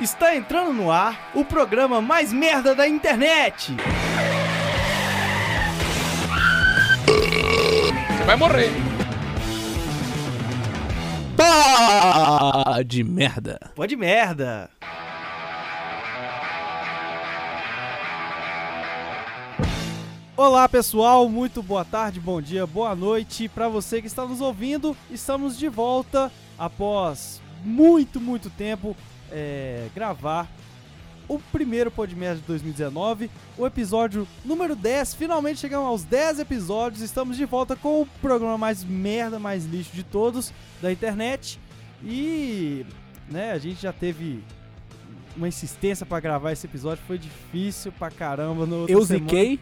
Está 0.00 0.34
entrando 0.34 0.72
no 0.72 0.90
ar 0.90 1.30
o 1.34 1.44
programa 1.44 2.00
mais 2.00 2.32
merda 2.32 2.74
da 2.74 2.88
internet. 2.88 3.76
Você 7.06 8.24
vai 8.24 8.34
morrer. 8.34 8.70
Pá 11.36 12.82
de 12.82 13.04
merda. 13.04 13.60
Pode 13.74 13.94
merda. 13.94 14.70
Olá 20.34 20.66
pessoal, 20.66 21.28
muito 21.28 21.62
boa 21.62 21.84
tarde, 21.84 22.18
bom 22.18 22.40
dia, 22.40 22.66
boa 22.66 22.96
noite 22.96 23.50
para 23.50 23.68
você 23.68 24.00
que 24.00 24.06
está 24.06 24.24
nos 24.24 24.40
ouvindo. 24.40 24.96
Estamos 25.10 25.58
de 25.58 25.68
volta 25.68 26.32
após 26.58 27.42
muito, 27.62 28.18
muito 28.18 28.48
tempo 28.48 28.96
é, 29.30 29.88
gravar 29.94 30.48
o 31.28 31.38
primeiro 31.38 31.90
Podmerda 31.92 32.40
de 32.40 32.46
2019, 32.46 33.30
o 33.56 33.64
episódio 33.64 34.26
número 34.44 34.74
10. 34.74 35.14
Finalmente 35.14 35.60
chegamos 35.60 35.86
aos 35.86 36.02
10 36.04 36.40
episódios. 36.40 37.02
Estamos 37.02 37.36
de 37.36 37.44
volta 37.44 37.76
com 37.76 38.02
o 38.02 38.06
programa 38.20 38.58
mais 38.58 38.82
merda, 38.82 39.38
mais 39.38 39.64
lixo 39.64 39.94
de 39.94 40.02
todos 40.02 40.52
da 40.82 40.90
internet. 40.90 41.60
E, 42.02 42.84
né, 43.30 43.52
a 43.52 43.58
gente 43.58 43.80
já 43.82 43.92
teve 43.92 44.42
uma 45.36 45.46
insistência 45.46 46.04
para 46.04 46.18
gravar 46.18 46.50
esse 46.50 46.66
episódio, 46.66 47.02
foi 47.06 47.16
difícil 47.18 47.92
pra 47.92 48.10
caramba. 48.10 48.66
No 48.66 48.86
Eu 48.88 49.02
ziquei. 49.04 49.60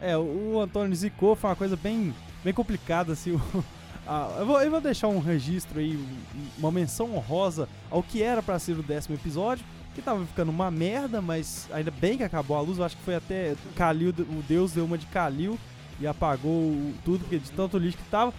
É, 0.00 0.16
o 0.18 0.60
Antônio 0.60 0.94
zicou, 0.96 1.36
foi 1.36 1.50
uma 1.50 1.56
coisa 1.56 1.76
bem, 1.76 2.12
bem 2.42 2.52
complicada, 2.52 3.12
assim. 3.12 3.32
o- 3.54 3.64
ah, 4.08 4.36
eu, 4.40 4.46
vou, 4.46 4.60
eu 4.62 4.70
vou 4.70 4.80
deixar 4.80 5.08
um 5.08 5.18
registro 5.20 5.78
aí, 5.78 5.96
um- 5.96 6.48
uma 6.58 6.72
menção 6.72 7.14
honrosa 7.14 7.68
ao 7.90 8.02
que 8.02 8.22
era 8.22 8.42
pra 8.42 8.58
ser 8.58 8.72
o 8.78 8.82
décimo 8.82 9.14
episódio, 9.16 9.64
que 9.94 10.00
tava 10.02 10.24
ficando 10.26 10.50
uma 10.50 10.70
merda, 10.70 11.20
mas 11.20 11.68
ainda 11.72 11.90
bem 11.90 12.16
que 12.16 12.22
acabou 12.24 12.56
a 12.56 12.60
luz. 12.60 12.78
Eu 12.78 12.84
acho 12.84 12.96
que 12.96 13.02
foi 13.02 13.14
até 13.16 13.54
Kalil, 13.76 14.10
o 14.10 14.42
Deus 14.48 14.72
deu 14.72 14.84
uma 14.84 14.96
de 14.96 15.06
Kalil 15.06 15.58
e 16.00 16.06
apagou 16.06 16.72
tudo, 17.04 17.20
porque 17.20 17.38
de 17.38 17.50
tanto 17.52 17.76
lixo 17.78 17.98
que 17.98 18.08
tava. 18.10 18.32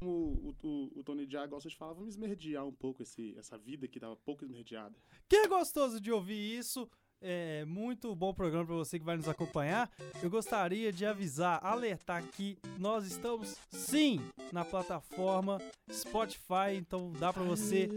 Como 0.00 0.10
o, 0.10 0.54
o, 0.62 0.90
o 1.00 1.02
Tony 1.04 1.26
Jaa 1.30 1.46
gosta 1.46 1.68
de 1.68 1.76
falar, 1.76 1.92
vamos 1.92 2.10
esmerdear 2.10 2.64
um 2.66 2.72
pouco 2.72 3.02
esse, 3.02 3.34
essa 3.38 3.56
vida 3.56 3.86
que 3.88 3.98
tava 4.00 4.16
pouco 4.16 4.44
esmerdeada. 4.44 4.94
Que 5.28 5.36
é 5.36 5.48
gostoso 5.48 6.00
de 6.00 6.10
ouvir 6.10 6.58
isso. 6.58 6.88
É 7.20 7.64
muito 7.64 8.14
bom 8.14 8.32
programa 8.32 8.64
para 8.64 8.76
você 8.76 8.96
que 8.96 9.04
vai 9.04 9.16
nos 9.16 9.28
acompanhar. 9.28 9.90
Eu 10.22 10.30
gostaria 10.30 10.92
de 10.92 11.04
avisar, 11.04 11.58
alertar 11.64 12.22
que 12.22 12.56
nós 12.78 13.04
estamos 13.06 13.56
sim 13.70 14.20
na 14.52 14.64
plataforma 14.64 15.60
Spotify, 15.90 16.76
então 16.76 17.10
dá 17.18 17.32
para 17.32 17.42
você 17.42 17.88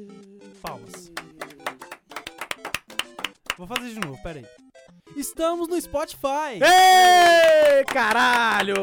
palmas. 0.60 1.12
Vou 3.56 3.68
fazer 3.68 3.94
de 3.94 4.00
novo, 4.00 4.22
pera 4.24 4.40
aí. 4.40 4.46
Estamos 5.16 5.68
no 5.68 5.80
Spotify. 5.80 6.56
Ei, 6.56 7.84
caralho! 7.86 8.74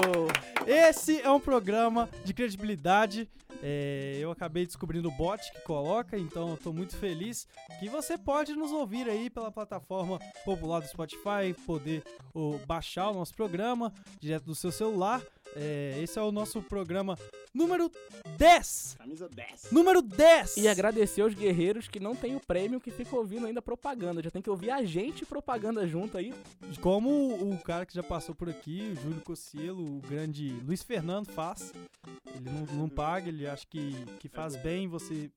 Esse 0.64 1.20
é 1.20 1.30
um 1.30 1.40
programa 1.40 2.08
de 2.24 2.32
credibilidade. 2.32 3.28
É, 3.62 4.16
eu 4.20 4.30
acabei 4.30 4.64
descobrindo 4.64 5.08
o 5.08 5.12
bot 5.12 5.52
que 5.52 5.60
coloca, 5.62 6.16
então 6.16 6.56
tô 6.56 6.72
muito 6.72 6.96
feliz 6.96 7.46
que 7.80 7.88
você 7.88 8.16
pode 8.16 8.54
nos 8.54 8.70
ouvir 8.70 9.08
aí 9.08 9.28
pela 9.28 9.50
plataforma 9.50 10.18
popular 10.44 10.80
do 10.80 10.86
Spotify, 10.88 11.52
poder 11.66 12.04
ô, 12.32 12.58
baixar 12.66 13.10
o 13.10 13.14
nosso 13.14 13.34
programa 13.34 13.92
direto 14.20 14.44
do 14.44 14.54
seu 14.54 14.70
celular. 14.70 15.22
É, 15.60 16.00
esse 16.00 16.16
é 16.18 16.22
o 16.22 16.30
nosso 16.30 16.62
programa 16.62 17.18
número 17.52 17.90
10! 18.36 18.94
Camisa 18.96 19.28
10. 19.28 19.72
Número 19.72 20.00
10! 20.00 20.56
E 20.58 20.68
agradecer 20.68 21.22
aos 21.22 21.34
guerreiros 21.34 21.88
que 21.88 21.98
não 21.98 22.14
tem 22.14 22.36
o 22.36 22.40
prêmio 22.40 22.80
que 22.80 22.92
fica 22.92 23.16
ouvindo 23.16 23.46
ainda 23.46 23.60
propaganda. 23.60 24.22
Já 24.22 24.30
tem 24.30 24.40
que 24.40 24.48
ouvir 24.48 24.70
a 24.70 24.84
gente 24.84 25.26
propaganda 25.26 25.84
junto 25.86 26.16
aí. 26.16 26.32
Como 26.80 27.52
o 27.52 27.58
cara 27.58 27.84
que 27.84 27.94
já 27.94 28.02
passou 28.04 28.34
por 28.34 28.48
aqui, 28.48 28.92
o 28.92 29.02
Júlio 29.02 29.20
Cocielo, 29.22 29.96
o 29.96 30.00
grande 30.00 30.50
Luiz 30.64 30.84
Fernando 30.84 31.26
faz. 31.26 31.72
Ele 32.34 32.48
não, 32.48 32.76
não 32.76 32.88
paga, 32.88 33.28
ele 33.28 33.46
acha 33.46 33.66
que, 33.68 33.96
que 34.20 34.28
faz 34.28 34.54
bem 34.54 34.86
você. 34.86 35.28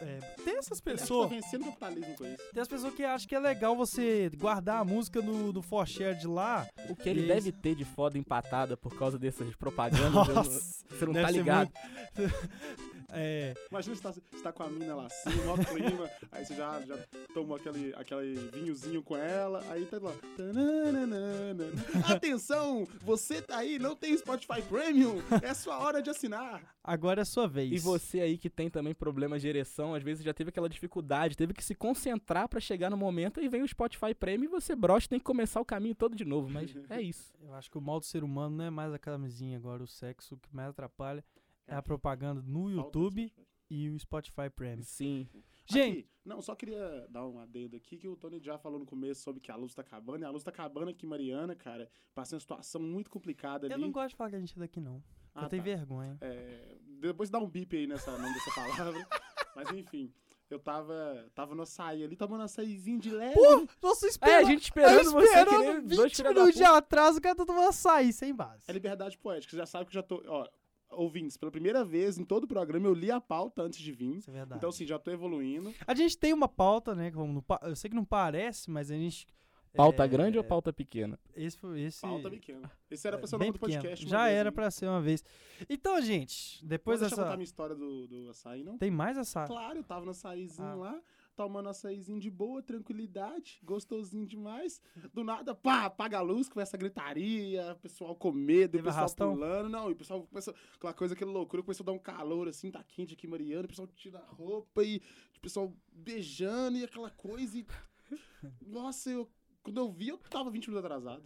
É, 0.00 0.18
tem 0.44 0.56
essas 0.56 0.80
tá 0.80 0.90
pessoas. 0.90 1.30
vencendo 1.30 1.62
o 1.62 1.66
capitalismo 1.66 2.14
com 2.16 2.24
isso. 2.24 2.42
Tem 2.52 2.62
as 2.62 2.68
pessoas 2.68 2.94
que 2.94 3.04
acham 3.04 3.28
que 3.28 3.34
é 3.34 3.38
legal 3.38 3.76
você 3.76 4.30
guardar 4.36 4.80
a 4.80 4.84
música 4.84 5.20
no, 5.22 5.52
do 5.52 5.62
ForShare 5.62 6.18
de 6.18 6.26
lá. 6.26 6.66
O 6.88 6.94
que 6.94 7.08
ele 7.08 7.26
deve 7.26 7.52
ter 7.52 7.74
de 7.74 7.84
foda 7.84 8.18
empatada 8.18 8.76
por 8.76 8.96
causa 8.96 9.18
dessas 9.18 9.45
propagandas. 9.54 10.02
eu 10.10 10.10
não- 10.26 10.34
Nossa, 10.34 10.84
você 10.90 11.06
não 11.06 11.12
tá 11.12 11.30
ligado. 11.30 11.70
muito- 12.16 12.34
É, 13.18 13.54
Imagina 13.70 13.96
você 13.96 14.02
tá, 14.02 14.12
você 14.12 14.42
tá 14.42 14.52
com 14.52 14.62
a 14.62 14.68
mina 14.68 14.94
lá 14.94 15.06
assim, 15.06 15.30
mó 15.46 15.56
clima, 15.56 16.10
aí 16.30 16.44
você 16.44 16.54
já, 16.54 16.82
já 16.82 16.98
toma 17.32 17.56
aquele, 17.56 17.94
aquele 17.94 18.34
vinhozinho 18.50 19.02
com 19.02 19.16
ela, 19.16 19.64
aí 19.70 19.86
tá 19.86 19.98
lá. 19.98 20.12
tananana. 20.36 21.64
Atenção, 22.06 22.86
você 23.00 23.40
tá 23.40 23.56
aí, 23.56 23.78
não 23.78 23.96
tem 23.96 24.14
Spotify 24.18 24.60
Premium, 24.60 25.16
é 25.42 25.54
sua 25.54 25.78
hora 25.78 26.02
de 26.02 26.10
assinar. 26.10 26.62
agora 26.84 27.22
é 27.22 27.24
sua 27.24 27.48
vez. 27.48 27.72
E 27.72 27.78
você 27.78 28.20
aí 28.20 28.36
que 28.36 28.50
tem 28.50 28.68
também 28.68 28.94
problemas 28.94 29.40
de 29.40 29.48
ereção, 29.48 29.94
às 29.94 30.02
vezes 30.02 30.22
já 30.22 30.34
teve 30.34 30.50
aquela 30.50 30.68
dificuldade, 30.68 31.38
teve 31.38 31.54
que 31.54 31.64
se 31.64 31.74
concentrar 31.74 32.48
pra 32.48 32.60
chegar 32.60 32.90
no 32.90 32.98
momento 32.98 33.40
e 33.40 33.48
vem 33.48 33.62
o 33.62 33.68
Spotify 33.68 34.14
Premium 34.14 34.44
e 34.44 34.48
você 34.48 34.76
brocha 34.76 35.08
tem 35.08 35.18
que 35.18 35.24
começar 35.24 35.58
o 35.58 35.64
caminho 35.64 35.94
todo 35.94 36.14
de 36.14 36.24
novo, 36.26 36.50
mas 36.50 36.70
é 36.90 37.00
isso. 37.00 37.32
Eu 37.40 37.54
acho 37.54 37.70
que 37.70 37.78
o 37.78 37.80
mal 37.80 37.98
do 37.98 38.04
ser 38.04 38.22
humano 38.22 38.56
não 38.56 38.64
é 38.66 38.70
mais 38.70 38.92
a 38.92 38.98
camisinha 38.98 39.56
agora, 39.56 39.82
o 39.82 39.86
sexo 39.86 40.36
que 40.36 40.54
mais 40.54 40.68
atrapalha 40.68 41.24
a 41.68 41.82
propaganda 41.82 42.42
no 42.42 42.70
YouTube 42.70 43.32
e 43.68 43.90
o 43.90 43.98
Spotify 43.98 44.48
Premium. 44.54 44.82
Sim. 44.84 45.28
Gente, 45.68 45.98
Aqui, 45.98 46.08
não, 46.24 46.40
só 46.40 46.54
queria 46.54 47.06
dar 47.08 47.26
um 47.26 47.40
adendo 47.40 47.76
aqui 47.76 47.96
que 47.96 48.08
o 48.08 48.16
Tony 48.16 48.38
já 48.40 48.56
falou 48.56 48.78
no 48.78 48.86
começo 48.86 49.22
sobre 49.22 49.40
que 49.40 49.50
a 49.50 49.56
luz 49.56 49.74
tá 49.74 49.82
acabando, 49.82 50.22
e 50.22 50.24
a 50.24 50.30
luz 50.30 50.44
tá 50.44 50.50
acabando 50.50 50.90
aqui, 50.90 51.04
Mariana, 51.06 51.56
cara, 51.56 51.90
passa 52.14 52.36
uma 52.36 52.40
situação 52.40 52.80
muito 52.80 53.10
complicada 53.10 53.66
ali. 53.66 53.74
eu 53.74 53.78
não 53.78 53.90
gosto 53.90 54.10
de 54.10 54.16
falar 54.16 54.30
que 54.30 54.36
a 54.36 54.40
gente 54.40 54.56
é 54.56 54.60
daqui, 54.60 54.80
não. 54.80 55.02
Ah, 55.34 55.44
eu 55.44 55.48
tenho 55.48 55.62
tá. 55.62 55.68
vergonha. 55.68 56.16
É, 56.20 56.78
depois 57.00 57.30
dá 57.30 57.38
um 57.38 57.48
bip 57.48 57.76
aí 57.76 57.86
nessa 57.86 58.16
nome 58.16 58.32
dessa 58.32 58.54
palavra. 58.54 59.06
Mas 59.56 59.70
enfim, 59.72 60.12
eu 60.48 60.58
tava, 60.58 61.28
tava 61.34 61.54
no 61.54 61.62
açaí 61.62 62.04
ali, 62.04 62.16
tomando 62.16 62.44
açaizinho 62.44 63.00
de 63.00 63.10
leve. 63.10 63.34
Pô, 63.34 63.66
nossa, 63.82 64.06
É, 64.22 64.36
a 64.36 64.44
gente 64.44 64.62
esperando 64.64 65.10
você 65.10 65.26
esperando 65.26 65.58
nem 65.58 65.80
20 65.80 65.96
dois 65.96 66.12
filha 66.12 66.28
da 66.28 66.40
minutos 66.40 66.54
de 66.54 66.64
atraso, 66.64 67.18
o 67.18 67.20
cara 67.20 67.34
tá 67.34 67.44
tomando 67.44 67.68
açaí, 67.68 68.12
sem 68.12 68.34
base. 68.34 68.64
É 68.68 68.72
liberdade 68.72 69.18
poética. 69.18 69.50
Você 69.50 69.56
já 69.56 69.66
sabe 69.66 69.86
que 69.86 69.90
eu 69.90 70.00
já 70.00 70.02
tô. 70.02 70.22
Ó, 70.26 70.46
ouvintes, 70.90 71.36
pela 71.36 71.50
primeira 71.50 71.84
vez 71.84 72.18
em 72.18 72.24
todo 72.24 72.44
o 72.44 72.48
programa 72.48 72.86
eu 72.86 72.94
li 72.94 73.10
a 73.10 73.20
pauta 73.20 73.62
antes 73.62 73.78
de 73.80 73.92
vir. 73.92 74.16
Isso 74.16 74.30
é 74.30 74.32
verdade. 74.32 74.58
Então, 74.58 74.70
assim, 74.70 74.86
já 74.86 74.98
tô 74.98 75.10
evoluindo. 75.10 75.72
A 75.86 75.94
gente 75.94 76.16
tem 76.16 76.32
uma 76.32 76.48
pauta, 76.48 76.94
né? 76.94 77.10
Como 77.10 77.44
eu 77.62 77.76
sei 77.76 77.90
que 77.90 77.96
não 77.96 78.04
parece, 78.04 78.70
mas 78.70 78.90
a 78.90 78.94
gente. 78.94 79.26
Pauta 79.74 80.04
é, 80.04 80.08
grande 80.08 80.38
ou 80.38 80.44
pauta 80.44 80.72
pequena? 80.72 81.18
Esse 81.34 81.58
foi. 81.58 81.82
Esse, 81.82 82.00
Pauta 82.00 82.30
pequena. 82.30 82.70
Esse 82.90 83.06
era 83.06 83.16
é, 83.16 83.18
pra 83.18 83.26
ser 83.26 83.36
o 83.36 83.38
nome 83.38 83.52
do 83.52 83.58
podcast. 83.58 84.08
Já 84.08 84.24
vez, 84.24 84.36
era 84.38 84.50
pra 84.50 84.70
ser 84.70 84.86
uma 84.86 85.02
vez. 85.02 85.22
Então, 85.68 86.00
gente, 86.00 86.64
depois 86.64 86.98
Depois 86.98 87.00
deixa 87.00 87.14
eu 87.14 87.18
contar 87.18 87.24
dessa. 87.28 87.36
minha 87.36 87.44
história 87.44 87.74
do, 87.76 88.06
do 88.06 88.30
açaí, 88.30 88.64
não? 88.64 88.78
Tem 88.78 88.90
mais 88.90 89.18
essa. 89.18 89.44
Claro, 89.44 89.78
eu 89.78 89.84
tava 89.84 90.06
no 90.06 90.12
açaizinho 90.12 90.66
Ah. 90.66 90.74
lá, 90.74 91.00
tomando 91.36 91.68
açaizinho 91.68 92.18
de 92.18 92.30
boa, 92.30 92.62
tranquilidade, 92.62 93.60
gostosinho 93.62 94.26
demais. 94.26 94.80
Do 95.12 95.22
nada, 95.22 95.54
pá, 95.54 95.84
apaga 95.84 96.18
a 96.18 96.22
luz, 96.22 96.48
começa 96.48 96.76
a 96.76 96.78
gritaria, 96.78 97.72
o 97.72 97.76
pessoal 97.76 98.16
com 98.16 98.32
medo, 98.32 98.72
Teve 98.72 98.82
o 98.82 98.84
pessoal 98.84 99.02
arrastão? 99.04 99.34
pulando. 99.34 99.68
Não, 99.68 99.90
e 99.90 99.92
o 99.92 99.96
pessoal 99.96 100.26
começa, 100.26 100.54
aquela 100.74 100.94
coisa, 100.94 101.14
aquela 101.14 101.30
loucura, 101.30 101.62
começou 101.62 101.84
a 101.84 101.86
dar 101.86 101.92
um 101.92 101.98
calor 101.98 102.48
assim, 102.48 102.70
tá 102.70 102.82
quente 102.82 103.12
aqui, 103.14 103.26
Mariana, 103.26 103.66
o 103.66 103.68
pessoal 103.68 103.86
tira 103.88 104.18
a 104.18 104.32
roupa 104.32 104.82
e 104.82 105.00
o 105.36 105.40
pessoal 105.40 105.72
beijando 105.92 106.78
e 106.78 106.84
aquela 106.84 107.10
coisa. 107.10 107.58
E... 107.58 107.66
Nossa, 108.66 109.10
eu, 109.10 109.28
quando 109.62 109.78
eu 109.78 109.90
vi, 109.92 110.08
eu 110.08 110.18
tava 110.18 110.50
20 110.50 110.68
minutos 110.70 110.84
atrasado. 110.84 111.22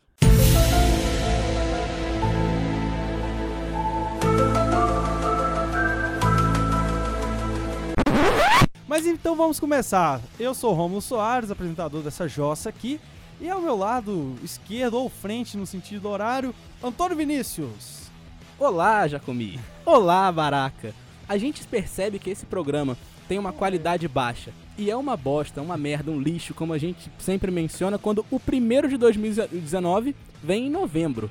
Mas 8.91 9.07
então 9.07 9.37
vamos 9.37 9.61
começar. 9.61 10.21
Eu 10.37 10.53
sou 10.53 10.75
Romulo 10.75 11.01
Soares, 11.01 11.49
apresentador 11.49 12.03
dessa 12.03 12.27
jossa 12.27 12.71
aqui. 12.71 13.01
E 13.41 13.49
ao 13.49 13.61
meu 13.61 13.77
lado 13.77 14.35
esquerdo 14.43 14.95
ou 14.95 15.09
frente, 15.09 15.57
no 15.57 15.65
sentido 15.65 16.09
horário, 16.09 16.53
Antônio 16.83 17.17
Vinícius. 17.17 18.11
Olá, 18.59 19.07
Jacomi. 19.07 19.61
Olá, 19.87 20.33
Baraca. 20.33 20.93
A 21.29 21.39
gente 21.39 21.65
percebe 21.69 22.19
que 22.19 22.31
esse 22.31 22.45
programa 22.45 22.99
tem 23.29 23.39
uma 23.39 23.53
qualidade 23.53 24.09
baixa. 24.09 24.51
E 24.77 24.91
é 24.91 24.97
uma 24.97 25.17
bosta, 25.17 25.63
uma 25.63 25.77
merda, 25.77 26.11
um 26.11 26.21
lixo, 26.21 26.53
como 26.53 26.73
a 26.73 26.79
gente 26.79 27.13
sempre 27.17 27.53
menciona, 27.53 27.97
quando 27.97 28.27
o 28.29 28.41
primeiro 28.41 28.89
de 28.89 28.97
2019 28.97 30.17
vem 30.43 30.67
em 30.67 30.71
novembro. 30.71 31.31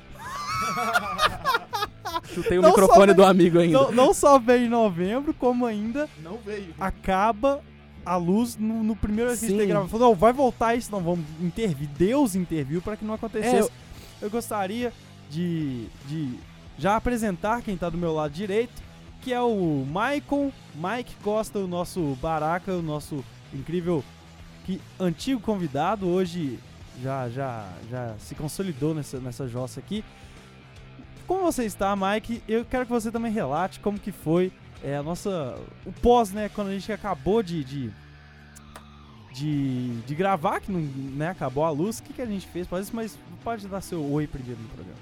Chutei 2.34 2.58
o 2.58 2.62
Não 2.62 2.70
só 2.70 2.80
microfone 2.80 3.06
vem- 3.08 3.16
do 3.16 3.24
amigo 3.24 3.58
ainda. 3.58 3.78
Não, 3.78 3.92
não 3.92 4.14
só 4.14 4.38
vem 4.38 4.64
em 4.66 4.68
novembro, 4.68 5.34
como 5.34 5.66
ainda 5.66 6.08
Não 6.22 6.38
veio. 6.38 6.74
acaba 6.78 7.60
a 8.04 8.16
luz 8.16 8.56
no, 8.56 8.82
no 8.82 8.96
primeiro 8.96 9.30
que 9.30 9.36
a 9.36 9.40
gente 9.40 9.50
Sim. 9.52 9.58
tem 9.58 9.68
gravado. 9.68 9.90
Falou, 9.90 10.08
não, 10.10 10.14
vai 10.14 10.32
voltar 10.32 10.74
isso, 10.74 10.90
não, 10.90 11.00
vamos 11.00 11.24
intervir. 11.40 11.88
Deus 11.96 12.34
interviu 12.34 12.80
para 12.80 12.96
que 12.96 13.04
não 13.04 13.14
acontecesse. 13.14 13.70
É, 14.20 14.24
eu... 14.24 14.30
gostaria 14.30 14.92
de, 15.30 15.86
de 16.08 16.34
já 16.78 16.96
apresentar 16.96 17.62
quem 17.62 17.76
tá 17.76 17.88
do 17.90 17.98
meu 17.98 18.14
lado 18.14 18.32
direito, 18.32 18.82
que 19.20 19.32
é 19.32 19.40
o 19.40 19.84
Maicon, 19.90 20.50
Mike 20.74 21.14
Costa, 21.22 21.58
o 21.58 21.68
nosso 21.68 22.16
baraca, 22.22 22.72
o 22.72 22.82
nosso 22.82 23.22
incrível 23.52 24.02
que 24.64 24.80
antigo 24.98 25.40
convidado, 25.40 26.08
hoje 26.08 26.58
já, 27.02 27.28
já, 27.28 27.68
já 27.90 28.14
se 28.18 28.34
consolidou 28.34 28.94
nessa, 28.94 29.18
nessa 29.18 29.46
jossa 29.46 29.78
aqui. 29.80 30.02
Como 31.30 31.44
você 31.44 31.64
está, 31.64 31.94
Mike? 31.94 32.42
Eu 32.48 32.64
quero 32.64 32.84
que 32.84 32.90
você 32.90 33.08
também 33.08 33.30
relate 33.30 33.78
como 33.78 34.00
que 34.00 34.10
foi 34.10 34.50
é, 34.82 34.96
a 34.96 35.02
nossa. 35.04 35.56
o 35.86 35.92
pós, 35.92 36.32
né? 36.32 36.48
Quando 36.48 36.70
a 36.70 36.72
gente 36.72 36.90
acabou 36.90 37.40
de. 37.40 37.62
de 37.62 37.92
de, 39.32 39.90
de 40.00 40.14
gravar, 40.16 40.58
que 40.58 40.72
não 40.72 40.80
né, 40.80 41.28
acabou 41.28 41.64
a 41.64 41.70
luz, 41.70 42.00
o 42.00 42.02
que, 42.02 42.14
que 42.14 42.20
a 42.20 42.26
gente 42.26 42.48
fez? 42.48 42.66
Pode, 42.66 42.92
mas 42.92 43.16
pode 43.44 43.68
dar 43.68 43.80
seu 43.80 44.04
oi 44.10 44.26
primeiro 44.26 44.60
no 44.60 44.68
programa. 44.70 44.98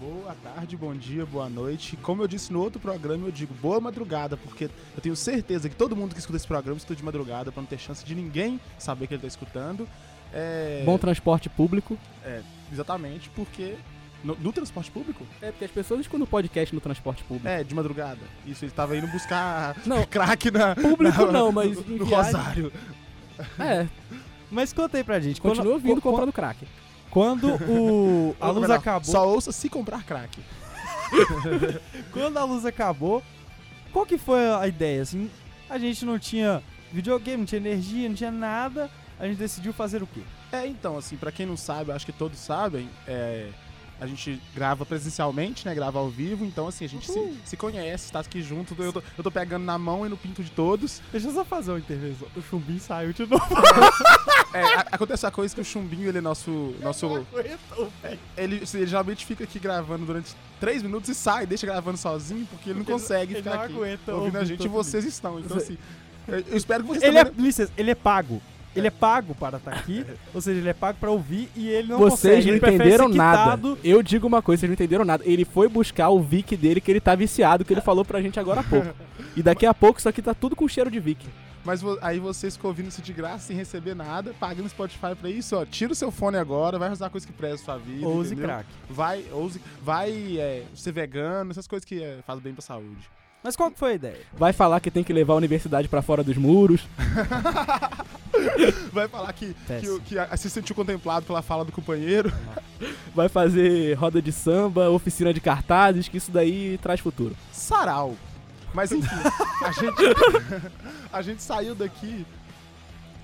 Boa 0.00 0.34
tarde, 0.42 0.76
bom 0.76 0.92
dia, 0.92 1.24
boa 1.24 1.48
noite. 1.48 1.96
Como 1.98 2.24
eu 2.24 2.26
disse 2.26 2.52
no 2.52 2.60
outro 2.60 2.80
programa, 2.80 3.28
eu 3.28 3.30
digo 3.30 3.54
boa 3.54 3.80
madrugada, 3.80 4.36
porque 4.36 4.64
eu 4.64 5.00
tenho 5.00 5.14
certeza 5.14 5.68
que 5.68 5.76
todo 5.76 5.94
mundo 5.94 6.12
que 6.12 6.18
escuta 6.18 6.36
esse 6.36 6.46
programa 6.46 6.76
escuta 6.76 6.96
de 6.96 7.04
madrugada, 7.04 7.52
para 7.52 7.62
não 7.62 7.68
ter 7.68 7.78
chance 7.78 8.04
de 8.04 8.16
ninguém 8.16 8.60
saber 8.80 9.06
que 9.06 9.14
ele 9.14 9.22
tá 9.22 9.28
escutando. 9.28 9.88
É... 10.34 10.82
Bom 10.84 10.98
transporte 10.98 11.48
público. 11.48 11.96
É, 12.24 12.42
exatamente, 12.72 13.30
porque. 13.30 13.76
No, 14.24 14.36
no 14.36 14.52
transporte 14.52 14.90
público? 14.90 15.26
É, 15.40 15.50
porque 15.50 15.64
as 15.64 15.70
pessoas 15.70 16.00
escutam 16.00 16.26
podcast 16.26 16.74
no 16.74 16.80
transporte 16.80 17.24
público. 17.24 17.48
É, 17.48 17.64
de 17.64 17.74
madrugada. 17.74 18.20
Isso, 18.46 18.64
ele 18.64 18.72
tava 18.72 18.96
indo 18.96 19.06
buscar 19.08 19.76
Não. 19.86 20.04
crack 20.06 20.50
na. 20.50 20.74
Público 20.76 21.26
na- 21.26 21.32
não, 21.32 21.50
mas 21.52 21.76
No, 21.86 21.96
no 21.98 22.04
Rosário. 22.04 22.72
É, 23.58 23.86
Mas 24.50 24.70
conta 24.72 24.98
aí 24.98 25.04
pra 25.04 25.18
gente. 25.18 25.40
continua 25.40 25.64
quando, 25.64 25.72
ouvindo 25.72 26.00
qu- 26.00 26.10
comprando 26.10 26.32
crack. 26.32 26.68
Quando 27.10 27.48
o, 27.68 28.36
a 28.40 28.50
luz 28.50 28.68
Não, 28.68 28.76
acabou. 28.76 29.10
Só 29.10 29.26
ouça 29.28 29.50
se 29.50 29.68
comprar 29.68 30.02
crack. 30.04 30.38
Quando 32.12 32.36
a 32.38 32.44
luz 32.44 32.64
acabou, 32.64 33.22
qual 33.92 34.04
que 34.06 34.18
foi 34.18 34.50
a 34.52 34.66
ideia? 34.66 35.02
Assim, 35.02 35.30
a 35.68 35.78
gente 35.78 36.04
não 36.04 36.18
tinha 36.18 36.62
videogame, 36.92 37.38
não 37.38 37.44
tinha 37.46 37.60
energia, 37.60 38.08
não 38.08 38.14
tinha 38.16 38.30
nada. 38.30 38.90
A 39.18 39.26
gente 39.26 39.38
decidiu 39.38 39.72
fazer 39.72 40.02
o 40.02 40.06
quê? 40.06 40.20
É, 40.50 40.66
então, 40.66 40.98
assim, 40.98 41.16
pra 41.16 41.30
quem 41.32 41.46
não 41.46 41.56
sabe, 41.56 41.90
eu 41.90 41.94
acho 41.94 42.04
que 42.04 42.12
todos 42.12 42.38
sabem, 42.38 42.88
é, 43.06 43.48
a 44.02 44.06
gente 44.06 44.40
grava 44.54 44.84
presencialmente, 44.84 45.64
né? 45.64 45.74
Grava 45.74 45.98
ao 45.98 46.08
vivo, 46.08 46.44
então 46.44 46.66
assim, 46.66 46.84
a 46.84 46.88
gente 46.88 47.10
se, 47.10 47.34
se 47.44 47.56
conhece, 47.56 48.10
tá 48.10 48.20
aqui 48.20 48.42
junto. 48.42 48.74
Eu 48.82 48.92
tô, 48.92 49.02
eu 49.16 49.22
tô 49.24 49.30
pegando 49.30 49.64
na 49.64 49.78
mão 49.78 50.04
e 50.04 50.08
no 50.08 50.16
pinto 50.16 50.42
de 50.42 50.50
todos. 50.50 51.00
Deixa 51.12 51.28
eu 51.28 51.32
só 51.32 51.44
fazer 51.44 51.70
uma 51.70 51.78
intervenção. 51.78 52.26
O 52.36 52.42
chumbinho 52.42 52.80
saiu 52.80 53.12
de 53.12 53.24
novo. 53.26 53.44
É, 54.54 54.62
a- 54.62 54.86
acontece 54.92 55.24
a 55.24 55.30
coisa 55.30 55.54
que 55.54 55.62
o 55.62 55.64
Chumbinho, 55.64 56.10
ele 56.10 56.18
é 56.18 56.20
nosso. 56.20 56.74
nosso 56.82 57.24
ele, 58.36 58.60
assim, 58.62 58.78
ele 58.78 58.86
geralmente 58.86 59.24
fica 59.24 59.44
aqui 59.44 59.58
gravando 59.58 60.04
durante 60.04 60.34
três 60.60 60.82
minutos 60.82 61.08
e 61.08 61.14
sai, 61.14 61.46
deixa 61.46 61.66
gravando 61.66 61.96
sozinho, 61.96 62.46
porque 62.50 62.68
ele 62.70 62.80
não 62.80 62.84
consegue 62.84 63.32
ele 63.32 63.42
ficar 63.42 63.56
não 63.56 63.62
aqui 63.62 63.72
aguenta 63.74 64.14
ouvindo 64.14 64.36
a 64.36 64.44
gente 64.44 64.64
e 64.64 64.68
vocês 64.68 65.06
estão. 65.06 65.40
Então, 65.40 65.56
assim, 65.56 65.78
eu 66.28 66.56
espero 66.56 66.82
que 66.84 66.88
vocês 66.90 67.02
Ele 67.02 67.18
é, 67.18 67.24
também. 67.24 67.46
licença, 67.46 67.72
ele 67.78 67.90
é 67.90 67.94
pago. 67.94 68.42
Ele 68.74 68.86
é 68.86 68.90
pago 68.90 69.34
para 69.34 69.58
estar 69.58 69.72
aqui, 69.72 70.04
ou 70.32 70.40
seja, 70.40 70.58
ele 70.58 70.68
é 70.68 70.72
pago 70.72 70.98
para 70.98 71.10
ouvir 71.10 71.48
e 71.54 71.68
ele 71.68 71.88
não 71.88 71.98
Vocês 71.98 72.44
consegue. 72.44 72.46
não 72.46 72.56
ele 72.56 72.66
entenderam 72.76 73.08
ser 73.08 73.16
nada. 73.16 73.76
Eu 73.84 74.02
digo 74.02 74.26
uma 74.26 74.40
coisa, 74.40 74.60
vocês 74.60 74.70
não 74.70 74.74
entenderam 74.74 75.04
nada. 75.04 75.22
Ele 75.26 75.44
foi 75.44 75.68
buscar 75.68 76.08
o 76.08 76.20
Vic 76.20 76.56
dele, 76.56 76.80
que 76.80 76.90
ele 76.90 77.00
tá 77.00 77.14
viciado, 77.14 77.64
que 77.64 77.72
ele 77.72 77.80
falou 77.80 78.04
pra 78.04 78.20
gente 78.22 78.40
agora 78.40 78.60
há 78.60 78.64
pouco. 78.64 78.88
E 79.34 79.42
daqui 79.42 79.64
a 79.64 79.72
pouco 79.72 79.98
isso 79.98 80.08
aqui 80.10 80.20
tá 80.20 80.34
tudo 80.34 80.54
com 80.54 80.68
cheiro 80.68 80.90
de 80.90 81.00
Vic. 81.00 81.26
Mas 81.64 81.80
aí 82.00 82.18
vocês 82.18 82.56
ficam 82.56 82.70
ouvindo 82.70 82.88
isso 82.88 83.00
de 83.00 83.12
graça, 83.12 83.46
sem 83.46 83.56
receber 83.56 83.94
nada, 83.94 84.34
pagando 84.38 84.68
Spotify 84.68 85.14
pra 85.18 85.30
isso, 85.30 85.56
ó. 85.56 85.64
Tira 85.64 85.92
o 85.92 85.96
seu 85.96 86.10
fone 86.10 86.36
agora, 86.36 86.78
vai 86.78 86.90
usar 86.90 87.08
coisa 87.08 87.26
que 87.26 87.32
presta 87.32 87.54
a 87.54 87.64
sua 87.64 87.78
vida. 87.78 88.06
Ou 88.06 88.16
use 88.16 88.34
entendeu? 88.34 88.50
crack. 88.50 88.68
Vai, 88.90 89.24
ouse, 89.32 89.60
vai 89.80 90.38
é, 90.38 90.64
ser 90.74 90.92
vegano, 90.92 91.50
essas 91.50 91.66
coisas 91.66 91.84
que 91.84 92.02
é, 92.02 92.18
fazem 92.26 92.42
bem 92.42 92.52
pra 92.52 92.62
saúde. 92.62 93.08
Mas 93.42 93.56
qual 93.56 93.70
que 93.70 93.78
foi 93.78 93.92
a 93.92 93.94
ideia? 93.94 94.20
Vai 94.32 94.52
falar 94.52 94.80
que 94.80 94.90
tem 94.90 95.02
que 95.02 95.12
levar 95.12 95.34
a 95.34 95.36
universidade 95.36 95.88
pra 95.88 96.00
fora 96.00 96.22
dos 96.22 96.36
muros. 96.36 96.86
Vai 98.92 99.08
falar 99.08 99.32
que, 99.32 99.54
que, 99.54 100.00
que 100.00 100.36
se 100.36 100.48
sentiu 100.48 100.76
contemplado 100.76 101.26
pela 101.26 101.42
fala 101.42 101.64
do 101.64 101.72
companheiro. 101.72 102.32
Vai 103.14 103.28
fazer 103.28 103.94
roda 103.94 104.22
de 104.22 104.30
samba, 104.30 104.90
oficina 104.90 105.34
de 105.34 105.40
cartazes, 105.40 106.08
que 106.08 106.18
isso 106.18 106.30
daí 106.30 106.78
traz 106.78 107.00
futuro. 107.00 107.36
Sarau. 107.50 108.16
Mas 108.72 108.92
enfim, 108.92 109.08
a 109.64 109.72
gente, 109.72 110.02
a 111.12 111.22
gente 111.22 111.42
saiu 111.42 111.74
daqui 111.74 112.24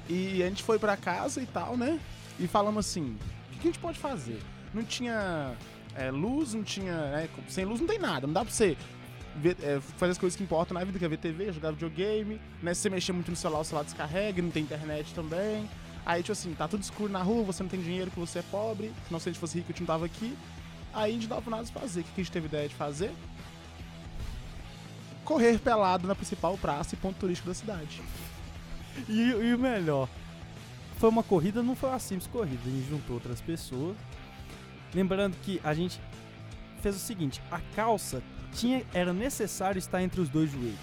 e 0.08 0.42
a 0.42 0.46
gente 0.46 0.62
foi 0.62 0.78
pra 0.78 0.96
casa 0.96 1.40
e 1.40 1.46
tal, 1.46 1.76
né? 1.76 1.98
E 2.38 2.46
falamos 2.46 2.86
assim, 2.86 3.16
o 3.46 3.52
que 3.52 3.58
que 3.60 3.68
a 3.68 3.70
gente 3.70 3.80
pode 3.80 3.98
fazer? 3.98 4.40
Não 4.74 4.82
tinha 4.82 5.54
é, 5.94 6.10
luz, 6.10 6.52
não 6.52 6.62
tinha... 6.62 6.92
né, 6.92 7.28
sem 7.48 7.64
luz 7.64 7.80
não 7.80 7.86
tem 7.86 7.98
nada, 7.98 8.26
não 8.26 8.34
dá 8.34 8.44
pra 8.44 8.52
você 8.52 8.76
ver- 9.36 9.56
é, 9.62 9.80
fazer 9.80 10.12
as 10.12 10.18
coisas 10.18 10.36
que 10.36 10.42
importam 10.42 10.74
na 10.78 10.84
vida, 10.84 10.98
que 10.98 11.04
é 11.04 11.08
ver 11.08 11.18
TV, 11.18 11.52
jogar 11.52 11.70
videogame, 11.72 12.40
né? 12.62 12.74
Se 12.74 12.82
você 12.82 12.90
mexer 12.90 13.12
muito 13.12 13.30
no 13.30 13.36
celular, 13.36 13.60
o 13.60 13.64
celular 13.64 13.84
descarrega, 13.84 14.42
não 14.42 14.50
tem 14.50 14.62
internet 14.62 15.14
também. 15.14 15.68
Aí, 16.04 16.22
tipo 16.22 16.32
assim, 16.32 16.54
tá 16.54 16.66
tudo 16.66 16.82
escuro 16.82 17.12
na 17.12 17.22
rua, 17.22 17.44
você 17.44 17.62
não 17.62 17.70
tem 17.70 17.80
dinheiro, 17.80 18.10
que 18.10 18.18
você 18.18 18.38
é 18.38 18.42
pobre, 18.42 18.92
senão 19.06 19.20
se 19.20 19.28
a 19.28 19.32
gente 19.32 19.40
fosse 19.40 19.58
rico, 19.58 19.70
a 19.70 19.72
gente 19.72 19.80
não 19.80 19.86
tava 19.86 20.06
aqui. 20.06 20.36
Aí 20.94 21.10
a 21.10 21.14
gente 21.14 21.28
não 21.28 21.36
dava 21.36 21.50
nada 21.50 21.68
pra 21.70 21.82
fazer. 21.82 22.00
O 22.00 22.04
que 22.04 22.12
que 22.12 22.20
a 22.20 22.24
gente 22.24 22.32
teve 22.32 22.46
ideia 22.46 22.68
de 22.68 22.74
fazer? 22.74 23.12
correr 25.24 25.58
pelado 25.58 26.08
na 26.08 26.14
principal 26.14 26.56
praça 26.56 26.94
e 26.94 26.98
ponto 26.98 27.18
turístico 27.18 27.48
da 27.48 27.54
cidade. 27.54 28.00
E, 29.06 29.20
e 29.28 29.54
o 29.54 29.58
melhor, 29.58 30.08
foi 30.96 31.10
uma 31.10 31.22
corrida, 31.22 31.62
não 31.62 31.76
foi 31.76 31.90
uma 31.90 31.98
simples 31.98 32.26
corrida, 32.26 32.62
a 32.64 32.70
gente 32.70 32.88
juntou 32.88 33.16
outras 33.16 33.38
pessoas. 33.38 33.94
Lembrando 34.94 35.36
que 35.42 35.60
a 35.62 35.74
gente 35.74 36.00
fez 36.80 36.96
o 36.96 36.98
seguinte, 36.98 37.42
a 37.50 37.60
calça 37.76 38.22
tinha, 38.52 38.82
era 38.92 39.12
necessário 39.12 39.78
estar 39.78 40.02
entre 40.02 40.20
os 40.20 40.28
dois 40.28 40.50
joelhos 40.50 40.78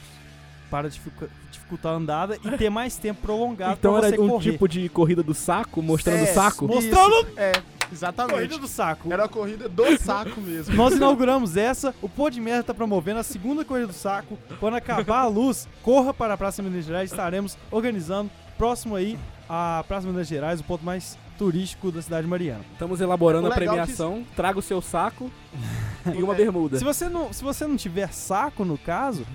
para 0.69 0.89
dificu- 0.89 1.29
dificultar 1.51 1.93
a 1.93 1.95
andada 1.95 2.37
e 2.43 2.57
ter 2.57 2.69
mais 2.69 2.97
tempo 2.97 3.21
prolongado 3.21 3.73
então 3.79 3.97
era 3.97 4.19
um 4.21 4.27
correr. 4.29 4.51
tipo 4.51 4.67
de 4.67 4.89
corrida 4.89 5.21
do 5.23 5.33
saco, 5.33 5.81
mostrando 5.81 6.21
o 6.21 6.23
É, 6.23 6.33
saco. 6.33 6.65
isso. 6.65 6.73
Mostrando- 6.75 7.27
É, 7.37 7.51
corrida 7.51 7.63
exatamente. 7.91 8.59
do 8.59 8.67
saco. 8.67 9.13
Era 9.13 9.25
a 9.25 9.29
corrida 9.29 9.69
do 9.69 9.83
saco 9.99 10.41
mesmo. 10.41 10.75
Nós 10.75 10.93
inauguramos 10.97 11.55
essa, 11.55 11.93
o 12.01 12.09
Pô 12.09 12.29
de 12.29 12.41
Merda 12.41 12.63
tá 12.63 12.73
promovendo 12.73 13.19
a 13.19 13.23
segunda 13.23 13.63
corrida 13.63 13.87
do 13.87 13.93
saco. 13.93 14.37
Quando 14.59 14.73
acabar 14.75 15.19
a 15.19 15.27
luz, 15.27 15.67
corra 15.83 16.13
para 16.13 16.33
a 16.33 16.37
Praça 16.37 16.63
Minas 16.63 16.83
Gerais, 16.85 17.11
estaremos 17.11 17.57
organizando 17.69 18.31
próximo 18.57 18.95
aí 18.95 19.19
a 19.47 19.83
Praça 19.87 20.07
Minas 20.07 20.27
Gerais, 20.27 20.59
o 20.59 20.63
ponto 20.63 20.83
mais 20.83 21.17
turístico 21.37 21.91
da 21.91 22.01
cidade 22.01 22.23
de 22.23 22.29
Mariana. 22.29 22.61
Estamos 22.73 23.01
elaborando 23.01 23.47
a 23.47 23.51
premiação. 23.51 24.25
Traga 24.35 24.59
o 24.59 24.61
seu 24.61 24.81
saco 24.81 25.31
e 26.15 26.21
uma 26.23 26.33
bermuda. 26.33 26.77
Se 26.77 26.83
você 26.83 27.07
não, 27.07 27.31
se 27.31 27.43
você 27.43 27.65
não 27.67 27.75
tiver 27.75 28.11
saco 28.11 28.65
no 28.65 28.77
caso, 28.77 29.25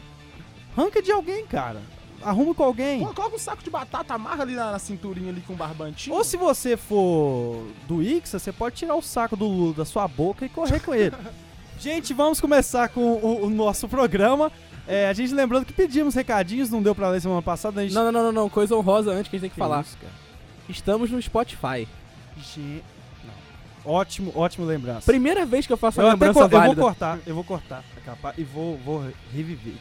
arranca 0.76 1.02
de 1.02 1.12
alguém, 1.12 1.46
cara. 1.46 1.80
Arruma 2.22 2.54
com 2.54 2.62
alguém. 2.62 3.00
Pô, 3.00 3.14
coloca 3.14 3.36
um 3.36 3.38
saco 3.38 3.62
de 3.62 3.70
batata, 3.70 4.12
amarra 4.12 4.42
ali 4.42 4.54
na, 4.54 4.72
na 4.72 4.78
cinturinha 4.78 5.30
ali 5.30 5.40
com 5.40 5.54
um 5.54 5.56
barbantinho. 5.56 6.14
Ou 6.14 6.22
se 6.22 6.36
você 6.36 6.76
for 6.76 7.64
do 7.88 8.02
Ixa, 8.02 8.38
você 8.38 8.52
pode 8.52 8.76
tirar 8.76 8.94
o 8.94 9.00
saco 9.00 9.36
do 9.36 9.46
Lula 9.46 9.74
da 9.74 9.84
sua 9.86 10.06
boca 10.06 10.44
e 10.44 10.48
correr 10.48 10.80
com 10.80 10.94
ele. 10.94 11.16
Gente, 11.80 12.12
vamos 12.12 12.38
começar 12.38 12.90
com 12.90 13.00
o, 13.00 13.46
o 13.46 13.50
nosso 13.50 13.88
programa. 13.88 14.52
É, 14.86 15.08
a 15.08 15.14
gente 15.14 15.32
lembrando 15.32 15.64
que 15.64 15.72
pedimos 15.72 16.14
recadinhos, 16.14 16.68
não 16.68 16.82
deu 16.82 16.94
pra 16.94 17.08
ler 17.08 17.22
semana 17.22 17.40
passada. 17.40 17.80
A 17.80 17.84
gente... 17.84 17.94
Não, 17.94 18.04
não, 18.04 18.12
não, 18.12 18.22
não, 18.24 18.32
não. 18.32 18.50
Coisa 18.50 18.76
honrosa 18.76 19.12
antes 19.12 19.30
que 19.30 19.36
a 19.36 19.38
gente 19.38 19.42
tem 19.42 19.50
que, 19.50 19.54
Que 19.54 19.58
falar. 19.60 19.80
isso? 19.80 19.96
Estamos 20.68 21.10
no 21.10 21.22
Spotify. 21.22 21.88
Ge- 22.38 22.82
não. 23.24 23.92
Ótimo, 23.92 24.32
ótimo 24.34 24.66
lembrança. 24.66 25.06
Primeira 25.06 25.44
vez 25.46 25.66
que 25.66 25.72
eu 25.72 25.76
faço 25.76 26.00
eu, 26.00 26.04
uma 26.06 26.12
lembrança 26.12 26.32
co- 26.34 26.44
eu 26.44 26.48
vou 26.50 26.60
válida. 26.60 26.80
cortar, 26.82 27.18
eu 27.26 27.34
vou 27.34 27.44
cortar 27.44 27.84
a 27.96 28.00
capa 28.00 28.34
e 28.38 28.44
vou, 28.44 28.76
vou 28.78 29.00
re- 29.02 29.14
reviver. 29.32 29.74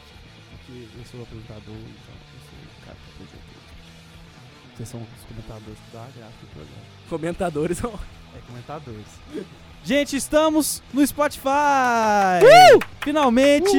Porque 0.50 0.86
eu 0.98 1.04
sou 1.10 1.20
o 1.20 1.22
apresentador, 1.22 1.62
então 1.74 2.14
eu 2.14 2.40
sou 2.40 2.58
o 2.82 2.84
cara 2.84 2.96
que 2.96 3.12
apresenta. 3.22 3.50
Vocês 4.76 4.88
são 4.88 5.00
os 5.00 5.24
comentadores 5.28 5.78
que 5.78 5.92
dá 5.92 6.00
a 6.02 6.08
graça 6.16 6.34
do 6.40 6.46
programa. 6.48 6.82
Comentadores. 7.08 7.84
ó. 7.84 7.88
É, 8.36 8.40
comentadores. 8.46 9.06
Gente, 9.82 10.14
estamos 10.16 10.82
no 10.92 11.04
Spotify! 11.06 11.48
Finalmente! 13.02 13.70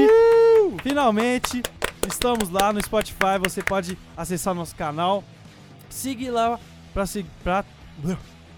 Finalmente! 0.83 1.61
Estamos 2.07 2.49
lá 2.49 2.73
no 2.73 2.81
Spotify. 2.83 3.37
Você 3.43 3.61
pode 3.61 3.97
acessar 4.17 4.53
nosso 4.53 4.75
canal. 4.75 5.23
Siga 5.89 6.31
lá 6.31 6.59
pra, 6.93 7.05
se- 7.05 7.25
pra, 7.43 7.63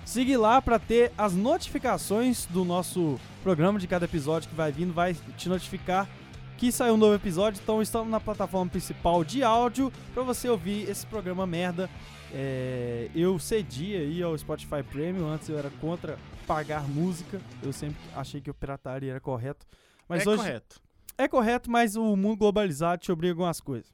Siga 0.05 0.37
lá 0.39 0.61
pra 0.61 0.77
ter 0.77 1.11
as 1.17 1.33
notificações 1.33 2.45
do 2.47 2.65
nosso 2.65 3.19
programa 3.41 3.79
de 3.79 3.87
cada 3.87 4.05
episódio 4.05 4.49
que 4.49 4.55
vai 4.55 4.71
vindo. 4.71 4.93
Vai 4.93 5.15
te 5.37 5.47
notificar 5.47 6.07
que 6.57 6.71
saiu 6.71 6.93
um 6.95 6.97
novo 6.97 7.15
episódio. 7.15 7.59
Então 7.61 7.81
estamos 7.81 8.09
na 8.09 8.19
plataforma 8.19 8.69
principal 8.69 9.23
de 9.23 9.43
áudio 9.43 9.91
pra 10.13 10.23
você 10.23 10.49
ouvir 10.49 10.89
esse 10.89 11.05
programa 11.05 11.47
merda. 11.47 11.89
É, 12.33 13.09
eu 13.15 13.39
cedi 13.39 13.95
aí 13.95 14.21
ao 14.21 14.37
Spotify 14.37 14.83
Premium. 14.83 15.27
Antes 15.29 15.49
eu 15.49 15.57
era 15.57 15.69
contra 15.81 16.17
pagar 16.45 16.87
música. 16.87 17.41
Eu 17.61 17.71
sempre 17.71 17.97
achei 18.15 18.41
que 18.41 18.49
o 18.49 18.53
pirataria 18.53 19.11
era 19.11 19.19
correto. 19.19 19.65
Mas 20.07 20.25
é 20.25 20.29
hoje 20.29 20.37
correto. 20.43 20.81
é 21.17 21.27
correto, 21.27 21.71
mas 21.71 21.95
o 21.95 22.15
mundo 22.15 22.37
globalizado 22.37 23.01
te 23.01 23.11
obriga 23.11 23.33
a 23.33 23.35
algumas 23.35 23.61
coisas. 23.61 23.93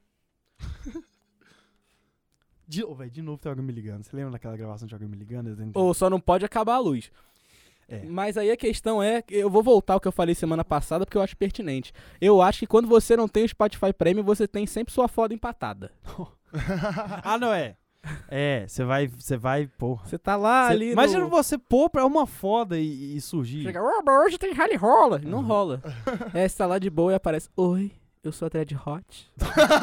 De, 2.70 2.84
oh, 2.84 2.94
véi, 2.94 3.10
de 3.10 3.20
novo 3.20 3.36
tem 3.36 3.50
alguém 3.50 3.64
me 3.64 3.72
ligando. 3.72 4.04
Você 4.04 4.14
lembra 4.14 4.30
daquela 4.30 4.56
gravação 4.56 4.86
de 4.86 4.94
alguém 4.94 5.08
me 5.08 5.16
ligando? 5.16 5.56
Ou 5.74 5.92
só 5.92 6.08
não 6.08 6.20
pode 6.20 6.44
acabar 6.44 6.74
a 6.74 6.78
luz. 6.78 7.10
É. 7.88 8.04
Mas 8.04 8.36
aí 8.36 8.48
a 8.48 8.56
questão 8.56 9.02
é, 9.02 9.20
que 9.20 9.34
eu 9.34 9.50
vou 9.50 9.60
voltar 9.60 9.94
ao 9.94 10.00
que 10.00 10.06
eu 10.06 10.12
falei 10.12 10.36
semana 10.36 10.64
passada 10.64 11.04
porque 11.04 11.18
eu 11.18 11.22
acho 11.22 11.36
pertinente. 11.36 11.92
Eu 12.20 12.40
acho 12.40 12.60
que 12.60 12.68
quando 12.68 12.86
você 12.86 13.16
não 13.16 13.26
tem 13.26 13.42
o 13.44 13.48
Spotify 13.48 13.92
Premium, 13.92 14.22
você 14.22 14.46
tem 14.46 14.68
sempre 14.68 14.94
sua 14.94 15.08
foda 15.08 15.34
empatada. 15.34 15.90
ah, 17.24 17.36
não 17.36 17.52
é. 17.52 17.74
É, 18.28 18.64
você 18.68 18.84
vai, 18.84 19.08
você 19.08 19.36
vai, 19.36 19.66
porra. 19.66 20.06
Você 20.06 20.16
tá 20.16 20.36
lá 20.36 20.68
Cê- 20.68 20.72
ali. 20.74 20.92
imagina 20.92 21.24
no... 21.24 21.28
você 21.28 21.58
pôr 21.58 21.90
pra 21.90 22.06
uma 22.06 22.24
foda 22.24 22.78
e, 22.78 23.16
e 23.16 23.20
surgir. 23.20 23.64
Chega, 23.64 23.82
"Ô, 23.82 24.00
mas 24.06 24.26
hoje 24.26 24.38
tem 24.38 24.52
rally 24.52 24.76
rola. 24.76 25.18
Não 25.18 25.42
rola. 25.42 25.82
É, 26.32 26.46
você 26.48 26.56
tá 26.56 26.66
lá 26.66 26.78
de 26.78 26.88
boa 26.88 27.10
e 27.10 27.16
aparece. 27.16 27.48
Oi, 27.56 27.90
eu 28.22 28.30
sou 28.30 28.46
a 28.46 28.48
Dread 28.48 28.76
Hot. 28.76 29.28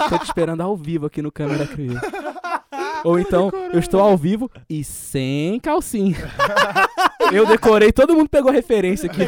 Tô 0.10 0.20
te 0.20 0.24
esperando 0.24 0.62
ao 0.62 0.78
vivo 0.78 1.06
aqui 1.06 1.22
no 1.22 1.34
Câmera 1.34 1.68
Crew. 1.68 1.92
Ou 3.04 3.20
então, 3.20 3.52
eu 3.72 3.80
estou 3.80 4.00
ao 4.00 4.18
vivo 4.18 4.50
e 4.70 4.84
sem 4.84 5.60
calcinha. 5.60 6.18
Eu 7.32 7.46
decorei, 7.46 7.92
todo 7.92 8.16
mundo 8.16 8.30
pegou 8.30 8.52
referência 8.52 9.10
aqui. 9.10 9.20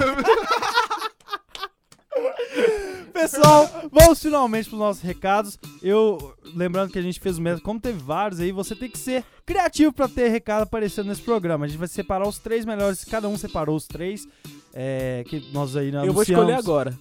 Pessoal, 3.11 3.69
vamos 3.91 4.21
finalmente 4.21 4.69
pros 4.69 4.79
nossos 4.79 5.03
recados. 5.03 5.59
Eu, 5.83 6.33
lembrando 6.55 6.91
que 6.91 6.97
a 6.97 7.01
gente 7.01 7.19
fez 7.19 7.37
o 7.37 7.41
método, 7.41 7.63
como 7.63 7.77
teve 7.77 7.99
vários 7.99 8.39
aí, 8.39 8.53
você 8.53 8.73
tem 8.73 8.89
que 8.89 8.97
ser 8.97 9.25
criativo 9.45 9.91
pra 9.91 10.07
ter 10.07 10.29
recado 10.29 10.61
aparecendo 10.63 11.07
nesse 11.07 11.21
programa. 11.21 11.65
A 11.65 11.67
gente 11.67 11.77
vai 11.77 11.89
separar 11.89 12.25
os 12.25 12.39
três 12.39 12.63
melhores, 12.63 13.03
cada 13.03 13.27
um 13.27 13.37
separou 13.37 13.75
os 13.75 13.85
três. 13.85 14.25
É, 14.73 15.25
que 15.27 15.51
nós 15.51 15.75
aí 15.75 15.91
Eu 15.93 16.13
vou 16.13 16.23
escolher 16.23 16.53
agora. 16.53 16.97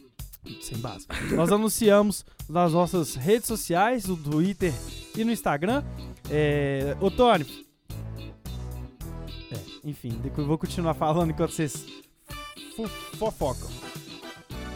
Sem 0.60 0.78
base. 0.78 1.06
Nós 1.32 1.52
anunciamos 1.52 2.24
nas 2.48 2.72
nossas 2.72 3.14
redes 3.14 3.46
sociais, 3.46 4.06
no 4.06 4.16
Twitter 4.16 4.72
e 5.16 5.24
no 5.24 5.32
Instagram. 5.32 5.84
É, 6.30 6.96
ô, 7.00 7.10
Tony. 7.10 7.66
É, 9.50 9.56
enfim, 9.84 10.20
eu 10.36 10.46
vou 10.46 10.58
continuar 10.58 10.94
falando 10.94 11.30
enquanto 11.30 11.52
vocês 11.52 11.86
fofocam. 13.18 13.68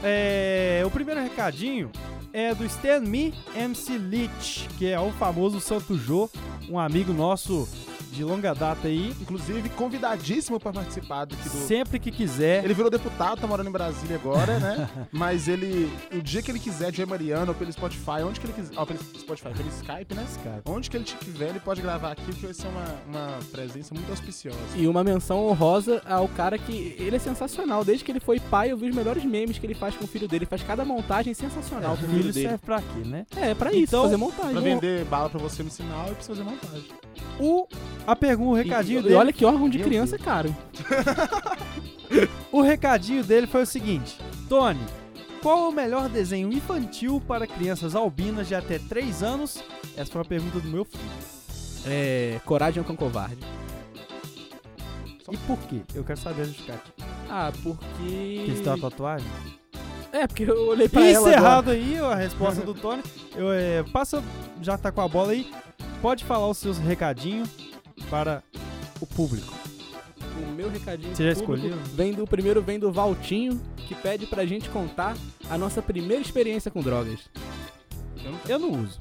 É, 0.03 0.83
o 0.85 0.91
primeiro 0.91 1.23
recadinho 1.23 1.91
é 2.33 2.55
do 2.55 2.65
Stan 2.65 3.01
Me 3.01 3.33
MC 3.55 3.99
Leach, 3.99 4.69
que 4.79 4.89
é 4.89 4.99
o 4.99 5.13
famoso 5.13 5.61
Santo 5.61 5.97
Jô, 5.97 6.29
um 6.69 6.79
amigo 6.79 7.13
nosso 7.13 7.69
de 8.13 8.23
longa 8.23 8.55
data 8.55 8.89
aí. 8.89 9.15
Inclusive, 9.21 9.69
convidadíssimo 9.71 10.61
pra 10.61 10.73
participar 10.73 11.25
do, 11.25 11.35
do... 11.35 11.49
Sempre 11.49 11.99
que 11.99 12.11
quiser. 12.11 12.63
Ele 12.65 12.75
virou 12.75 12.91
deputado, 12.91 13.41
tá 13.41 13.47
morando 13.47 13.69
em 13.69 13.73
Brasília 13.73 14.17
agora, 14.17 14.59
né? 14.59 14.89
Mas 15.11 15.49
ele, 15.49 15.91
o 16.13 16.21
dia 16.21 16.43
que 16.43 16.51
ele 16.51 16.59
quiser, 16.59 16.93
de 16.93 17.05
Mariano 17.07 17.49
ou 17.53 17.55
pelo 17.55 17.73
Spotify, 17.73 18.23
onde 18.25 18.39
que 18.39 18.47
ele 18.47 18.53
quiser. 18.53 18.75
Ó, 18.77 18.85
pelo 18.85 18.99
Spotify, 19.19 19.49
pelo 19.55 19.69
Skype, 19.71 20.15
né? 20.15 20.25
Skype. 20.29 20.63
Onde 20.67 20.91
que 20.91 20.97
ele 20.97 21.05
tiver, 21.05 21.49
ele 21.49 21.61
pode 21.61 21.81
gravar 21.81 22.13
aqui, 22.13 22.33
que 22.33 22.45
vai 22.45 22.55
ser 22.55 22.69
uma, 22.69 22.85
uma 23.09 23.39
presença 23.51 23.95
muito 23.95 24.11
auspiciosa. 24.11 24.59
E 24.77 24.87
uma 24.87 25.03
menção 25.03 25.47
honrosa 25.47 26.03
ao 26.07 26.29
cara 26.29 26.59
que. 26.59 26.95
Ele 26.99 27.17
é 27.17 27.19
sensacional. 27.19 27.85
Desde 27.85 28.05
que 28.05 28.13
ele 28.13 28.21
foi 28.21 28.39
pai, 28.39 28.71
eu 28.73 28.77
vi 28.77 28.91
os 28.91 28.95
melhores 28.95 29.25
memes 29.25 29.59
que 29.59 29.67
ele 29.67 29.75
faz 29.75 29.97
com 29.97 30.05
o 30.05 30.09
filho 30.09 30.29
dele. 30.29 30.43
Ele 30.45 30.47
faz 30.51 30.63
cada 30.63 30.85
montagem 30.85 31.33
sensacional 31.35 31.97
com 31.97 32.05
o 32.05 32.09
filho 32.09 32.23
Filho 32.23 32.33
dele. 32.33 32.49
serve 32.49 32.65
pra 32.65 32.81
quê, 32.83 33.01
né? 33.07 33.25
É, 33.37 33.55
pra 33.55 33.73
isso, 33.73 33.85
Então, 33.85 34.03
fazer 34.05 34.17
montagem. 34.17 34.53
Pra 34.53 34.61
vender 34.61 35.05
bala 35.07 35.31
pra 35.31 35.39
você 35.39 35.63
no 35.63 35.71
sinal 35.71 36.09
e 36.11 36.15
pra 36.15 36.23
você 36.23 36.29
fazer 36.29 36.43
montagem. 36.43 36.85
O, 37.41 37.67
a 38.07 38.17
pergunta, 38.17 38.51
o 38.51 38.55
recadinho 38.55 39.01
e, 39.01 39.03
dele. 39.03 39.15
E 39.15 39.17
olha 39.17 39.33
que 39.33 39.45
órgão 39.45 39.69
de 39.69 39.79
Meu 39.79 39.87
criança 39.87 40.17
é 40.17 40.19
caro. 40.19 40.55
O 42.53 42.61
recadinho 42.61 43.25
dele 43.25 43.47
foi 43.47 43.63
o 43.63 43.67
seguinte: 43.67 44.19
Tony, 44.49 44.79
qual 45.41 45.65
é 45.65 45.69
o 45.69 45.73
melhor 45.73 46.09
desenho 46.11 46.53
infantil 46.53 47.23
para 47.27 47.47
crianças 47.47 47.95
albinas 47.95 48.47
de 48.47 48.55
até 48.55 48.79
3 48.79 49.23
anos? 49.23 49.63
Essa 49.97 50.13
foi 50.13 50.19
uma 50.21 50.25
pergunta 50.27 50.61
do 50.61 50.69
meu 50.69 50.85
filho. 50.85 51.03
É. 51.87 52.39
Coragem 52.45 52.79
é 52.79 52.83
um 52.83 52.85
cão 52.85 52.97
covarde. 52.97 53.39
E 55.31 55.37
por 55.39 55.59
quê? 55.61 55.81
Eu 55.95 56.05
quero 56.05 56.21
saber 56.21 56.43
a 56.43 56.45
justificativa. 56.45 56.95
Ah, 57.31 57.51
Que 57.51 57.63
porque. 57.63 58.05
eles 58.05 58.61
têm 58.61 58.73
uma 58.75 58.91
tatuagem? 58.91 59.27
É, 60.13 60.27
porque 60.27 60.43
eu 60.43 60.67
olhei 60.69 60.91
pra 60.91 61.01
E 61.01 61.15
ela. 61.15 61.31
encerrado 61.31 61.71
aí 61.71 61.97
a 61.99 62.15
resposta 62.15 62.61
do 62.67 62.75
Tony. 62.75 63.03
Eu, 63.35 63.51
é, 63.51 63.83
passa, 63.85 64.23
já 64.61 64.77
tá 64.77 64.93
com 64.93 65.01
a 65.01 65.09
bola 65.09 65.33
aí. 65.33 65.51
Pode 66.03 66.25
falar 66.25 66.49
os 66.49 66.59
seus 66.59 66.77
recadinhos 66.77 67.49
para 68.09 68.43
o 69.01 69.07
público. 69.07 69.53
O 70.43 70.53
meu 70.53 70.71
recadinho 70.71 71.15
Você 71.15 71.25
já 71.25 71.33
escolheu? 71.33 71.77
Vem 71.95 72.13
do 72.13 72.27
primeiro, 72.27 72.63
vem 72.63 72.79
do 72.79 72.93
Valtinho, 72.93 73.61
que 73.77 73.95
pede 73.95 74.27
pra 74.27 74.45
gente 74.47 74.69
contar 74.71 75.17
a 75.51 75.59
nossa 75.59 75.83
primeira 75.83 76.23
experiência 76.23 76.71
com 76.71 76.81
drogas. 76.81 77.21
Eu 78.49 78.59
não 78.59 78.71
uso. 78.83 78.99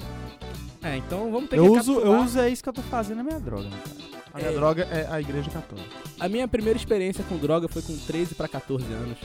É, 0.84 0.98
então 0.98 1.32
vamos 1.32 1.50
ter 1.50 1.58
Eu 1.58 1.64
que 1.74 1.80
uso, 1.80 1.92
eu 1.92 1.96
recapitular. 1.98 2.26
uso 2.26 2.40
é 2.40 2.50
isso 2.50 2.64
que 2.64 2.70
eu 2.70 2.74
tô 2.74 2.82
fazendo 2.82 3.18
na 3.18 3.24
minha 3.24 3.40
droga, 3.40 3.70
né, 3.70 3.78
cara? 3.84 4.12
A 4.34 4.38
minha 4.40 4.50
É. 4.52 4.54
droga 4.56 4.84
é 4.92 5.08
a 5.12 5.20
igreja 5.22 5.50
católica. 5.52 5.90
A 6.20 6.28
minha 6.28 6.48
primeira 6.48 6.78
experiência 6.78 7.24
com 7.26 7.38
droga 7.38 7.68
foi 7.68 7.82
com 7.82 7.96
13 7.98 8.34
pra 8.34 8.48
14 8.48 8.86
anos. 8.94 9.18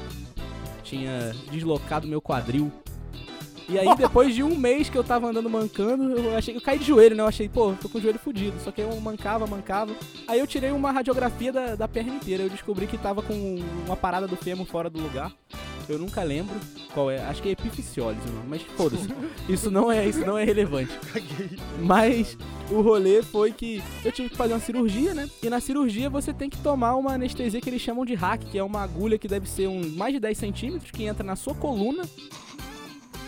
Tinha 0.82 1.34
deslocado 1.50 2.06
meu 2.06 2.20
quadril. 2.20 2.70
E 3.68 3.78
aí, 3.78 3.96
depois 3.96 4.34
de 4.34 4.42
um 4.42 4.56
mês 4.56 4.88
que 4.88 4.96
eu 4.96 5.02
tava 5.02 5.28
andando 5.28 5.50
mancando, 5.50 6.18
eu 6.18 6.36
achei 6.36 6.56
eu 6.56 6.60
caí 6.60 6.78
de 6.78 6.84
joelho, 6.84 7.16
né? 7.16 7.22
Eu 7.22 7.26
achei, 7.26 7.48
pô, 7.48 7.72
tô 7.80 7.88
com 7.88 7.98
o 7.98 8.00
joelho 8.00 8.18
fudido. 8.18 8.58
Só 8.60 8.70
que 8.70 8.80
eu 8.80 9.00
mancava, 9.00 9.46
mancava. 9.46 9.92
Aí 10.28 10.38
eu 10.38 10.46
tirei 10.46 10.70
uma 10.70 10.92
radiografia 10.92 11.52
da, 11.52 11.74
da 11.74 11.88
perna 11.88 12.14
inteira. 12.14 12.44
Eu 12.44 12.50
descobri 12.50 12.86
que 12.86 12.96
tava 12.96 13.22
com 13.22 13.58
uma 13.84 13.96
parada 13.96 14.28
do 14.28 14.36
fêmur 14.36 14.66
fora 14.66 14.88
do 14.88 15.00
lugar. 15.00 15.32
Eu 15.88 15.98
nunca 15.98 16.22
lembro 16.22 16.54
qual 16.92 17.10
é. 17.10 17.18
Acho 17.24 17.42
que 17.42 17.50
é 17.50 17.56
nome, 18.32 18.48
mas 18.48 18.62
foda-se. 18.62 19.08
Isso 19.48 19.70
não 19.70 19.90
é, 19.90 20.06
isso 20.06 20.20
não 20.20 20.36
é 20.36 20.44
relevante. 20.44 20.92
Mas 21.80 22.36
o 22.70 22.80
rolê 22.80 23.22
foi 23.22 23.52
que 23.52 23.82
eu 24.04 24.10
tive 24.10 24.28
que 24.30 24.36
fazer 24.36 24.54
uma 24.54 24.60
cirurgia, 24.60 25.14
né? 25.14 25.30
E 25.42 25.48
na 25.48 25.60
cirurgia 25.60 26.10
você 26.10 26.32
tem 26.32 26.50
que 26.50 26.58
tomar 26.58 26.96
uma 26.96 27.12
anestesia 27.12 27.60
que 27.60 27.70
eles 27.70 27.80
chamam 27.80 28.04
de 28.04 28.14
hack, 28.14 28.42
que 28.44 28.58
é 28.58 28.62
uma 28.62 28.82
agulha 28.82 29.18
que 29.18 29.28
deve 29.28 29.48
ser 29.48 29.68
um, 29.68 29.88
mais 29.90 30.12
de 30.12 30.18
10 30.18 30.36
centímetros, 30.36 30.90
que 30.90 31.04
entra 31.04 31.22
na 31.24 31.36
sua 31.36 31.54
coluna. 31.54 32.02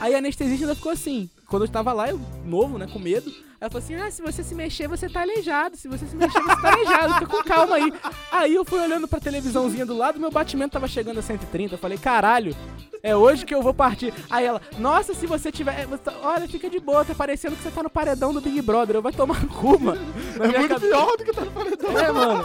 Aí 0.00 0.14
a 0.14 0.18
anestesista 0.18 0.64
ainda 0.64 0.74
ficou 0.74 0.92
assim. 0.92 1.28
Quando 1.46 1.64
eu 1.64 1.68
tava 1.68 1.92
lá, 1.92 2.08
eu 2.10 2.20
novo, 2.44 2.76
né, 2.78 2.86
com 2.92 2.98
medo. 2.98 3.32
Ela 3.60 3.70
falou 3.70 3.82
assim: 3.84 3.94
Ah, 3.96 4.10
se 4.10 4.22
você 4.22 4.44
se 4.44 4.54
mexer, 4.54 4.86
você 4.86 5.08
tá 5.08 5.22
aleijado. 5.22 5.76
Se 5.76 5.88
você 5.88 6.06
se 6.06 6.14
mexer, 6.14 6.40
você 6.40 6.62
tá 6.62 6.72
aleijado. 6.72 7.14
Fica 7.14 7.26
com 7.26 7.42
calma 7.42 7.76
aí. 7.76 7.92
Aí 8.30 8.54
eu 8.54 8.64
fui 8.64 8.78
olhando 8.80 9.08
pra 9.08 9.18
televisãozinha 9.18 9.84
do 9.84 9.96
lado, 9.96 10.20
meu 10.20 10.30
batimento 10.30 10.74
tava 10.74 10.86
chegando 10.86 11.18
a 11.18 11.22
130. 11.22 11.74
Eu 11.74 11.78
falei: 11.78 11.98
Caralho, 11.98 12.54
é 13.02 13.16
hoje 13.16 13.44
que 13.44 13.52
eu 13.52 13.60
vou 13.62 13.74
partir. 13.74 14.14
Aí 14.30 14.44
ela: 14.44 14.62
Nossa, 14.78 15.12
se 15.14 15.26
você 15.26 15.50
tiver. 15.50 15.86
você 15.86 16.02
tá- 16.04 16.14
Olha, 16.22 16.46
fica 16.46 16.70
de 16.70 16.78
boa, 16.78 17.04
tá 17.04 17.14
parecendo 17.16 17.56
que 17.56 17.62
você 17.64 17.70
tá 17.72 17.82
no 17.82 17.90
paredão 17.90 18.32
do 18.32 18.40
Big 18.40 18.62
Brother. 18.62 18.94
Eu 18.96 19.02
vai 19.02 19.12
tomar 19.12 19.42
no 19.42 19.48
cu, 19.48 19.76
mano. 19.80 20.00
Na 20.36 20.44
É 20.44 20.58
muito 20.58 20.68
cabe- 20.74 20.86
pior 20.86 21.16
do 21.16 21.24
que 21.24 21.32
tá 21.32 21.44
no 21.44 21.50
paredão. 21.50 21.98
É, 21.98 22.12
mano. 22.12 22.42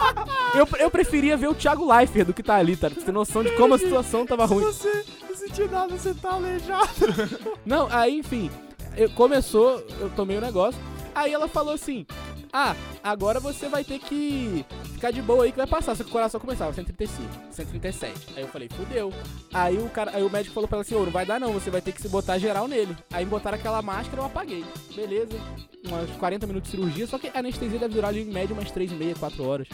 Eu, 0.54 0.66
eu 0.80 0.90
preferia 0.90 1.36
ver 1.36 1.48
o 1.48 1.54
Thiago 1.54 1.86
Leifert 1.86 2.26
do 2.26 2.34
que 2.34 2.42
tá 2.42 2.56
ali, 2.56 2.74
tá? 2.74 2.88
Pra 2.90 2.98
você 2.98 3.06
ter 3.06 3.12
noção 3.12 3.44
de 3.44 3.52
como 3.52 3.74
a 3.74 3.78
situação 3.78 4.26
tava 4.26 4.46
ruim. 4.46 4.64
você 4.64 5.04
sentir 5.46 5.70
nada, 5.70 5.96
você 5.96 6.14
tá 6.14 6.32
aleijado. 6.32 6.88
Não, 7.64 7.88
aí, 7.90 8.18
enfim, 8.18 8.50
eu- 8.96 9.10
começou, 9.10 9.84
eu 10.00 10.10
tomei 10.10 10.36
o 10.38 10.40
negócio. 10.40 10.80
Aí 11.14 11.32
ela 11.32 11.48
falou 11.48 11.74
assim: 11.74 12.06
Ah, 12.56 12.76
agora 13.02 13.40
você 13.40 13.68
vai 13.68 13.82
ter 13.82 13.98
que 13.98 14.64
ficar 14.92 15.10
de 15.10 15.20
boa 15.20 15.42
aí 15.42 15.50
que 15.50 15.56
vai 15.58 15.66
passar. 15.66 15.96
Só 15.96 16.04
que 16.04 16.10
o 16.10 16.12
coração 16.12 16.38
começava 16.38 16.72
135, 16.72 17.28
137. 17.50 18.14
Aí 18.36 18.42
eu 18.44 18.48
falei, 18.48 18.68
fudeu. 18.68 19.12
Aí 19.52 19.76
o 19.76 19.90
cara, 19.90 20.12
aí 20.14 20.22
o 20.22 20.30
médico 20.30 20.54
falou 20.54 20.68
pra 20.68 20.76
ela 20.76 20.82
assim: 20.82 20.94
Ô, 20.94 21.04
não 21.04 21.10
vai 21.10 21.26
dar 21.26 21.40
não, 21.40 21.52
você 21.52 21.68
vai 21.68 21.80
ter 21.80 21.90
que 21.90 22.00
se 22.00 22.08
botar 22.08 22.38
geral 22.38 22.68
nele. 22.68 22.96
Aí 23.12 23.24
botaram 23.26 23.58
aquela 23.58 23.82
máscara, 23.82 24.22
eu 24.22 24.26
apaguei. 24.26 24.64
Beleza, 24.94 25.36
umas 25.84 26.08
40 26.10 26.46
minutos 26.46 26.70
de 26.70 26.76
cirurgia, 26.76 27.08
só 27.08 27.18
que 27.18 27.26
a 27.26 27.40
anestesia 27.40 27.76
deve 27.76 27.94
durar 27.94 28.10
ali 28.10 28.22
em 28.22 28.32
média 28.32 28.54
umas 28.54 28.70
3 28.70 28.92
e 28.92 28.94
meia, 28.94 29.16
4 29.16 29.42
horas. 29.42 29.68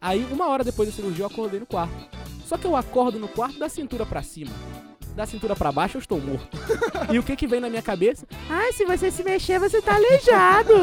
Aí, 0.00 0.26
uma 0.32 0.48
hora 0.48 0.64
depois 0.64 0.88
da 0.88 0.94
cirurgia, 0.94 1.22
eu 1.22 1.28
acordei 1.28 1.60
no 1.60 1.66
quarto. 1.66 1.94
Só 2.46 2.58
que 2.58 2.66
eu 2.66 2.74
acordo 2.74 3.16
no 3.16 3.28
quarto 3.28 3.60
da 3.60 3.68
cintura 3.68 4.04
pra 4.04 4.24
cima. 4.24 4.50
Da 5.14 5.24
cintura 5.24 5.54
pra 5.54 5.70
baixo, 5.70 5.98
eu 5.98 6.00
estou 6.00 6.20
morto. 6.20 6.58
e 7.14 7.16
o 7.16 7.22
que 7.22 7.36
que 7.36 7.46
vem 7.46 7.60
na 7.60 7.70
minha 7.70 7.80
cabeça? 7.80 8.26
Ah, 8.50 8.72
se 8.72 8.84
você 8.84 9.08
se 9.12 9.22
mexer, 9.22 9.60
você 9.60 9.80
tá 9.80 9.94
aleijado. 9.94 10.74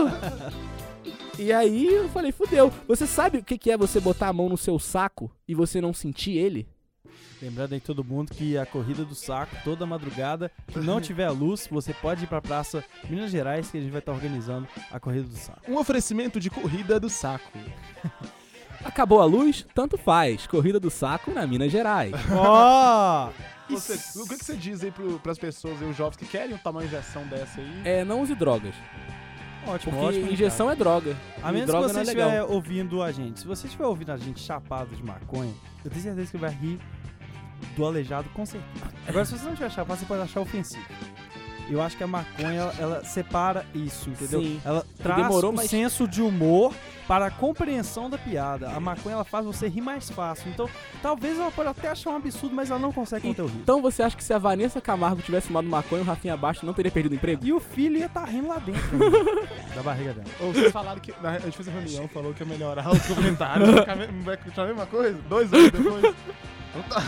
e 1.41 1.51
aí 1.51 1.87
eu 1.87 2.07
falei, 2.09 2.31
fudeu. 2.31 2.71
Você 2.87 3.07
sabe 3.07 3.39
o 3.39 3.43
que 3.43 3.57
que 3.57 3.71
é 3.71 3.77
você 3.77 3.99
botar 3.99 4.27
a 4.27 4.33
mão 4.33 4.47
no 4.47 4.57
seu 4.57 4.77
saco 4.77 5.31
e 5.47 5.55
você 5.55 5.81
não 5.81 5.93
sentir 5.93 6.37
ele? 6.37 6.67
Lembrando 7.41 7.73
aí 7.73 7.79
todo 7.79 8.03
mundo 8.03 8.31
que 8.31 8.55
a 8.55 8.65
corrida 8.65 9.03
do 9.03 9.15
saco 9.15 9.55
toda 9.63 9.83
madrugada, 9.85 10.51
que 10.67 10.79
não 10.79 11.01
tiver 11.01 11.29
luz, 11.31 11.67
você 11.69 11.93
pode 11.93 12.25
ir 12.25 12.27
pra 12.27 12.39
praça 12.39 12.83
Minas 13.09 13.31
Gerais 13.31 13.71
que 13.71 13.77
a 13.79 13.81
gente 13.81 13.89
vai 13.89 13.99
estar 13.99 14.11
organizando 14.11 14.67
a 14.91 14.99
corrida 14.99 15.27
do 15.27 15.35
saco. 15.35 15.59
Um 15.67 15.77
oferecimento 15.77 16.39
de 16.39 16.51
corrida 16.51 16.99
do 16.99 17.09
saco. 17.09 17.51
Acabou 18.85 19.19
a 19.21 19.25
luz? 19.25 19.65
Tanto 19.73 19.97
faz. 19.97 20.45
Corrida 20.45 20.79
do 20.79 20.89
saco 20.89 21.31
na 21.31 21.45
Minas 21.47 21.71
Gerais. 21.71 22.13
Ó! 22.31 23.31
Você, 23.69 24.19
o 24.19 24.27
que, 24.27 24.37
que 24.37 24.45
você 24.45 24.55
diz 24.55 24.83
aí 24.83 24.91
pro, 24.91 25.19
pras 25.19 25.37
pessoas 25.37 25.81
aí, 25.81 25.89
os 25.89 25.95
jovens 25.95 26.17
que 26.17 26.25
querem 26.25 26.57
tomar 26.57 26.81
uma 26.81 26.85
injeção 26.85 27.25
dessa 27.27 27.59
aí? 27.59 27.81
É, 27.85 28.03
não 28.03 28.21
use 28.21 28.35
drogas. 28.35 28.75
Ótimo, 29.67 29.91
Porque 29.93 30.05
ótimo. 30.17 30.31
injeção 30.31 30.69
é 30.71 30.75
droga. 30.75 31.15
A 31.41 31.51
menos 31.51 31.67
droga 31.67 31.87
que 31.87 31.93
você 31.93 31.99
é 31.99 32.03
estiver 32.03 32.43
ouvindo 32.43 33.01
a 33.03 33.11
gente. 33.11 33.39
Se 33.41 33.47
você 33.47 33.67
estiver 33.67 33.85
ouvindo 33.85 34.11
a 34.11 34.17
gente 34.17 34.39
chapado 34.41 34.95
de 34.95 35.03
maconha, 35.03 35.53
eu 35.83 35.89
tenho 35.91 36.03
certeza 36.03 36.31
que 36.31 36.37
vai 36.37 36.51
rir 36.51 36.79
do 37.75 37.85
aleijado 37.85 38.27
com 38.33 38.45
certeza. 38.45 38.85
Agora, 39.07 39.25
se 39.25 39.37
você 39.37 39.45
não 39.45 39.53
tiver 39.55 39.69
chapado, 39.71 39.99
você 39.99 40.05
pode 40.05 40.21
achar 40.21 40.41
ofensivo. 40.41 40.83
Eu 41.69 41.81
acho 41.81 41.95
que 41.95 42.03
a 42.03 42.07
maconha, 42.07 42.59
ela, 42.59 42.75
ela 42.79 43.03
separa 43.05 43.65
isso, 43.73 44.09
entendeu? 44.09 44.41
Sim. 44.41 44.59
Ela 44.65 44.85
traz 45.01 45.21
demorou, 45.23 45.51
um 45.51 45.55
mas- 45.55 45.69
senso 45.69 46.05
de 46.07 46.21
humor 46.21 46.73
para 47.11 47.25
a 47.25 47.29
compreensão 47.29 48.09
da 48.09 48.17
piada. 48.17 48.69
A 48.69 48.79
maconha 48.79 49.15
ela 49.15 49.25
faz 49.25 49.45
você 49.45 49.67
rir 49.67 49.81
mais 49.81 50.09
fácil. 50.09 50.49
Então, 50.49 50.69
talvez 51.01 51.37
ela 51.37 51.51
pode 51.51 51.67
até 51.67 51.89
achar 51.89 52.11
um 52.11 52.15
absurdo, 52.15 52.55
mas 52.55 52.71
ela 52.71 52.79
não 52.79 52.93
consegue 52.93 53.27
conter 53.27 53.41
o 53.41 53.47
riso. 53.47 53.59
Então 53.59 53.81
você 53.81 54.01
acha 54.01 54.15
que 54.15 54.23
se 54.23 54.33
a 54.33 54.37
Vanessa 54.37 54.79
Camargo 54.79 55.21
tivesse 55.21 55.47
fumado 55.47 55.67
maconha, 55.67 56.03
o 56.03 56.05
Rafinha 56.05 56.37
Baixo 56.37 56.65
não 56.65 56.73
teria 56.73 56.89
perdido 56.89 57.11
o 57.11 57.15
emprego? 57.15 57.45
E 57.45 57.51
o 57.51 57.59
filho 57.59 57.97
ia 57.97 58.05
estar 58.05 58.23
rindo 58.23 58.47
lá 58.47 58.59
dentro 58.59 58.97
né? 58.97 59.05
da 59.75 59.83
barriga 59.83 60.13
dela. 60.13 60.27
Ou 60.39 60.53
vocês 60.53 60.71
falaram 60.71 61.01
que. 61.01 61.13
A 61.21 61.39
gente 61.39 61.57
fez 61.57 61.67
a 61.67 61.71
reunião, 61.71 62.07
falou 62.07 62.33
que 62.33 62.43
ia 62.43 62.47
melhorar 62.47 62.89
os 62.89 63.05
comentários. 63.05 63.69
vai 63.69 64.07
vai 64.07 64.37
continuar 64.37 64.63
a 64.63 64.69
mesma 64.69 64.85
coisa? 64.85 65.19
Dois 65.27 65.53
anos 65.53 65.69
depois? 65.69 66.15
Então 66.69 66.83
tá. 66.83 67.01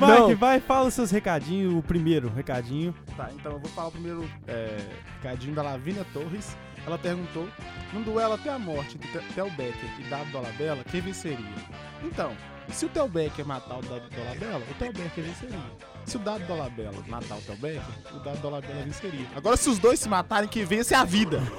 Mike, 0.00 0.34
vai, 0.34 0.58
fala 0.58 0.88
os 0.88 0.94
seus 0.94 1.12
recadinhos. 1.12 1.72
O 1.72 1.80
primeiro 1.80 2.28
recadinho. 2.28 2.92
Tá, 3.16 3.30
então 3.32 3.52
eu 3.52 3.60
vou 3.60 3.70
falar 3.70 3.86
o 3.86 3.92
primeiro 3.92 4.28
é, 4.48 4.78
recadinho 5.22 5.54
da 5.54 5.62
Lavínia 5.62 6.04
Torres. 6.12 6.56
Ela 6.86 6.98
perguntou: 6.98 7.48
num 7.92 8.02
duelo 8.02 8.34
até 8.34 8.50
a 8.50 8.58
morte 8.58 8.96
entre 8.96 9.08
Te- 9.08 9.34
Theo 9.34 9.50
Becker 9.50 9.90
e 10.00 10.02
Dado 10.04 10.30
Dolabella, 10.30 10.82
quem 10.90 11.00
venceria? 11.00 11.54
Então, 12.02 12.32
se 12.68 12.86
o 12.86 12.88
Theo 12.88 13.06
Becker 13.08 13.46
matar 13.46 13.78
o 13.78 13.82
Dado 13.82 14.08
Dolabella, 14.10 14.64
o 14.70 14.74
Theo 14.74 14.92
Becker 14.92 15.24
venceria. 15.24 15.60
Se 16.04 16.16
o 16.16 16.20
Dado 16.20 16.44
Dolabella 16.46 16.98
matar 17.06 17.36
o 17.38 17.40
Theo 17.42 17.56
Becker, 17.56 17.82
o 18.14 18.18
Dado 18.18 18.38
Dolabella 18.40 18.82
venceria. 18.82 19.26
Agora, 19.36 19.56
se 19.56 19.68
os 19.70 19.78
dois 19.78 20.00
se 20.00 20.08
matarem, 20.08 20.48
quem 20.48 20.64
vence 20.64 20.92
é 20.94 20.96
a 20.96 21.04
vida. 21.04 21.40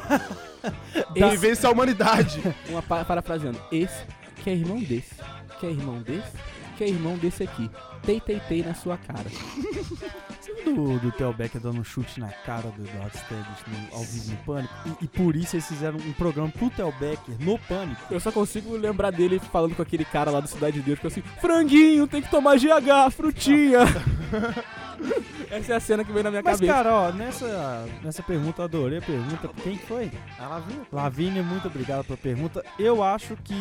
Quem 1.13 1.27
Esse- 1.27 1.37
vence 1.37 1.65
é 1.65 1.69
a 1.69 1.71
humanidade. 1.73 2.41
Uma 2.69 2.81
pa- 2.81 3.03
parafraseando. 3.03 3.59
Esse 3.71 4.05
que 4.43 4.49
é 4.49 4.53
irmão 4.53 4.79
desse, 4.79 5.13
que 5.59 5.65
é 5.65 5.69
irmão 5.69 5.99
desse, 6.01 6.31
que 6.77 6.83
é 6.85 6.87
irmão 6.87 7.17
desse 7.17 7.43
aqui. 7.43 7.69
Tei, 8.05 8.19
tei, 8.21 8.39
tei 8.47 8.63
na 8.63 8.73
sua 8.73 8.97
cara. 8.97 9.25
Do, 10.65 10.99
do 10.99 11.11
Theo 11.11 11.33
Becker 11.33 11.59
dando 11.61 11.79
um 11.79 11.83
chute 11.83 12.19
na 12.19 12.29
cara 12.29 12.69
do 12.69 12.83
Eduardo 12.87 13.17
no- 13.67 13.97
ao 13.97 14.03
vivo 14.03 14.31
no 14.31 14.37
Pânico. 14.37 14.73
E, 15.01 15.05
e 15.05 15.07
por 15.07 15.35
isso 15.35 15.55
eles 15.55 15.67
fizeram 15.67 15.97
um 15.97 16.13
programa 16.13 16.49
pro 16.49 16.69
Theo 16.69 16.91
Becker 16.99 17.35
no 17.39 17.57
Pânico. 17.59 18.01
Eu 18.11 18.19
só 18.19 18.31
consigo 18.31 18.75
lembrar 18.77 19.11
dele 19.11 19.39
falando 19.51 19.75
com 19.75 19.81
aquele 19.81 20.05
cara 20.05 20.31
lá 20.31 20.39
do 20.39 20.47
Cidade 20.47 20.77
de 20.77 20.81
Deus, 20.83 20.99
que 20.99 21.07
é 21.07 21.09
assim, 21.09 21.21
franguinho, 21.41 22.07
tem 22.07 22.21
que 22.21 22.29
tomar 22.31 22.57
GH, 22.57 23.11
frutinha. 23.11 23.79
Essa 25.51 25.73
é 25.73 25.75
a 25.75 25.79
cena 25.79 26.03
que 26.03 26.11
veio 26.11 26.23
na 26.23 26.31
minha 26.31 26.41
Mas, 26.43 26.55
cabeça. 26.59 26.73
cara, 26.73 26.93
ó, 26.95 27.11
nessa, 27.11 27.85
nessa 28.01 28.23
pergunta, 28.23 28.61
eu 28.61 28.65
adorei 28.65 28.97
a 28.99 29.01
pergunta. 29.01 29.49
Quem 29.61 29.77
que 29.77 29.85
foi? 29.85 30.11
A 30.39 30.47
Lavínia. 30.47 30.81
Lavínia, 30.91 31.43
muito 31.43 31.67
obrigado 31.67 32.05
pela 32.05 32.17
pergunta. 32.17 32.63
Eu 32.79 33.03
acho 33.03 33.35
que 33.43 33.53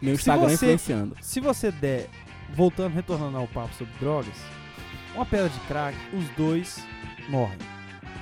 Meu 0.00 0.14
se 0.16 0.20
Instagram 0.22 0.48
você- 0.48 0.54
influenciando. 0.54 1.16
se 1.20 1.40
você 1.40 1.70
der, 1.70 2.08
voltando, 2.54 2.92
retornando 2.94 3.36
ao 3.36 3.46
papo 3.46 3.72
sobre 3.74 3.92
drogas, 4.00 4.34
uma 5.14 5.26
pedra 5.26 5.48
de 5.48 5.60
crack, 5.60 5.96
os 6.14 6.28
dois 6.30 6.84
morrem. 7.28 7.58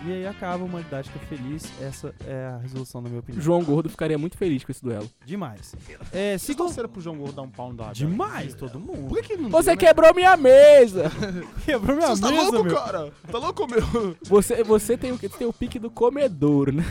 E 0.07 0.13
aí 0.13 0.27
acaba 0.29 0.63
a 0.63 0.65
humanidade 0.65 1.11
fica 1.11 1.27
feliz. 1.27 1.69
Essa 1.83 2.15
é 2.25 2.47
a 2.55 2.59
resolução, 2.59 3.01
na 3.01 3.09
minha 3.09 3.19
opinião. 3.19 3.43
João 3.43 3.65
Gordo 3.65 3.89
ficaria 3.91 4.17
muito 4.17 4.37
feliz 4.39 4.63
com 4.65 4.71
esse 4.71 4.81
duelo. 4.81 5.11
Demais. 5.27 5.75
É, 6.13 6.39
Se 6.39 6.55
torceram 6.55 6.89
pro 6.89 7.01
João 7.01 7.17
Gordo 7.17 7.35
dar 7.35 7.43
um 7.43 7.51
pau 7.51 7.71
no 7.71 7.77
Dado. 7.77 7.95
Demais, 7.95 8.55
todo 8.55 8.79
mundo. 8.79 9.09
Por 9.09 9.21
que, 9.21 9.37
que 9.37 9.37
não 9.37 9.51
Você 9.51 9.75
deu, 9.75 9.77
né? 9.77 9.87
quebrou 9.89 10.15
minha 10.15 10.37
mesa! 10.37 11.11
Quebrou 11.67 11.97
minha 11.97 12.09
Você 12.11 12.23
tá 12.23 12.31
mesa, 12.31 12.43
louco, 12.51 12.63
meu. 12.65 12.77
cara? 12.77 13.13
Tá 13.31 13.39
louco, 13.39 13.67
meu? 13.67 14.17
Você, 14.23 14.63
você 14.63 14.97
tem, 14.97 15.11
o, 15.11 15.19
tem 15.19 15.47
o 15.49 15.53
pique 15.53 15.81
do 15.81 15.91
comedouro, 15.91 16.73
né? 16.73 16.85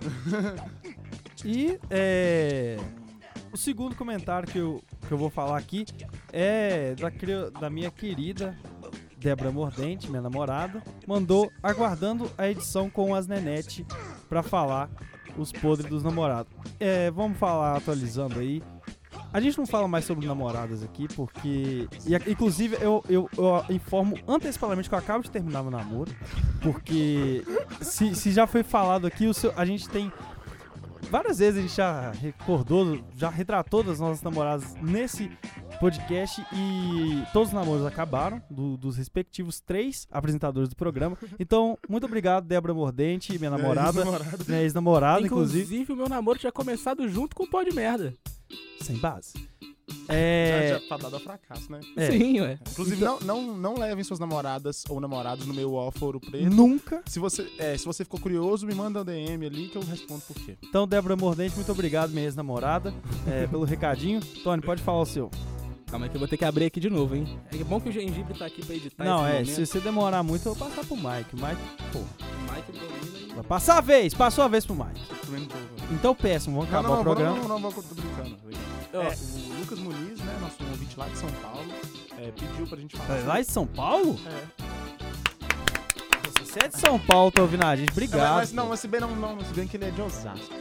E 1.44 1.78
é, 1.90 2.78
o 3.52 3.56
segundo 3.58 3.94
comentário 3.94 4.48
que 4.50 4.56
eu, 4.56 4.82
que 5.06 5.12
eu 5.12 5.18
vou 5.18 5.28
falar 5.28 5.58
aqui 5.58 5.84
é 6.32 6.94
da, 6.94 7.60
da 7.60 7.68
minha 7.68 7.90
querida 7.90 8.56
Débora 9.24 9.50
Mordente, 9.50 10.10
minha 10.10 10.20
namorada, 10.20 10.82
mandou 11.06 11.50
aguardando 11.62 12.30
a 12.36 12.46
edição 12.46 12.90
com 12.90 13.14
as 13.14 13.26
Nenete 13.26 13.86
pra 14.28 14.42
falar 14.42 14.90
os 15.38 15.50
podres 15.50 15.88
dos 15.88 16.04
namorados. 16.04 16.52
É, 16.78 17.10
vamos 17.10 17.38
falar 17.38 17.74
atualizando 17.74 18.38
aí. 18.38 18.62
A 19.32 19.40
gente 19.40 19.56
não 19.56 19.66
fala 19.66 19.88
mais 19.88 20.04
sobre 20.04 20.26
namoradas 20.26 20.82
aqui, 20.82 21.08
porque. 21.16 21.88
e 22.06 22.30
inclusive, 22.30 22.76
eu, 22.82 23.02
eu, 23.08 23.30
eu 23.38 23.64
informo 23.74 24.14
antecipadamente 24.28 24.90
que 24.90 24.94
eu 24.94 24.98
acabo 24.98 25.24
de 25.24 25.30
terminar 25.30 25.62
meu 25.62 25.70
namoro. 25.70 26.14
Porque 26.60 27.42
se, 27.80 28.14
se 28.14 28.30
já 28.30 28.46
foi 28.46 28.62
falado 28.62 29.06
aqui, 29.06 29.26
o 29.26 29.32
seu, 29.32 29.54
a 29.56 29.64
gente 29.64 29.88
tem 29.88 30.12
várias 31.10 31.38
vezes 31.38 31.58
a 31.58 31.62
gente 31.62 31.76
já 31.76 32.10
recordou, 32.10 33.00
já 33.16 33.30
retratou 33.30 33.82
das 33.82 34.00
nossas 34.00 34.22
namoradas 34.22 34.74
nesse 34.82 35.30
podcast 35.84 36.40
e 36.52 37.22
todos 37.32 37.48
os 37.48 37.54
namoros 37.54 37.84
acabaram, 37.84 38.40
do- 38.50 38.76
dos 38.78 38.96
respectivos 38.96 39.60
três 39.60 40.06
apresentadores 40.10 40.68
do 40.68 40.74
programa. 40.76 41.16
Então, 41.38 41.76
muito 41.88 42.06
obrigado, 42.06 42.46
Débora 42.46 42.72
Mordente, 42.72 43.38
minha 43.38 43.50
namorada, 43.50 43.98
Ex-namorada. 44.00 44.44
minha 44.48 44.62
ex-namorada, 44.62 45.20
inclusive, 45.26 45.62
Inclusive, 45.64 45.92
o 45.92 45.96
meu 45.96 46.08
namoro 46.08 46.38
tinha 46.38 46.50
começado 46.52 47.06
junto 47.08 47.36
com 47.36 47.44
o 47.44 47.50
pó 47.50 47.62
de 47.62 47.74
merda. 47.74 48.14
sem 48.80 48.96
base. 48.96 49.32
Já, 50.06 50.14
É, 50.14 50.68
já 50.80 50.88
tá 50.88 50.96
dado 50.96 51.16
a 51.16 51.20
fracasso, 51.20 51.70
né? 51.70 51.80
é, 51.96 52.10
Sim, 52.10 52.40
ué. 52.40 52.58
Inclusive, 52.70 53.04
não, 53.04 53.20
não, 53.20 53.56
não 53.56 53.74
levem 53.78 54.02
suas 54.04 54.18
namoradas 54.18 54.82
ou 54.88 54.98
namorados 55.00 55.46
no 55.46 55.52
meu 55.54 55.74
off 55.74 56.02
ouro 56.02 56.18
preto. 56.20 56.48
nunca. 56.50 57.02
Se 57.06 57.18
você, 57.18 57.50
é, 57.58 57.76
se 57.76 57.84
você 57.84 58.02
ficou 58.04 58.18
curioso, 58.20 58.66
me 58.66 58.74
manda 58.74 59.00
um 59.02 59.04
DM 59.04 59.44
ali 59.46 59.68
que 59.68 59.76
eu 59.76 59.82
respondo 59.82 60.22
por 60.22 60.36
quê. 60.36 60.56
Então, 60.62 60.86
Débora 60.88 61.16
Mordente, 61.16 61.54
muito 61.56 61.70
obrigado, 61.72 62.10
minha 62.10 62.24
ex-namorada, 62.24 62.94
é, 63.26 63.46
pelo 63.46 63.64
recadinho. 63.64 64.20
Tony, 64.42 64.62
pode 64.62 64.82
falar 64.82 65.00
o 65.02 65.06
seu. 65.06 65.30
Calma 65.94 66.06
aí 66.06 66.10
que 66.10 66.16
eu 66.16 66.18
vou 66.18 66.26
ter 66.26 66.36
que 66.36 66.44
abrir 66.44 66.64
aqui 66.64 66.80
de 66.80 66.90
novo, 66.90 67.14
hein? 67.14 67.38
É 67.52 67.62
bom 67.62 67.80
que 67.80 67.88
o 67.88 67.92
gengibre 67.92 68.34
tá 68.36 68.46
aqui 68.46 68.66
pra 68.66 68.74
editar 68.74 69.04
Não, 69.04 69.20
esse 69.20 69.28
é, 69.28 69.32
momento. 69.42 69.54
se 69.54 69.64
você 69.66 69.78
demorar 69.78 70.24
muito, 70.24 70.48
eu 70.48 70.52
vou 70.52 70.68
passar 70.68 70.84
pro 70.84 70.96
Mike. 70.96 71.36
O 71.36 71.36
Mike, 71.36 71.62
pô, 71.92 71.98
O 72.00 72.52
Mike 72.52 72.72
domina 72.72 73.30
e- 73.30 73.34
vai 73.36 73.44
passar 73.44 73.78
a 73.78 73.80
vez, 73.80 74.12
passou 74.12 74.42
a 74.42 74.48
vez 74.48 74.66
pro 74.66 74.74
Mike. 74.74 75.00
Tô- 75.06 75.94
Então, 75.94 76.12
péssimo, 76.12 76.56
vamos 76.56 76.68
Não, 76.72 76.78
acabar 76.80 76.88
não, 76.88 76.94
o 76.94 76.96
não, 76.96 77.04
programa. 77.04 77.36
não, 77.36 77.42
não, 77.48 77.60
não, 77.60 77.70
não, 77.70 77.72
tô 77.72 77.94
brincando. 77.94 78.36
É, 78.92 78.98
o 78.98 79.60
Lucas 79.60 79.78
Muniz, 79.78 80.18
né, 80.18 80.36
nosso 80.40 80.56
ouvinte 80.68 80.98
lá 80.98 81.06
de 81.06 81.16
São 81.16 81.30
Paulo, 81.30 81.64
é, 82.18 82.32
pediu 82.32 82.66
pra 82.66 82.76
gente 82.80 82.96
falar. 82.96 83.16
É, 83.20 83.22
Lá 83.22 83.40
de 83.40 83.46
São 83.46 83.64
Paulo? 83.64 84.18
É. 84.26 84.64
Você 86.44 86.58
é 86.58 86.68
de 86.70 86.76
São 86.80 86.98
Paulo, 86.98 87.30
tá 87.30 87.40
ouvindo 87.40 87.62
a 87.64 87.76
gente, 87.76 87.86
Não, 87.86 87.92
obrigado. 87.94 88.34
mas, 88.34 88.52
não, 88.52 88.68
mas 88.68 88.80
se 88.80 88.88
bem 88.88 89.00
não, 89.00 89.14
não, 89.14 89.38
se 89.44 89.54
bem 89.54 89.68
que 89.68 89.76
ele 89.76 89.84
é 89.84 89.90
de 89.92 90.02
Osasco. 90.02 90.54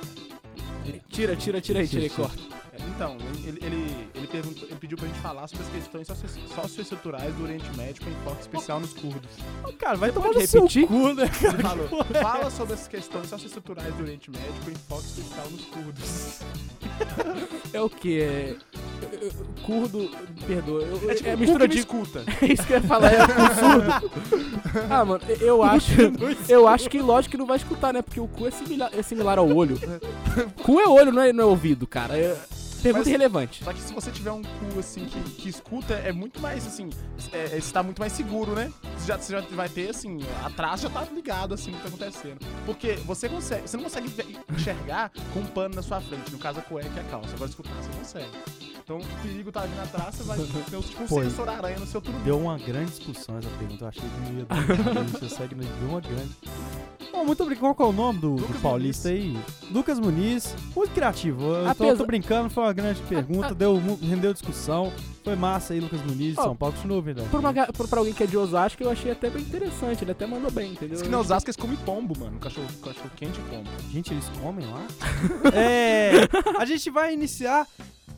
Tira, 1.10 1.36
tira, 1.36 1.60
tira 1.60 1.80
aí, 1.80 1.88
tira 1.88 2.04
aí, 2.04 2.10
corta. 2.12 2.53
É, 2.94 2.96
Então, 2.96 3.18
ele, 3.46 3.60
ele, 3.66 4.08
ele, 4.14 4.28
perguntou, 4.28 4.68
ele 4.68 4.76
pediu 4.80 4.98
pra 4.98 5.08
gente 5.08 5.20
falar 5.20 5.48
sobre 5.48 5.66
as 5.66 5.72
questões 5.72 6.08
socio- 6.08 6.48
socioestruturais 6.56 7.34
do 7.36 7.44
Oriente 7.44 7.66
Médio 7.76 8.04
com 8.04 8.10
enfoque 8.12 8.42
especial 8.42 8.80
nos 8.80 8.94
curdos. 8.94 9.30
Cara, 9.80 9.98
vai 9.98 10.12
tomar 10.12 10.28
no 10.32 10.42
seu 10.48 10.62
repetir? 10.62 10.88
cu, 10.88 11.14
né, 11.14 11.24
Ele 11.24 11.64
falou, 11.64 11.88
fala 12.22 12.50
sobre 12.52 12.74
as 12.76 12.88
questões 12.88 13.28
socioestruturais 13.28 13.94
do 13.96 14.04
Oriente 14.04 14.30
Médio 14.30 14.54
com 14.64 14.72
enfoque 14.72 15.06
especial 15.06 15.48
nos 15.50 15.66
curdos. 15.66 16.40
É 17.74 17.82
o 17.82 17.90
que? 17.90 18.22
É. 18.22 18.56
eu- 19.02 19.20
eu- 19.20 19.32
Curdo, 19.66 20.08
perdoa. 20.46 20.82
eu- 20.84 21.10
É 21.10 21.16
tipo 21.16 21.30
é 21.30 21.36
mistura 21.36 21.68
de. 21.68 21.80
escuta. 21.80 22.24
É 22.40 22.46
isso 22.54 22.64
que 22.68 22.74
eu 22.74 22.78
ia 22.78 22.84
falar, 22.84 23.12
é 23.12 23.18
cu 23.26 23.34
surdo. 23.60 24.12
Ah, 24.92 25.04
mano, 25.04 25.24
eu 25.42 25.64
acho. 25.64 25.92
Eu 26.48 26.68
acho 26.68 26.88
que 26.92 27.02
lógico 27.02 27.32
que 27.32 27.38
não 27.38 27.48
vai 27.48 27.58
escutar, 27.58 27.92
né? 27.92 28.04
Porque 28.04 28.20
o 28.20 28.28
cu 28.28 28.48
é 28.48 28.52
similar, 28.52 28.92
é 28.94 29.02
similar 29.02 29.40
ao 29.40 29.50
olho. 29.50 29.80
Cu 30.62 30.80
é 30.80 30.88
olho, 30.88 31.12
não 31.12 31.22
é, 31.24 31.34
não 31.34 31.44
é 31.46 31.48
ouvido, 31.48 31.88
cara. 31.88 32.16
É 32.16 32.38
pergunta 32.84 33.00
Mas- 33.00 33.08
irrelevante. 33.08 33.64
Só 33.64 33.74
que 33.74 33.80
se 33.82 33.94
você 33.94 34.12
tiver 34.12 34.32
um 34.32 34.42
cu 34.44 34.80
assim 34.80 35.06
que, 35.06 35.20
que 35.32 35.50
escuta, 35.50 35.94
é 35.96 36.12
muito 36.12 36.40
mais 36.40 36.68
assim. 36.68 36.90
É, 37.32 37.58
é, 37.58 37.62
você 37.62 37.72
tá 37.74 37.82
muito 37.82 38.00
mais 38.00 38.14
seguro, 38.14 38.54
né? 38.54 38.72
Você 38.98 39.08
já, 39.08 39.18
você 39.18 39.34
já 39.34 39.42
vai 39.56 39.70
ter 39.70 39.90
assim, 39.90 40.20
atrás 40.44 40.82
já 40.82 40.90
tá 40.90 41.04
ligado 41.12 41.54
assim 41.54 41.72
o 41.72 41.76
que 41.76 41.82
tá 41.82 41.88
acontecendo. 41.88 42.40
Porque 42.66 42.94
você 43.06 43.28
consegue. 43.30 43.68
Você 43.68 43.78
não 43.78 43.84
consegue 43.86 44.14
enxergar 44.54 45.12
com 45.34 45.40
um 45.40 45.46
pano 45.46 45.76
na 45.76 45.82
sua 45.82 46.00
frente. 46.02 46.32
No 46.32 46.38
caso 46.38 46.60
a 46.60 46.62
cueca 46.62 46.90
e 46.96 47.00
a 47.00 47.04
calça. 47.04 47.34
Agora 47.34 47.50
escutar, 47.50 47.74
você 47.82 47.90
consegue. 47.98 48.30
Então 48.84 48.98
o 48.98 49.06
perigo 49.22 49.50
tá 49.50 49.62
vindo 49.62 49.82
atrás, 49.82 50.14
você 50.16 50.24
vai 50.24 50.38
ter 50.70 50.82
tipo 50.82 51.04
um 51.04 51.08
Foi. 51.08 51.24
sensor 51.30 51.48
aranha 51.48 51.80
no 51.80 51.88
seu 51.88 52.02
turbino. 52.02 52.26
Deu 52.26 52.38
uma 52.38 52.58
grande 52.58 52.92
discussão 52.92 53.38
essa 53.38 53.50
pergunta. 53.58 53.86
Eu 53.86 53.88
achei 53.88 54.04
que 54.10 54.32
não 54.32 54.40
ia 54.40 54.46
dar. 54.46 55.20
Gente 55.22 55.34
segue, 55.34 55.56
deu 55.56 55.90
uma 55.90 56.02
grande. 56.02 56.32
Bom, 57.12 57.26
muito 57.26 57.42
obrigado. 57.44 57.62
Qual 57.62 57.76
que 57.76 57.82
é 57.82 57.86
o 57.86 57.92
nome 57.92 58.20
do, 58.20 58.36
do 58.36 58.62
paulista 58.62 59.10
aí? 59.10 59.38
Lucas 59.72 60.00
Muniz. 60.00 60.56
Muito 60.76 60.92
criativo. 60.94 61.44
Eu 61.54 61.64
tô, 61.64 61.70
Apesar- 61.70 61.98
tô 61.98 62.06
brincando, 62.06 62.50
foi 62.50 62.64
uma 62.64 62.74
grande 62.74 63.02
pergunta. 63.02 63.54
Deu, 63.56 63.80
rendeu 64.02 64.34
discussão. 64.34 64.92
Foi 65.24 65.36
massa 65.36 65.74
aí, 65.74 65.80
Lucas 65.80 66.02
Muniz, 66.02 66.34
de 66.34 66.40
Ó, 66.40 66.44
São 66.44 66.56
Paulo. 66.56 66.76
Continua, 66.76 67.02
verdade. 67.02 67.30
Por, 67.30 67.40
uma, 67.40 67.54
por, 67.68 67.88
pra 67.88 68.00
alguém 68.00 68.14
que 68.14 68.24
é 68.24 68.28
de 68.28 68.38
Osasco, 68.38 68.84
eu 68.84 68.90
achei 68.90 69.12
até 69.12 69.30
bem 69.30 69.42
interessante. 69.42 70.04
Ele 70.04 70.12
até 70.12 70.26
mandou 70.26 70.52
bem, 70.52 70.72
entendeu? 70.72 70.96
Diz 70.96 71.02
que 71.02 71.10
no 71.10 71.20
Osasco 71.20 71.50
eles 71.50 71.56
comem 71.56 71.78
pombo, 71.78 72.18
mano. 72.20 72.38
Cachorro, 72.40 72.68
cachorro 72.84 73.10
quente 73.16 73.40
e 73.40 73.44
pombo. 73.44 73.70
Gente, 73.92 74.12
eles 74.14 74.30
comem 74.42 74.66
lá? 74.66 74.86
é. 75.56 76.28
A 76.60 76.66
gente 76.66 76.90
vai 76.90 77.14
iniciar 77.14 77.66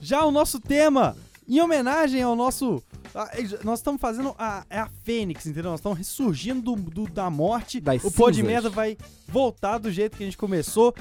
já 0.01 0.25
o 0.25 0.31
nosso 0.31 0.59
tema 0.59 1.15
em 1.47 1.59
homenagem 1.61 2.21
ao 2.21 2.35
nosso. 2.35 2.81
a- 3.13 3.29
nós 3.63 3.79
estamos 3.79 3.99
fazendo 4.01 4.35
a, 4.37 4.65
é 4.69 4.79
a 4.79 4.89
Fênix, 5.03 5.45
entendeu? 5.45 5.71
Nós 5.71 5.79
estamos 5.79 5.97
ressurgindo 5.97 6.61
do, 6.61 6.75
do- 6.75 7.09
da 7.11 7.29
morte. 7.29 7.79
Das 7.79 8.03
o 8.03 8.11
pó 8.11 8.29
de 8.29 8.37
cinzas. 8.37 8.51
merda 8.51 8.69
vai 8.69 8.97
voltar 9.27 9.77
do 9.77 9.91
jeito 9.91 10.17
que 10.17 10.23
a 10.23 10.25
gente 10.25 10.37
começou. 10.37 10.93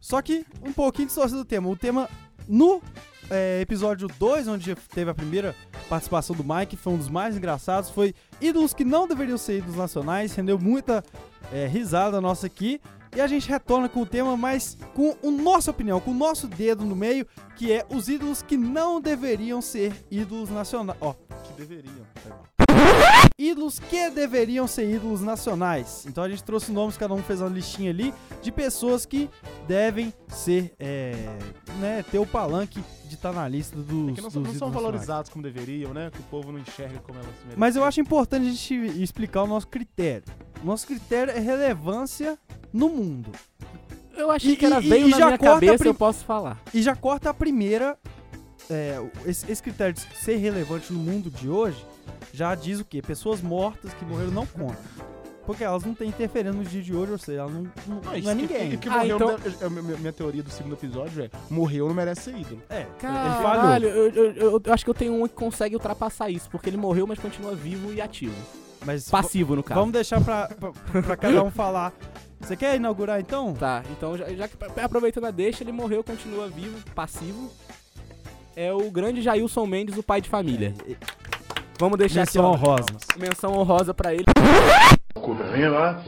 Só 0.00 0.20
que 0.20 0.44
um 0.66 0.72
pouquinho 0.72 1.06
distorcido 1.06 1.40
do 1.40 1.44
tema. 1.44 1.68
O 1.68 1.76
tema 1.76 2.08
no 2.48 2.82
é, 3.30 3.60
episódio 3.60 4.08
2, 4.18 4.48
onde 4.48 4.74
teve 4.92 5.10
a 5.10 5.14
primeira 5.14 5.54
participação 5.88 6.34
do 6.34 6.42
Mike, 6.44 6.76
foi 6.76 6.92
um 6.92 6.98
dos 6.98 7.08
mais 7.08 7.36
engraçados. 7.36 7.88
Foi 7.88 8.12
ídolos 8.40 8.74
que 8.74 8.84
não 8.84 9.06
deveriam 9.06 9.38
ser 9.38 9.58
ídolos 9.58 9.76
nacionais. 9.76 10.34
Rendeu 10.34 10.58
muita 10.58 11.04
é, 11.52 11.66
risada 11.66 12.20
nossa 12.20 12.46
aqui. 12.48 12.80
E 13.14 13.20
a 13.20 13.26
gente 13.26 13.48
retorna 13.48 13.88
com 13.88 14.00
o 14.00 14.06
tema, 14.06 14.36
mas 14.36 14.76
com 14.94 15.14
a 15.22 15.30
nossa 15.30 15.70
opinião, 15.70 16.00
com 16.00 16.12
o 16.12 16.14
nosso 16.14 16.48
dedo 16.48 16.84
no 16.84 16.96
meio, 16.96 17.26
que 17.56 17.70
é 17.70 17.84
os 17.90 18.08
ídolos 18.08 18.40
que 18.40 18.56
não 18.56 19.00
deveriam 19.00 19.60
ser 19.60 19.92
ídolos 20.10 20.48
nacionais. 20.48 20.98
Ó, 21.00 21.12
Que 21.12 21.52
deveriam. 21.52 22.06
Ídolos 23.38 23.78
que 23.78 24.10
deveriam 24.10 24.66
ser 24.66 24.88
ídolos 24.94 25.20
nacionais. 25.20 26.04
Então 26.06 26.22
a 26.24 26.28
gente 26.28 26.42
trouxe 26.44 26.70
nomes, 26.72 26.96
cada 26.96 27.14
um 27.14 27.22
fez 27.22 27.40
uma 27.40 27.48
listinha 27.50 27.90
ali 27.90 28.12
de 28.40 28.52
pessoas 28.52 29.04
que 29.06 29.28
devem 29.66 30.12
ser, 30.28 30.72
é, 30.78 31.14
né, 31.80 32.04
ter 32.10 32.18
o 32.18 32.26
palanque 32.26 32.82
de 33.08 33.14
estar 33.14 33.32
na 33.32 33.46
lista 33.48 33.76
dos, 33.76 34.10
É 34.10 34.12
que 34.14 34.20
não, 34.20 34.28
dos 34.28 34.32
são- 34.32 34.42
não 34.42 34.52
são 34.54 34.68
nacionais. 34.68 34.74
valorizados 34.74 35.30
como 35.30 35.42
deveriam, 35.42 35.92
né? 35.92 36.10
Que 36.10 36.18
o 36.20 36.24
povo 36.24 36.50
não 36.52 36.58
enxerga 36.58 36.98
como 37.00 37.18
elas 37.18 37.28
merecem. 37.40 37.58
Mas 37.58 37.76
eu 37.76 37.84
acho 37.84 38.00
importante 38.00 38.46
a 38.46 38.50
gente 38.50 38.74
explicar 39.02 39.42
o 39.42 39.46
nosso 39.46 39.66
critério. 39.68 40.24
O 40.62 40.66
nosso 40.66 40.86
critério 40.86 41.32
é 41.32 41.38
relevância 41.38 42.38
no 42.72 42.88
mundo. 42.88 43.30
Eu 44.16 44.30
achei 44.30 44.52
E- 44.52 44.56
que 44.56 44.64
era 44.66 44.80
e- 44.80 44.88
veio 44.88 45.08
e 45.08 45.10
na 45.10 45.18
já 45.18 45.26
minha 45.26 45.38
cabeça, 45.38 45.78
prim- 45.78 45.88
eu 45.88 45.94
posso 45.94 46.24
falar. 46.24 46.60
E 46.72 46.80
já 46.82 46.94
corta 46.94 47.30
a 47.30 47.34
primeira. 47.34 47.98
é, 48.70 49.02
esse, 49.26 49.50
esse 49.50 49.60
critério 49.62 49.92
de 49.92 50.00
ser 50.22 50.36
relevante 50.36 50.92
no 50.92 50.98
mundo 51.00 51.28
de 51.28 51.48
hoje 51.48 51.84
já 52.32 52.54
diz 52.54 52.80
o 52.80 52.84
quê? 52.84 53.00
Pessoas 53.02 53.40
mortas 53.40 53.92
que 53.94 54.04
morreram 54.04 54.30
não 54.32 54.46
contam. 54.46 54.76
Porque 55.44 55.64
elas 55.64 55.82
não 55.84 55.92
têm 55.92 56.08
interferência 56.08 56.56
no 56.56 56.64
dia 56.64 56.80
de 56.80 56.94
hoje, 56.94 57.10
ou 57.12 57.18
seja, 57.18 57.40
elas 57.40 57.52
não, 57.52 57.62
não, 57.88 58.00
não 58.00 58.16
isso- 58.16 58.30
é 58.30 58.34
ninguém. 58.34 58.72
E, 58.74 58.76
que 58.76 58.88
Ah, 58.88 58.92
morreu 58.98 59.16
então- 59.16 59.28
não 59.32 59.38
deve- 59.38 59.64
é, 59.64 59.68
minha, 59.68 59.98
minha 59.98 60.12
teoria 60.12 60.40
do 60.42 60.50
segundo 60.50 60.74
episódio 60.74 61.24
é: 61.24 61.30
morreu 61.50 61.88
não 61.88 61.94
merece 61.94 62.22
ser 62.22 62.36
ídolo. 62.36 62.62
É, 62.70 62.86
Caralho, 63.00 63.88
eu, 63.88 64.08
eu- 64.10 64.32
eu- 64.34 64.62
eu 64.64 64.72
acho 64.72 64.84
que 64.84 64.90
eu 64.90 64.94
tenho 64.94 65.20
um 65.20 65.26
que 65.26 65.34
consegue 65.34 65.74
ultrapassar 65.74 66.30
isso, 66.30 66.48
porque 66.48 66.70
ele 66.70 66.76
morreu, 66.76 67.08
mas 67.08 67.18
continua 67.18 67.56
vivo 67.56 67.92
e 67.92 68.00
ativo. 68.00 68.36
Mas 68.86 69.08
Passivo, 69.10 69.56
no 69.56 69.62
caso. 69.64 69.80
vamos 69.80 69.92
deixar 69.92 70.20
pra, 70.20 70.48
pra, 70.48 71.02
pra 71.02 71.16
cada 71.16 71.42
um 71.42 71.50
falar. 71.50 71.92
Você 72.40 72.56
quer 72.56 72.76
inaugurar 72.76 73.20
então? 73.20 73.52
Tá, 73.54 73.82
então 73.90 74.16
já, 74.16 74.28
já 74.32 74.46
que 74.48 74.56
aproveitando 74.80 75.24
a 75.24 75.30
deixa, 75.32 75.62
ele 75.64 75.70
morreu, 75.72 76.04
continua 76.04 76.48
vivo, 76.48 76.78
passivo. 76.94 77.50
É 78.54 78.72
o 78.72 78.90
grande 78.90 79.22
Jailson 79.22 79.66
Mendes, 79.66 79.96
o 79.96 80.02
pai 80.02 80.20
de 80.20 80.28
família. 80.28 80.74
É, 80.86 80.94
Vamos 81.82 81.98
deixar 81.98 82.20
Menção 82.20 82.52
aqui, 82.52 82.64
ó, 82.64 82.68
honrosa. 82.68 82.86
menção 83.18 83.52
honrosa 83.58 83.92
pra 83.92 84.14
ele. 84.14 84.22
mim 85.52 85.66
lá. 85.66 86.00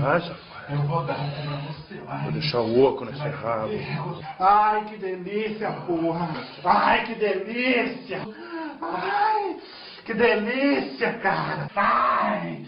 Vai, 0.00 0.20
safado. 0.22 0.38
Eu 0.70 0.78
vou 0.84 1.04
dar 1.04 1.14
pra 1.14 1.56
você, 1.68 2.22
Vou 2.22 2.32
deixar 2.32 2.60
o 2.62 2.82
oco 2.82 3.04
nesse 3.04 3.18
rabo. 3.20 3.68
Ai, 4.40 4.84
que 4.86 4.96
delícia, 4.96 5.70
porra! 5.86 6.30
Ai, 6.64 7.04
que 7.04 7.14
delícia! 7.16 8.22
Ai, 8.80 9.56
que 10.06 10.14
delícia, 10.14 11.12
cara! 11.18 11.68
Ai! 11.76 12.64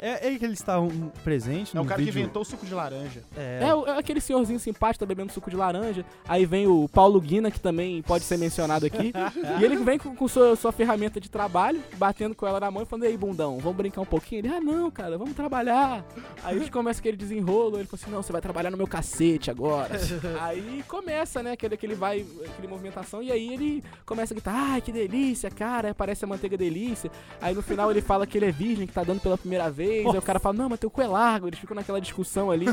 É, 0.00 0.28
é 0.28 0.38
que 0.38 0.44
ele 0.44 0.54
está 0.54 0.80
um 0.80 1.08
presente 1.24 1.76
É 1.76 1.80
o 1.80 1.84
cara 1.84 1.98
que 1.98 2.06
vídeo. 2.06 2.20
inventou 2.20 2.42
o 2.42 2.44
suco 2.44 2.64
de 2.64 2.72
laranja. 2.72 3.22
É, 3.36 3.60
É, 3.62 3.90
é 3.90 3.98
aquele 3.98 4.20
senhorzinho 4.20 4.60
simpático, 4.60 5.00
tá 5.00 5.06
bebendo 5.06 5.32
suco 5.32 5.50
de 5.50 5.56
laranja. 5.56 6.04
Aí 6.26 6.46
vem 6.46 6.66
o 6.68 6.88
Paulo 6.88 7.20
Guina, 7.20 7.50
que 7.50 7.58
também 7.58 8.00
pode 8.02 8.24
ser 8.24 8.36
mencionado 8.36 8.86
aqui. 8.86 9.12
e 9.60 9.64
ele 9.64 9.76
vem 9.76 9.98
com, 9.98 10.14
com 10.14 10.28
sua, 10.28 10.54
sua 10.54 10.70
ferramenta 10.70 11.20
de 11.20 11.28
trabalho, 11.28 11.82
batendo 11.96 12.34
com 12.34 12.46
ela 12.46 12.60
na 12.60 12.70
mão 12.70 12.84
e 12.84 12.86
falando, 12.86 13.04
ei, 13.04 13.16
bundão, 13.16 13.58
vamos 13.58 13.76
brincar 13.76 14.00
um 14.00 14.06
pouquinho? 14.06 14.40
Ele, 14.40 14.48
ah, 14.48 14.60
não, 14.60 14.90
cara, 14.90 15.18
vamos 15.18 15.34
trabalhar. 15.34 16.04
Aí 16.44 16.56
a 16.56 16.58
gente 16.58 16.70
começa 16.70 17.00
aquele 17.00 17.16
desenrolo, 17.16 17.78
ele 17.78 17.86
fala 17.86 18.00
assim, 18.00 18.10
não, 18.10 18.22
você 18.22 18.32
vai 18.32 18.40
trabalhar 18.40 18.70
no 18.70 18.76
meu 18.76 18.86
cacete 18.86 19.50
agora. 19.50 19.98
aí 20.40 20.84
começa, 20.86 21.42
né, 21.42 21.52
aquele, 21.52 21.74
aquele 21.74 21.94
vai, 21.94 22.24
aquele 22.46 22.68
movimentação, 22.68 23.20
e 23.20 23.32
aí 23.32 23.52
ele 23.52 23.84
começa 24.06 24.32
a 24.32 24.36
gritar, 24.36 24.54
ai, 24.54 24.80
que 24.80 24.92
delícia, 24.92 25.50
cara, 25.50 25.92
parece 25.92 26.24
a 26.24 26.28
manteiga 26.28 26.56
delícia. 26.56 27.10
Aí 27.40 27.54
no 27.54 27.62
final 27.62 27.90
ele 27.90 28.00
fala 28.00 28.26
que 28.26 28.38
ele 28.38 28.46
é 28.46 28.52
virgem, 28.52 28.86
que 28.86 28.92
tá 28.92 29.02
dando 29.02 29.20
pela 29.20 29.36
primeira 29.36 29.68
vez. 29.70 29.87
Aí 29.90 30.18
o 30.18 30.22
cara 30.22 30.38
fala, 30.38 30.56
não, 30.56 30.68
mas 30.68 30.78
teu 30.78 30.90
cu 30.90 31.00
é 31.02 31.06
largo. 31.06 31.48
Eles 31.48 31.58
ficam 31.58 31.74
naquela 31.74 32.00
discussão 32.00 32.50
ali. 32.50 32.66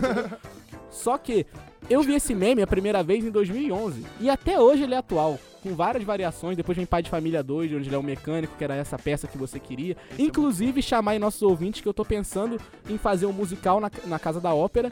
Só 0.90 1.18
que 1.18 1.46
eu 1.90 2.02
vi 2.02 2.16
esse 2.16 2.34
meme 2.34 2.62
a 2.62 2.68
primeira 2.68 3.04
vez 3.04 3.24
em 3.24 3.32
2011. 3.32 4.06
E 4.20 4.30
até 4.30 4.60
hoje 4.60 4.84
ele 4.84 4.94
é 4.94 4.98
atual. 4.98 5.40
Com 5.62 5.76
várias 5.76 6.04
variações. 6.04 6.56
Depois 6.56 6.76
vem 6.76 6.86
Pai 6.86 7.02
de 7.02 7.10
Família 7.10 7.44
2, 7.44 7.74
onde 7.74 7.90
ele 7.90 7.96
é 7.96 7.98
o 7.98 8.04
mecânico, 8.04 8.56
que 8.58 8.64
era 8.64 8.76
essa 8.76 8.98
peça 8.98 9.28
que 9.28 9.38
você 9.38 9.60
queria. 9.60 9.98
Inclusive, 10.18 10.82
chamar 10.82 11.12
aí 11.12 11.20
nossos 11.20 11.42
ouvintes 11.42 11.82
que 11.82 11.88
eu 11.88 11.94
tô 11.94 12.06
pensando 12.06 12.60
em 12.90 12.98
fazer 12.98 13.26
um 13.26 13.34
musical 13.34 13.80
na, 13.80 13.90
na 14.06 14.20
Casa 14.20 14.40
da 14.40 14.54
Ópera. 14.54 14.92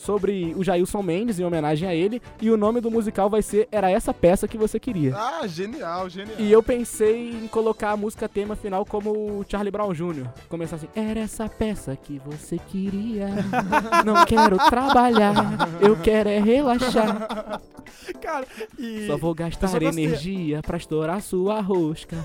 Sobre 0.00 0.54
o 0.56 0.64
Jailson 0.64 1.02
Mendes, 1.02 1.38
em 1.38 1.44
homenagem 1.44 1.86
a 1.86 1.94
ele. 1.94 2.22
E 2.40 2.50
o 2.50 2.56
nome 2.56 2.80
do 2.80 2.90
musical 2.90 3.28
vai 3.28 3.42
ser 3.42 3.68
Era 3.70 3.90
Essa 3.90 4.14
Peça 4.14 4.48
Que 4.48 4.56
Você 4.56 4.80
Queria. 4.80 5.14
Ah, 5.14 5.46
genial, 5.46 6.08
genial. 6.08 6.40
E 6.40 6.50
eu 6.50 6.62
pensei 6.62 7.30
em 7.32 7.46
colocar 7.46 7.90
a 7.90 7.96
música 7.98 8.26
tema 8.26 8.56
final 8.56 8.86
como 8.86 9.10
o 9.10 9.44
Charlie 9.46 9.70
Brown 9.70 9.92
Jr. 9.92 10.26
Começar 10.48 10.76
assim: 10.76 10.88
Era 10.96 11.20
essa 11.20 11.46
peça 11.50 11.94
que 11.96 12.18
você 12.24 12.56
queria. 12.58 13.28
Não 14.06 14.24
quero 14.24 14.56
trabalhar, 14.70 15.34
eu 15.82 15.94
quero 15.96 16.30
é 16.30 16.40
relaxar. 16.40 17.60
cara, 18.22 18.46
e 18.78 19.06
Só 19.06 19.18
vou 19.18 19.34
gastar 19.34 19.82
energia 19.82 20.62
pra 20.62 20.78
estourar 20.78 21.20
sua 21.20 21.60
rosca. 21.60 22.16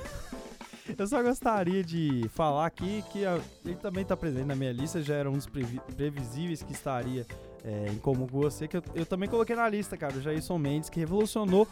eu 0.98 1.08
só 1.08 1.22
gostaria 1.22 1.84
de 1.84 2.26
falar 2.34 2.68
aqui 2.68 3.04
que 3.12 3.24
ele 3.66 3.76
também 3.82 4.06
tá 4.06 4.16
presente 4.16 4.46
na 4.46 4.56
minha 4.56 4.72
lista, 4.72 5.02
já 5.02 5.16
era 5.16 5.30
um 5.30 5.34
dos 5.34 5.46
previ- 5.48 5.82
previsíveis 5.98 6.64
que 6.64 6.72
estaria 6.72 7.26
é, 7.65 7.91
em 7.91 7.97
comum 7.97 8.28
com 8.28 8.39
você, 8.39 8.67
que 8.67 8.78
eu, 8.78 8.84
eu 8.93 9.06
também 9.08 9.28
coloquei 9.28 9.56
na 9.56 9.67
lista, 9.67 9.97
cara, 9.97 10.13
o 10.15 10.21
Jailson 10.21 10.58
Mendes, 10.60 10.88
que 10.89 10.99
revolucionou 10.99 11.67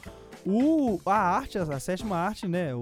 o, 0.46 1.00
a 1.06 1.14
arte, 1.16 1.58
a, 1.60 1.62
a 1.64 1.80
sétima 1.80 2.18
arte, 2.18 2.48
né, 2.48 2.74
o, 2.74 2.82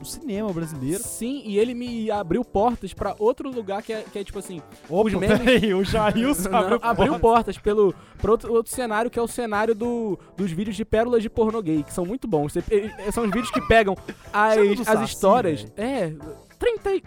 o 0.00 0.04
cinema 0.04 0.50
brasileiro. 0.52 1.02
Sim, 1.02 1.42
e 1.44 1.58
ele 1.58 1.74
me 1.74 2.10
abriu 2.10 2.42
portas 2.44 2.94
pra 2.94 3.14
outro 3.18 3.50
lugar 3.50 3.82
que 3.82 3.92
é, 3.92 4.02
que 4.02 4.18
é 4.18 4.24
tipo 4.24 4.38
assim: 4.38 4.62
Opa, 4.88 5.10
memes- 5.10 5.38
peraí, 5.38 5.74
o 5.74 5.84
Jailson 5.84 6.48
abriu, 6.56 6.78
abriu 6.82 7.06
porta. 7.12 7.20
portas 7.20 7.58
pelo 7.58 7.94
pra 8.16 8.30
outro, 8.30 8.52
outro 8.52 8.74
cenário 8.74 9.10
que 9.10 9.18
é 9.18 9.22
o 9.22 9.28
cenário 9.28 9.74
do, 9.74 10.18
dos 10.36 10.50
vídeos 10.50 10.74
de 10.74 10.84
pérolas 10.84 11.22
de 11.22 11.28
pornô 11.28 11.60
gay, 11.62 11.82
que 11.82 11.92
são 11.92 12.06
muito 12.06 12.26
bons. 12.26 12.52
Você- 12.54 12.64
eh, 12.98 13.12
são 13.12 13.24
os 13.24 13.30
vídeos 13.30 13.50
que 13.50 13.60
pegam 13.68 13.94
as, 14.32 14.56
do 14.56 14.72
as 14.82 14.86
Saci, 14.86 15.04
histórias. 15.04 15.60
velho. 15.62 15.72
É, 15.76 16.14
30 16.58 16.94
e... 16.96 17.02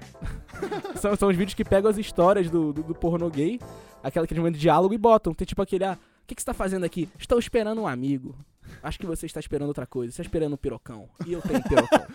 são, 0.95 1.15
são 1.15 1.29
os 1.29 1.35
vídeos 1.35 1.53
que 1.53 1.63
pegam 1.63 1.89
as 1.89 1.97
histórias 1.97 2.49
do, 2.49 2.73
do, 2.73 2.83
do 2.83 2.95
pornô 2.95 3.29
gay, 3.29 3.59
aquela 4.03 4.25
aquele 4.25 4.39
momento 4.39 4.55
de 4.55 4.61
diálogo 4.61 4.93
e 4.93 4.97
botam. 4.97 5.33
Tem 5.33 5.45
tipo 5.45 5.61
aquele, 5.61 5.85
ah, 5.85 5.97
o 6.23 6.27
que, 6.27 6.35
que 6.35 6.41
você 6.41 6.45
tá 6.45 6.53
fazendo 6.53 6.85
aqui? 6.85 7.09
Estou 7.17 7.39
esperando 7.39 7.81
um 7.81 7.87
amigo. 7.87 8.35
Acho 8.81 8.99
que 8.99 9.05
você 9.05 9.25
está 9.25 9.39
esperando 9.39 9.67
outra 9.67 9.85
coisa. 9.85 10.11
Você 10.11 10.21
está 10.21 10.29
esperando 10.29 10.53
um 10.53 10.57
pirocão. 10.57 11.09
E 11.25 11.33
eu 11.33 11.41
tenho 11.41 11.61
pirocão. 11.63 12.05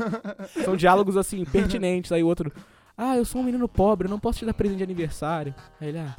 São 0.64 0.76
diálogos 0.76 1.16
assim, 1.16 1.44
pertinentes. 1.44 2.12
Aí 2.12 2.22
o 2.22 2.26
outro, 2.26 2.52
ah, 2.96 3.16
eu 3.16 3.24
sou 3.24 3.40
um 3.40 3.44
menino 3.44 3.68
pobre, 3.68 4.08
não 4.08 4.18
posso 4.18 4.40
te 4.40 4.46
dar 4.46 4.54
presente 4.54 4.78
de 4.78 4.84
aniversário. 4.84 5.54
Aí 5.80 5.88
ele, 5.88 5.98
ah, 5.98 6.16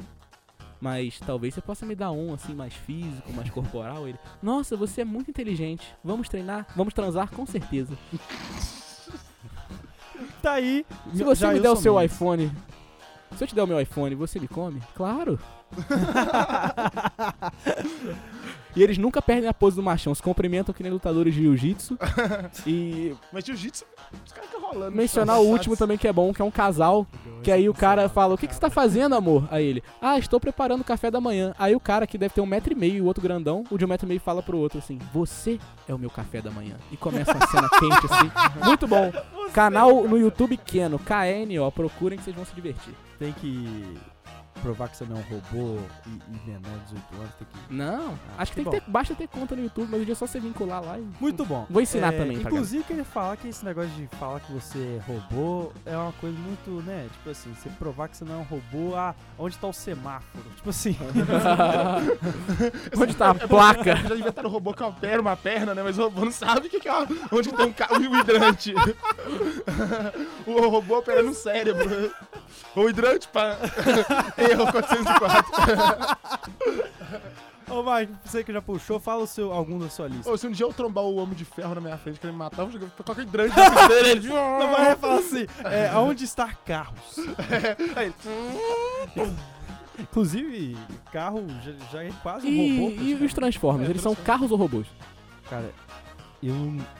mas 0.80 1.20
talvez 1.20 1.54
você 1.54 1.60
possa 1.60 1.86
me 1.86 1.94
dar 1.94 2.10
um 2.10 2.34
assim 2.34 2.54
mais 2.54 2.74
físico, 2.74 3.32
mais 3.32 3.48
corporal. 3.50 4.08
Ele, 4.08 4.18
nossa, 4.42 4.76
você 4.76 5.02
é 5.02 5.04
muito 5.04 5.30
inteligente. 5.30 5.94
Vamos 6.02 6.28
treinar, 6.28 6.66
vamos 6.74 6.92
transar 6.92 7.30
com 7.30 7.46
certeza. 7.46 7.96
Tá 10.42 10.52
aí. 10.52 10.84
Se 11.14 11.22
você 11.22 11.46
me 11.46 11.54
der 11.54 11.60
o 11.60 11.62
Jailson 11.62 11.82
seu 11.82 12.02
iPhone, 12.02 12.52
se 13.36 13.44
eu 13.44 13.48
te 13.48 13.54
der 13.54 13.62
o 13.62 13.66
meu 13.66 13.80
iPhone, 13.80 14.14
você 14.14 14.38
me 14.38 14.48
come? 14.48 14.80
Claro. 14.94 15.38
e 18.74 18.82
eles 18.82 18.98
nunca 18.98 19.20
perdem 19.20 19.48
a 19.48 19.54
pose 19.54 19.76
do 19.76 19.82
machão, 19.82 20.14
se 20.14 20.22
cumprimentam 20.22 20.74
que 20.74 20.82
nem 20.82 20.90
lutadores 20.90 21.34
de 21.34 21.42
jiu-jitsu. 21.42 21.98
e 22.66 23.14
Mas 23.32 23.44
jiu-jitsu, 23.44 23.84
os 24.24 24.32
caras 24.32 24.50
ficam 24.50 24.70
rolando. 24.70 24.96
mencionar 24.96 25.40
o 25.40 25.44
último 25.44 25.76
também 25.76 25.98
que 25.98 26.08
é 26.08 26.12
bom, 26.12 26.32
que 26.32 26.40
é 26.40 26.44
um 26.44 26.50
casal, 26.50 27.06
que 27.42 27.50
aí 27.50 27.68
o 27.68 27.74
cara 27.74 28.08
fala, 28.08 28.34
o 28.34 28.38
que, 28.38 28.46
que 28.46 28.54
você 28.54 28.60
tá 28.60 28.70
fazendo, 28.70 29.14
amor? 29.14 29.46
Aí 29.50 29.64
ele, 29.64 29.82
ah, 30.00 30.18
estou 30.18 30.40
preparando 30.40 30.80
o 30.80 30.84
café 30.84 31.10
da 31.10 31.20
manhã. 31.20 31.54
Aí 31.58 31.74
o 31.74 31.80
cara 31.80 32.06
que 32.06 32.16
deve 32.16 32.34
ter 32.34 32.40
um 32.40 32.46
metro 32.46 32.72
e 32.72 32.76
meio 32.76 32.96
e 32.96 33.00
o 33.00 33.04
outro 33.04 33.22
grandão, 33.22 33.64
o 33.70 33.76
de 33.76 33.84
um 33.84 33.88
metro 33.88 34.06
e 34.06 34.08
meio 34.08 34.20
fala 34.20 34.42
pro 34.42 34.58
outro 34.58 34.78
assim, 34.78 34.98
você 35.12 35.58
é 35.88 35.94
o 35.94 35.98
meu 35.98 36.10
café 36.10 36.40
da 36.40 36.50
manhã. 36.50 36.76
E 36.90 36.96
começa 36.96 37.32
uma 37.32 37.46
cena 37.46 37.68
quente 37.68 38.06
assim, 38.06 38.30
muito 38.64 38.86
bom. 38.86 39.12
Canal 39.52 40.08
no 40.08 40.16
YouTube 40.16 40.56
Keno, 40.56 40.98
KNO, 40.98 41.70
procurem 41.72 42.18
que 42.18 42.24
vocês 42.24 42.34
vão 42.34 42.44
se 42.44 42.54
divertir. 42.54 42.94
Tem 43.18 43.32
que 43.32 43.84
provar 44.60 44.88
que 44.88 44.96
você 44.96 45.04
não 45.04 45.16
é 45.16 45.20
um 45.20 45.22
robô 45.22 45.78
e, 46.06 46.10
e 46.10 46.50
menor 46.50 46.78
de 46.86 46.94
18 46.94 47.14
anos. 47.16 47.34
Tem 47.38 47.46
que... 47.48 47.74
Não, 47.74 48.18
acho 48.38 48.52
que 48.52 48.58
que 48.64 48.70
tem 48.70 48.80
que 48.80 48.84
ter, 48.84 48.90
basta 48.90 49.14
ter 49.14 49.28
conta 49.28 49.56
no 49.56 49.62
YouTube, 49.62 49.88
mas 49.90 50.00
hoje 50.02 50.12
é 50.12 50.14
só 50.14 50.26
você 50.26 50.38
vincular 50.40 50.84
lá 50.84 50.98
e... 50.98 51.06
Muito 51.20 51.44
bom. 51.44 51.66
Vou 51.70 51.82
ensinar 51.82 52.12
É, 52.14 52.18
também 52.18 52.36
Inclusive, 52.38 52.82
eu 52.82 52.86
queria 52.86 53.04
falar 53.04 53.36
que 53.36 53.48
esse 53.48 53.64
negócio 53.64 53.90
de 53.90 54.06
falar 54.18 54.40
que 54.40 54.52
você 54.52 54.78
é 54.78 55.12
robô 55.12 55.72
é 55.86 55.96
uma 55.96 56.12
coisa 56.12 56.36
muito, 56.38 56.70
né? 56.86 57.08
Tipo 57.12 57.30
assim, 57.30 57.52
você 57.54 57.68
provar 57.70 58.08
que 58.08 58.16
você 58.16 58.24
não 58.24 58.34
é 58.34 58.36
um 58.38 58.42
robô, 58.42 58.94
ah, 58.96 59.14
onde 59.38 59.56
tá 59.58 59.66
o 59.66 59.72
semáforo? 59.72 60.44
Tipo 60.56 60.70
assim, 60.70 60.96
Onde 62.96 63.14
tá 63.14 63.30
a 63.30 63.34
placa? 63.34 63.96
Já 64.08 64.14
inventaram 64.16 64.48
o 64.48 64.52
robô 64.52 64.74
com 64.74 64.84
uma 64.84 64.92
perna, 64.92 65.20
uma 65.20 65.36
perna, 65.36 65.74
né? 65.74 65.82
Mas 65.82 65.98
o 65.98 66.02
robô 66.04 66.24
não 66.24 66.32
sabe 66.32 66.66
o 66.66 66.70
que, 66.70 66.80
que 66.80 66.88
é, 66.88 66.92
onde 67.30 67.52
tem 67.52 67.66
um, 67.66 67.72
ca- 67.72 67.88
um 67.92 68.18
hidrante. 68.20 68.74
o 70.46 70.68
robô 70.68 70.98
operando 70.98 71.28
no 71.28 71.34
cérebro. 71.34 72.12
O 72.74 72.88
hidrante 72.88 73.28
para 73.28 73.58
erro 74.50 74.70
404. 74.72 76.16
ô 77.70 77.82
Mike, 77.82 78.12
você 78.24 78.44
que 78.44 78.52
já 78.52 78.60
puxou, 78.60 79.00
fala 79.00 79.22
o 79.24 79.26
seu, 79.26 79.52
algum 79.52 79.78
da 79.78 79.88
sua 79.88 80.08
lista. 80.08 80.30
Ô, 80.30 80.36
se 80.36 80.46
um 80.46 80.50
dia 80.50 80.66
eu 80.66 80.72
trombar 80.72 81.04
o 81.04 81.16
homem 81.16 81.34
de 81.34 81.44
ferro 81.44 81.74
na 81.74 81.80
minha 81.80 81.96
frente 81.96 82.20
querendo 82.20 82.34
me 82.34 82.38
matar, 82.40 82.62
eu 82.62 82.68
vou 82.68 82.72
jogar 82.80 82.90
qualquer 83.04 83.26
frente 83.26 83.54
dele. 83.88 84.10
Ele... 84.10 84.28
Não, 84.28 84.70
mas 84.70 84.98
fala 84.98 85.18
assim, 85.20 85.46
é, 85.64 85.88
aonde 85.88 86.24
está 86.24 86.48
carros? 86.64 87.16
Aí 87.96 88.12
ele, 89.16 89.32
Inclusive, 89.98 90.76
carro 91.12 91.44
já, 91.62 91.72
já 91.92 92.04
é 92.04 92.10
quase 92.22 92.46
um 92.46 92.50
E, 92.50 92.80
robô. 92.80 93.02
e 93.02 93.14
os 93.14 93.34
Transformers, 93.34 93.90
eles 93.90 94.02
são 94.02 94.14
carros 94.14 94.50
ou 94.50 94.56
robôs? 94.56 94.86
Cara, 95.48 95.70
eu, 96.42 96.54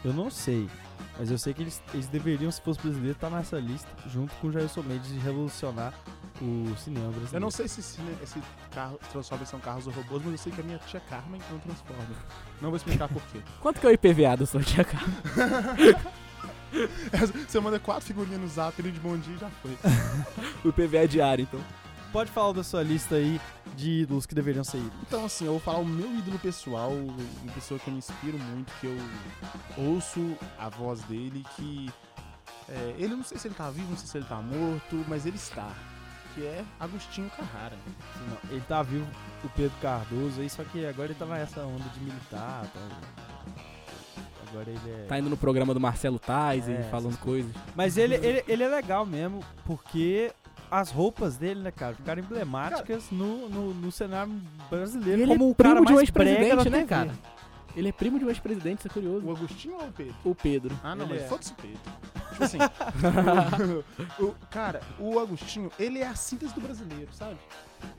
eu 0.04 0.12
não 0.12 0.30
sei. 0.30 0.68
Mas 1.18 1.30
eu 1.30 1.38
sei 1.38 1.52
que 1.52 1.62
eles, 1.62 1.82
eles 1.92 2.06
deveriam, 2.08 2.50
se 2.50 2.60
fosse 2.60 2.80
brasileiro, 2.80 3.14
estar 3.14 3.30
nessa 3.30 3.58
lista, 3.58 3.88
junto 4.08 4.34
com 4.36 4.48
o 4.48 4.52
Jailson 4.52 4.82
Mendes, 4.82 5.08
de 5.10 5.18
revolucionar 5.18 5.92
o 6.40 6.74
cinema 6.76 7.06
brasileiro. 7.08 7.36
Eu 7.36 7.40
não 7.40 7.50
sei 7.50 7.68
se 7.68 7.80
esse, 7.80 8.00
esse 8.22 8.42
carro 8.70 8.98
Transformers 9.10 9.48
são 9.48 9.60
carros 9.60 9.86
ou 9.86 9.92
robôs, 9.92 10.22
mas 10.22 10.32
eu 10.32 10.38
sei 10.38 10.52
que 10.52 10.60
a 10.60 10.64
minha 10.64 10.78
tia 10.78 11.00
Carmen 11.00 11.40
não 11.50 11.58
transforma. 11.58 12.02
Não 12.60 12.70
vou 12.70 12.76
explicar 12.76 13.08
por 13.08 13.22
quê. 13.24 13.40
Quanto 13.60 13.80
que 13.80 13.86
é 13.86 13.90
o 13.90 13.92
IPVA 13.92 14.36
do 14.36 14.46
sua 14.46 14.62
tia 14.62 14.84
Carmen? 14.84 15.16
Você 17.46 17.60
manda 17.60 17.78
quatro 17.78 18.06
figurinhas 18.06 18.40
no 18.40 18.48
zap 18.48 18.80
ele 18.80 18.90
de 18.90 18.98
bom 18.98 19.16
dia 19.18 19.34
e 19.34 19.38
já 19.38 19.50
foi. 19.50 19.76
O 20.64 20.68
IPVA 20.68 20.98
é 20.98 21.06
diário, 21.06 21.42
então. 21.42 21.60
Pode 22.12 22.30
falar 22.30 22.52
da 22.52 22.64
sua 22.64 22.82
lista 22.82 23.16
aí 23.16 23.40
de 23.74 24.02
ídolos 24.02 24.26
que 24.26 24.34
deveriam 24.34 24.64
ser 24.64 24.78
ídolos. 24.78 25.02
Então, 25.06 25.24
assim, 25.24 25.44
eu 25.46 25.52
vou 25.52 25.60
falar 25.60 25.78
o 25.78 25.84
meu 25.84 26.10
ídolo 26.18 26.38
pessoal, 26.38 26.92
uma 26.92 27.52
pessoa 27.54 27.78
que 27.80 27.88
eu 27.88 27.92
me 27.92 27.98
inspiro 27.98 28.38
muito, 28.38 28.72
que 28.80 28.86
eu 28.86 28.96
ouço 29.84 30.36
a 30.58 30.68
voz 30.68 31.00
dele, 31.02 31.44
que. 31.56 31.90
é, 32.68 32.94
ele 32.98 33.14
não 33.14 33.24
sei 33.24 33.38
se 33.38 33.48
ele 33.48 33.54
tá 33.54 33.70
vivo, 33.70 33.90
não 33.90 33.96
sei 33.96 34.06
se 34.06 34.18
ele 34.18 34.26
tá 34.26 34.40
morto, 34.40 35.04
mas 35.08 35.26
ele 35.26 35.36
está. 35.36 35.70
Que 36.34 36.46
é 36.46 36.64
Agostinho 36.80 37.30
Carrara. 37.30 37.76
Não, 38.28 38.50
ele 38.50 38.64
tá 38.66 38.82
vivo, 38.82 39.06
o 39.44 39.48
Pedro 39.50 39.76
Cardoso 39.82 40.40
aí, 40.40 40.48
só 40.48 40.64
que 40.64 40.84
agora 40.86 41.08
ele 41.08 41.18
tá 41.18 41.26
nessa 41.26 41.60
onda 41.60 41.84
de 41.92 42.00
militar. 42.00 42.66
Tá... 42.72 42.80
Agora 44.48 44.70
ele 44.70 44.80
é. 44.90 45.06
Tá 45.06 45.18
indo 45.18 45.28
no 45.30 45.36
programa 45.36 45.74
do 45.74 45.80
Marcelo 45.80 46.18
Tais 46.18 46.68
É, 46.68 46.80
e 46.80 46.90
falando 46.90 47.18
coisas. 47.18 47.52
Mas 47.74 47.96
ele, 47.96 48.14
ele, 48.14 48.44
ele 48.46 48.62
é 48.62 48.68
legal 48.68 49.04
mesmo, 49.04 49.42
porque 49.64 50.32
as 50.72 50.90
roupas 50.90 51.36
dele, 51.36 51.60
né, 51.60 51.70
cara, 51.70 51.94
ficaram 51.94 52.22
emblemáticas 52.22 53.10
no, 53.10 53.46
no, 53.50 53.74
no 53.74 53.92
cenário 53.92 54.32
brasileiro. 54.70 55.20
Ele 55.20 55.32
como 55.32 55.44
é 55.44 55.50
o 55.50 55.54
cara 55.54 55.70
primo 55.74 55.86
de 55.86 55.92
um 55.92 56.00
ex-presidente, 56.00 56.70
né, 56.70 56.84
cara? 56.86 57.12
Ele 57.76 57.88
é 57.88 57.92
primo 57.92 58.18
de 58.18 58.24
um 58.24 58.28
ex-presidente, 58.28 58.78
isso 58.78 58.88
é 58.88 58.90
curioso. 58.90 59.26
O 59.26 59.30
Agostinho 59.30 59.74
ou 59.74 59.88
o 59.88 59.92
Pedro? 59.92 60.14
O 60.24 60.34
Pedro. 60.34 60.80
Ah, 60.82 60.94
não, 60.94 61.04
Ele 61.04 61.14
mas 61.14 61.22
é. 61.24 61.26
foda-se 61.28 61.52
o 61.52 61.56
Pedro. 61.56 61.80
Tipo 62.30 62.44
assim, 62.44 62.58
o, 64.18 64.24
o- 64.24 64.34
cara, 64.50 64.80
o 64.98 65.18
Agostinho, 65.18 65.70
ele 65.78 65.98
é 65.98 66.06
a 66.06 66.14
síntese 66.14 66.54
do 66.54 66.60
brasileiro, 66.62 67.08
sabe? 67.12 67.36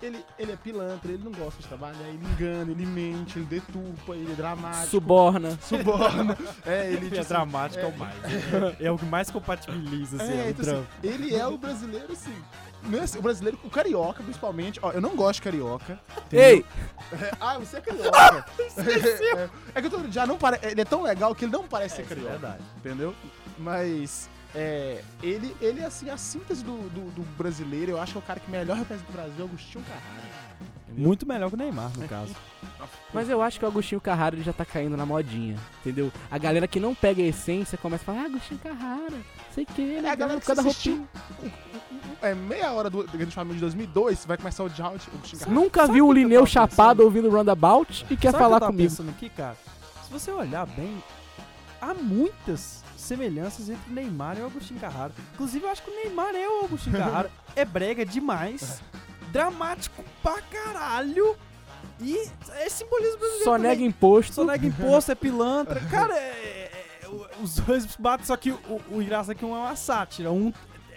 Ele, 0.02 0.24
ele 0.38 0.52
é 0.52 0.56
pilantra, 0.56 1.12
ele 1.12 1.24
não 1.24 1.32
gosta 1.32 1.62
de 1.62 1.68
trabalhar, 1.68 2.08
ele 2.08 2.26
engana, 2.26 2.72
ele 2.72 2.86
mente, 2.86 3.40
ele 3.40 3.46
deturpa, 3.46 4.16
ele 4.16 4.32
é 4.32 4.36
dramático. 4.36 4.88
Suborna. 4.88 5.58
Suborna. 5.64 6.38
É, 6.66 6.88
ele 6.88 6.98
Ele 6.98 7.10
diz 7.10 7.20
é 7.20 7.24
dramático 7.24 7.80
é, 7.80 7.88
é. 7.88 7.88
o 7.88 7.98
mais. 7.98 8.16
É, 8.80 8.86
é 8.86 8.92
o 8.92 8.98
que 8.98 9.06
mais 9.06 9.32
compatibiliza, 9.32 10.22
assim, 10.22 10.34
É, 10.34 10.36
é, 10.36 10.46
o 10.46 10.50
então, 10.50 10.80
assim, 10.80 10.86
ele 11.04 11.36
é 11.36 11.48
o 11.48 11.58
brasileiro, 11.58 12.12
assim. 12.12 12.36
não 12.84 13.00
é 13.00 13.04
assim, 13.04 13.20
o 13.20 13.22
brasileiro, 13.22 13.60
o 13.64 13.70
carioca, 13.70 14.22
principalmente. 14.24 14.80
Ó, 14.82 14.92
eu 14.92 15.00
não 15.02 15.16
gosto 15.16 15.36
de 15.36 15.44
carioca. 15.44 16.00
Ei! 16.32 16.66
É, 17.14 17.32
ah, 17.40 17.58
você 17.60 17.78
é 17.78 17.82
carioca. 17.82 18.46
é, 18.78 19.50
é 19.76 19.82
que 19.82 19.88
eu 19.88 19.92
tô, 19.92 20.12
já 20.12 20.26
não 20.28 20.38
pare, 20.38 20.60
ele 20.64 20.82
é 20.82 20.86
tão 20.86 21.02
legal 21.02 21.34
que 21.34 21.46
ele 21.46 21.52
não 21.52 21.64
parece 21.68 21.96
ser 21.96 22.02
isso 22.04 22.12
é 22.14 22.16
carioca. 22.16 22.38
verdade. 22.38 22.64
Entendeu? 22.78 23.16
Mas 23.58 24.30
é, 24.56 25.02
ele, 25.22 25.56
ele 25.62 25.82
é 25.82 25.86
assim, 25.86 26.10
a 26.10 26.18
síntese 26.18 26.64
do, 26.64 26.78
do, 26.90 27.12
do 27.12 27.22
brasileiro. 27.38 27.92
Eu 27.94 28.02
acho 28.02 28.12
que 28.14 28.18
é 28.18 28.22
o 28.22 28.24
cara 28.24 28.40
que 28.40 28.50
melhor 28.52 28.78
representa 28.78 29.10
o 29.10 29.14
Brasil, 29.14 29.36
é 29.40 29.44
Agostinho 29.44 29.84
Carrara. 29.84 30.34
Entendeu? 30.88 31.08
Muito 31.08 31.26
melhor 31.26 31.50
que 31.50 31.56
o 31.56 31.58
Neymar, 31.58 31.92
no 31.98 32.08
caso. 32.08 32.36
Mas 33.14 33.30
eu 33.30 33.42
acho 33.42 33.58
que 33.60 33.66
o 33.66 33.68
Agostinho 33.68 34.02
Carrara 34.02 34.36
ele 34.36 34.44
já 34.44 34.54
tá 34.54 34.66
caindo 34.66 34.96
na 34.98 35.06
modinha, 35.06 35.58
entendeu? 35.82 36.12
A 36.30 36.38
galera 36.38 36.68
que 36.68 36.80
não 36.80 36.94
pega 36.94 37.22
a 37.22 37.26
essência 37.26 37.78
começa 37.78 38.04
a 38.04 38.06
falar, 38.06 38.22
ah, 38.22 38.26
Agostinho 38.26 38.60
Carrara, 38.60 39.18
sei 39.54 39.66
que, 39.66 39.82
É, 39.82 39.98
a 40.00 40.02
legal, 40.02 40.18
galera 40.18 40.40
que 40.40 40.46
causa 40.46 40.62
da 40.62 40.70
assistiu 40.70 41.08
roupinha. 41.42 41.54
é, 42.22 42.36
meia 42.36 42.72
hora 42.74 42.90
do 42.90 43.04
Grande 43.08 43.34
Família 43.34 43.56
de 43.56 43.62
2002, 43.62 44.20
você 44.20 44.28
vai 44.28 44.38
começar 44.38 44.64
a 44.64 44.66
odiar 44.68 44.90
o 44.92 44.96
Agostinho 44.96 45.40
Carrara. 45.40 45.52
Nunca 45.60 45.82
Sabe 45.82 45.94
viu 45.94 46.06
o 46.06 46.10
o 46.10 46.14
Lineu 46.14 46.42
tava 46.42 46.48
chapado 46.48 46.90
pensando? 46.98 47.04
ouvindo 47.06 47.30
Roundabout 47.30 48.06
e 48.10 48.18
quer 48.18 48.32
Sabe 48.32 48.36
o 48.36 48.40
falar 48.40 48.50
que 48.50 48.56
eu 48.56 48.60
tava 48.60 48.72
comigo. 48.72 48.90
pensando 48.90 49.10
aqui, 49.10 49.30
cara? 49.30 49.58
Se 50.06 50.12
você 50.12 50.32
olhar 50.32 50.66
bem, 50.68 51.02
há 51.82 51.94
muitas 51.94 52.83
semelhanças 53.04 53.70
entre 53.70 53.92
o 53.92 53.94
Neymar 53.94 54.38
e 54.38 54.42
o 54.42 54.46
Agostinho 54.46 54.80
Carrara. 54.80 55.14
Inclusive, 55.34 55.66
eu 55.66 55.70
acho 55.70 55.84
que 55.84 55.92
o 55.92 55.96
Neymar 55.96 56.36
é 56.36 56.48
o 56.48 56.66
Agostinho 56.66 56.98
Carrara. 56.98 57.30
é 57.56 57.66
brega 57.66 58.06
demais, 58.06 58.82
dramático 59.32 60.04
pra 60.22 60.42
caralho 60.42 61.36
e 62.00 62.18
é 62.56 62.70
simbolismo 62.70 63.18
brasileiro 63.20 63.44
Só 63.46 63.58
nega 63.58 63.84
imposto. 63.84 64.34
Só 64.34 64.44
nega 64.44 64.66
imposto, 64.66 65.12
é 65.12 65.16
pilantra. 65.16 65.80
Cara, 65.92 66.14
é- 66.18 66.72
é- 66.72 66.84
os 67.42 67.56
dois 67.56 67.86
batem, 67.98 68.26
só 68.26 68.36
que 68.36 68.52
o, 68.52 68.82
o 68.90 69.02
engraçado 69.02 69.32
é 69.34 69.36
que 69.36 69.46
um 69.46 69.56
é 69.56 69.60
uma 69.60 69.76
sátira, 69.76 70.32
um 70.32 70.52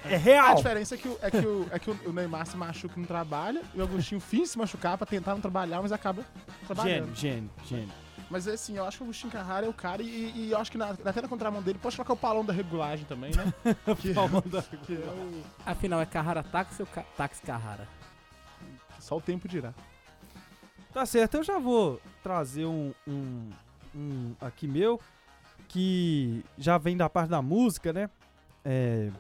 é 0.05 0.15
A 0.15 0.19
real. 0.19 0.55
diferença 0.55 0.95
é 0.95 0.99
que, 0.99 1.09
o, 1.09 1.19
é, 1.21 1.31
que 1.31 1.39
o, 1.47 1.67
é 1.71 1.79
que 1.79 1.91
o 1.91 2.13
Neymar 2.13 2.47
se 2.47 2.57
machuca 2.57 2.95
e 2.97 3.01
não 3.01 3.07
trabalha, 3.07 3.63
e 3.75 3.81
o 3.81 3.83
Agostinho 3.83 4.21
finge 4.21 4.47
se 4.47 4.59
machucar 4.59 4.97
pra 4.97 5.07
tentar 5.07 5.33
não 5.35 5.41
trabalhar, 5.41 5.83
mas 5.83 5.93
acaba 5.93 6.25
trabalhando. 6.67 7.15
Gênio, 7.15 7.15
gênio, 7.15 7.51
gênio. 7.67 8.06
Mas 8.29 8.49
assim, 8.49 8.77
eu 8.77 8.85
acho 8.85 9.05
que 9.05 9.27
o 9.27 9.31
Carrara 9.31 9.67
é 9.67 9.69
o 9.69 9.73
cara, 9.73 10.03
e, 10.03 10.33
e 10.35 10.51
eu 10.51 10.59
acho 10.59 10.71
que 10.73 10.77
na, 10.79 10.91
até 10.91 11.23
na 11.23 11.29
contramão 11.29 11.63
dele 11.63 11.79
pode 11.79 11.95
colocar 11.95 12.13
o 12.13 12.17
palão 12.17 12.45
da 12.45 12.53
regulagem 12.53 13.05
também, 13.07 13.31
né? 13.35 13.53
que, 14.01 14.13
que 14.85 14.95
é 14.95 15.07
o, 15.07 15.43
Afinal, 15.65 16.01
é 16.01 16.07
Carrara 16.07 16.43
táxi 16.43 16.83
ou 16.83 16.89
ca 16.89 17.03
táxi 17.17 17.43
Carrara? 17.43 17.87
só 18.99 19.17
o 19.17 19.21
tempo 19.21 19.47
dirá. 19.47 19.73
Tá 20.93 21.07
certo, 21.07 21.37
eu 21.37 21.45
já 21.45 21.59
vou 21.59 22.01
trazer 22.23 22.67
um, 22.67 22.93
um, 23.07 23.51
um 23.95 24.35
aqui 24.41 24.67
meu, 24.67 25.01
que 25.69 26.45
já 26.59 26.79
vem 26.79 26.97
da 26.97 27.09
parte 27.09 27.29
da 27.31 27.41
música, 27.41 27.93
né? 27.93 28.11
É, 28.65 29.11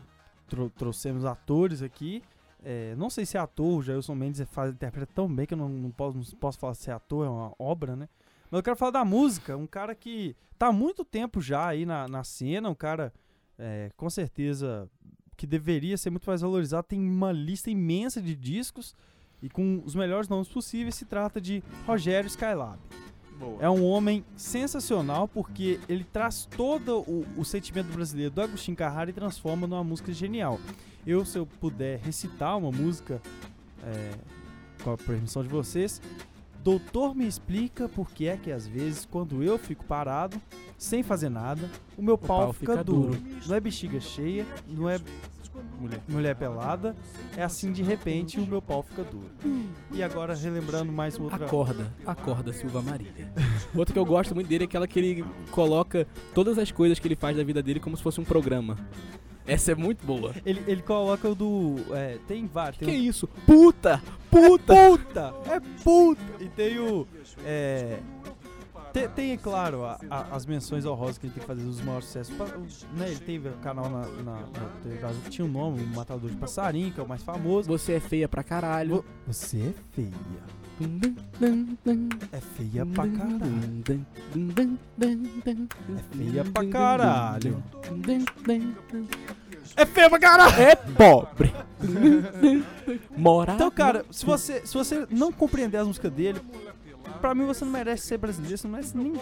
tro- 0.48 0.70
trouxemos 0.70 1.24
atores 1.24 1.82
aqui. 1.82 2.22
É, 2.64 2.96
não 2.96 3.08
sei 3.08 3.24
se 3.24 3.36
é 3.36 3.40
ator, 3.40 3.78
o 3.78 3.82
Jailson 3.82 4.14
Mendes 4.16 4.42
faz, 4.50 4.72
interpreta 4.72 5.12
tão 5.14 5.32
bem 5.32 5.46
que 5.46 5.54
eu 5.54 5.58
não, 5.58 5.68
não 5.68 5.90
posso, 5.92 6.16
não 6.18 6.24
posso 6.40 6.58
falar 6.58 6.74
se 6.74 6.90
é 6.90 6.94
ator, 6.94 7.24
é 7.24 7.28
uma 7.28 7.52
obra, 7.58 7.94
né? 7.94 8.08
Mas 8.50 8.58
eu 8.58 8.62
quero 8.62 8.76
falar 8.76 8.92
da 8.92 9.04
música, 9.04 9.56
um 9.56 9.66
cara 9.66 9.94
que 9.94 10.36
tá 10.58 10.68
há 10.68 10.72
muito 10.72 11.04
tempo 11.04 11.40
já 11.40 11.66
aí 11.66 11.84
na, 11.84 12.08
na 12.08 12.24
cena, 12.24 12.70
um 12.70 12.74
cara 12.74 13.12
é, 13.58 13.90
com 13.96 14.08
certeza 14.08 14.88
que 15.36 15.46
deveria 15.46 15.96
ser 15.96 16.10
muito 16.10 16.26
mais 16.26 16.40
valorizado, 16.40 16.86
tem 16.86 17.00
uma 17.00 17.32
lista 17.32 17.70
imensa 17.70 18.22
de 18.22 18.34
discos 18.34 18.94
e 19.42 19.50
com 19.50 19.82
os 19.84 19.94
melhores 19.94 20.28
nomes 20.28 20.48
possíveis, 20.48 20.94
se 20.94 21.04
trata 21.04 21.40
de 21.40 21.62
Rogério 21.86 22.26
Skylab. 22.28 22.78
Boa. 23.38 23.58
É 23.60 23.68
um 23.68 23.84
homem 23.84 24.24
sensacional 24.34 25.28
porque 25.28 25.78
ele 25.88 26.04
traz 26.04 26.46
todo 26.56 27.00
o, 27.00 27.26
o 27.36 27.44
sentimento 27.44 27.92
brasileiro 27.92 28.30
do 28.30 28.40
Agostinho 28.40 28.76
Carrara 28.76 29.10
e 29.10 29.12
transforma 29.12 29.66
numa 29.66 29.84
música 29.84 30.10
genial. 30.10 30.58
Eu, 31.06 31.24
se 31.24 31.38
eu 31.38 31.46
puder 31.46 31.98
recitar 31.98 32.56
uma 32.56 32.72
música, 32.72 33.20
é, 33.84 34.12
com 34.82 34.92
a 34.92 34.96
permissão 34.96 35.42
de 35.42 35.50
vocês, 35.50 36.00
Doutor 36.66 37.14
me 37.14 37.28
explica 37.28 37.88
por 37.88 38.10
que 38.10 38.26
é 38.26 38.36
que 38.36 38.50
às 38.50 38.66
vezes, 38.66 39.06
quando 39.06 39.40
eu 39.40 39.56
fico 39.56 39.84
parado, 39.84 40.42
sem 40.76 41.00
fazer 41.00 41.28
nada, 41.28 41.70
o 41.96 42.02
meu 42.02 42.18
pau, 42.18 42.46
pau 42.46 42.52
fica, 42.52 42.72
fica 42.72 42.82
duro. 42.82 43.14
duro. 43.14 43.22
Não 43.46 43.54
é 43.54 43.60
bexiga 43.60 44.00
cheia, 44.00 44.44
não 44.66 44.90
é 44.90 44.98
Mulher. 45.80 46.00
mulher 46.08 46.34
pelada, 46.34 46.96
é 47.36 47.42
assim 47.44 47.70
de 47.70 47.84
repente 47.84 48.40
o 48.40 48.46
meu 48.46 48.60
pau 48.60 48.82
fica 48.82 49.04
duro. 49.04 49.30
E 49.92 50.02
agora, 50.02 50.34
relembrando 50.34 50.90
mais 50.90 51.16
outra. 51.20 51.46
Acorda, 51.46 51.94
acorda, 52.04 52.52
Silva 52.52 52.82
Marília. 52.82 53.32
Outro 53.72 53.92
que 53.92 53.98
eu 53.98 54.04
gosto 54.04 54.34
muito 54.34 54.48
dele 54.48 54.64
é 54.64 54.66
aquela 54.66 54.88
que 54.88 54.98
ele 54.98 55.24
coloca 55.52 56.04
todas 56.34 56.58
as 56.58 56.72
coisas 56.72 56.98
que 56.98 57.06
ele 57.06 57.14
faz 57.14 57.36
da 57.36 57.44
vida 57.44 57.62
dele 57.62 57.78
como 57.78 57.96
se 57.96 58.02
fosse 58.02 58.20
um 58.20 58.24
programa. 58.24 58.76
Essa 59.46 59.72
é 59.72 59.74
muito 59.74 60.04
boa. 60.04 60.34
Ele, 60.44 60.62
ele 60.66 60.82
coloca 60.82 61.28
o 61.28 61.34
do. 61.34 61.76
É, 61.92 62.18
tem 62.26 62.46
vários. 62.46 62.78
Que 62.78 62.84
Tem 62.84 63.00
o- 63.00 63.04
isso? 63.04 63.26
Puta! 63.46 64.02
Puta! 64.30 64.74
puta! 64.74 65.34
É 65.50 65.60
puta! 65.82 66.22
E 66.40 66.48
tem 66.48 66.78
o. 66.78 67.06
É. 67.44 67.98
Tem, 68.92 69.08
tem, 69.10 69.32
é 69.32 69.36
claro, 69.36 69.84
a- 69.84 69.98
a- 70.08 70.34
as 70.34 70.46
menções 70.46 70.86
honrosas 70.86 71.18
que 71.18 71.26
ele 71.26 71.34
tem 71.34 71.42
que 71.42 71.46
fazer 71.46 71.62
dos 71.62 71.82
maiores 71.82 72.06
sucessos. 72.06 72.34
Né, 72.96 73.10
ele 73.10 73.20
teve 73.20 73.48
um 73.50 73.58
canal 73.60 73.90
na, 73.90 74.06
na, 74.22 74.40
na 74.40 75.12
que 75.22 75.28
tinha 75.30 75.44
um 75.44 75.50
nome, 75.50 75.82
o 75.82 75.86
Matador 75.88 76.30
de 76.30 76.36
Passarinho, 76.36 76.90
que 76.90 76.98
é 76.98 77.02
o 77.02 77.08
mais 77.08 77.22
famoso. 77.22 77.68
Você 77.68 77.92
é 77.92 78.00
feia 78.00 78.26
pra 78.26 78.42
caralho. 78.42 79.04
Você 79.26 79.58
é 79.58 79.74
feia. 79.92 80.10
É 82.32 82.40
feia 82.40 82.84
pra 82.84 83.08
caralho. 83.08 84.06
É 85.96 86.16
feia 86.16 86.44
pra 86.44 86.68
caralho. 86.68 87.62
É 89.76 89.86
feia 89.86 90.10
pra 90.10 90.18
caralho! 90.18 90.60
É 90.62 90.76
pobre. 90.76 91.54
Então, 93.54 93.70
cara, 93.70 94.04
se 94.10 94.24
você, 94.24 94.64
se 94.64 94.72
você 94.72 95.06
não 95.10 95.32
compreender 95.32 95.78
as 95.78 95.86
músicas 95.86 96.12
dele, 96.12 96.40
pra 97.20 97.34
mim 97.34 97.44
você 97.46 97.64
não 97.64 97.72
merece 97.72 98.06
ser 98.06 98.18
brasileiro, 98.18 98.56
você 98.58 98.66
não 98.66 98.72
merece 98.72 98.96
nem. 98.96 99.12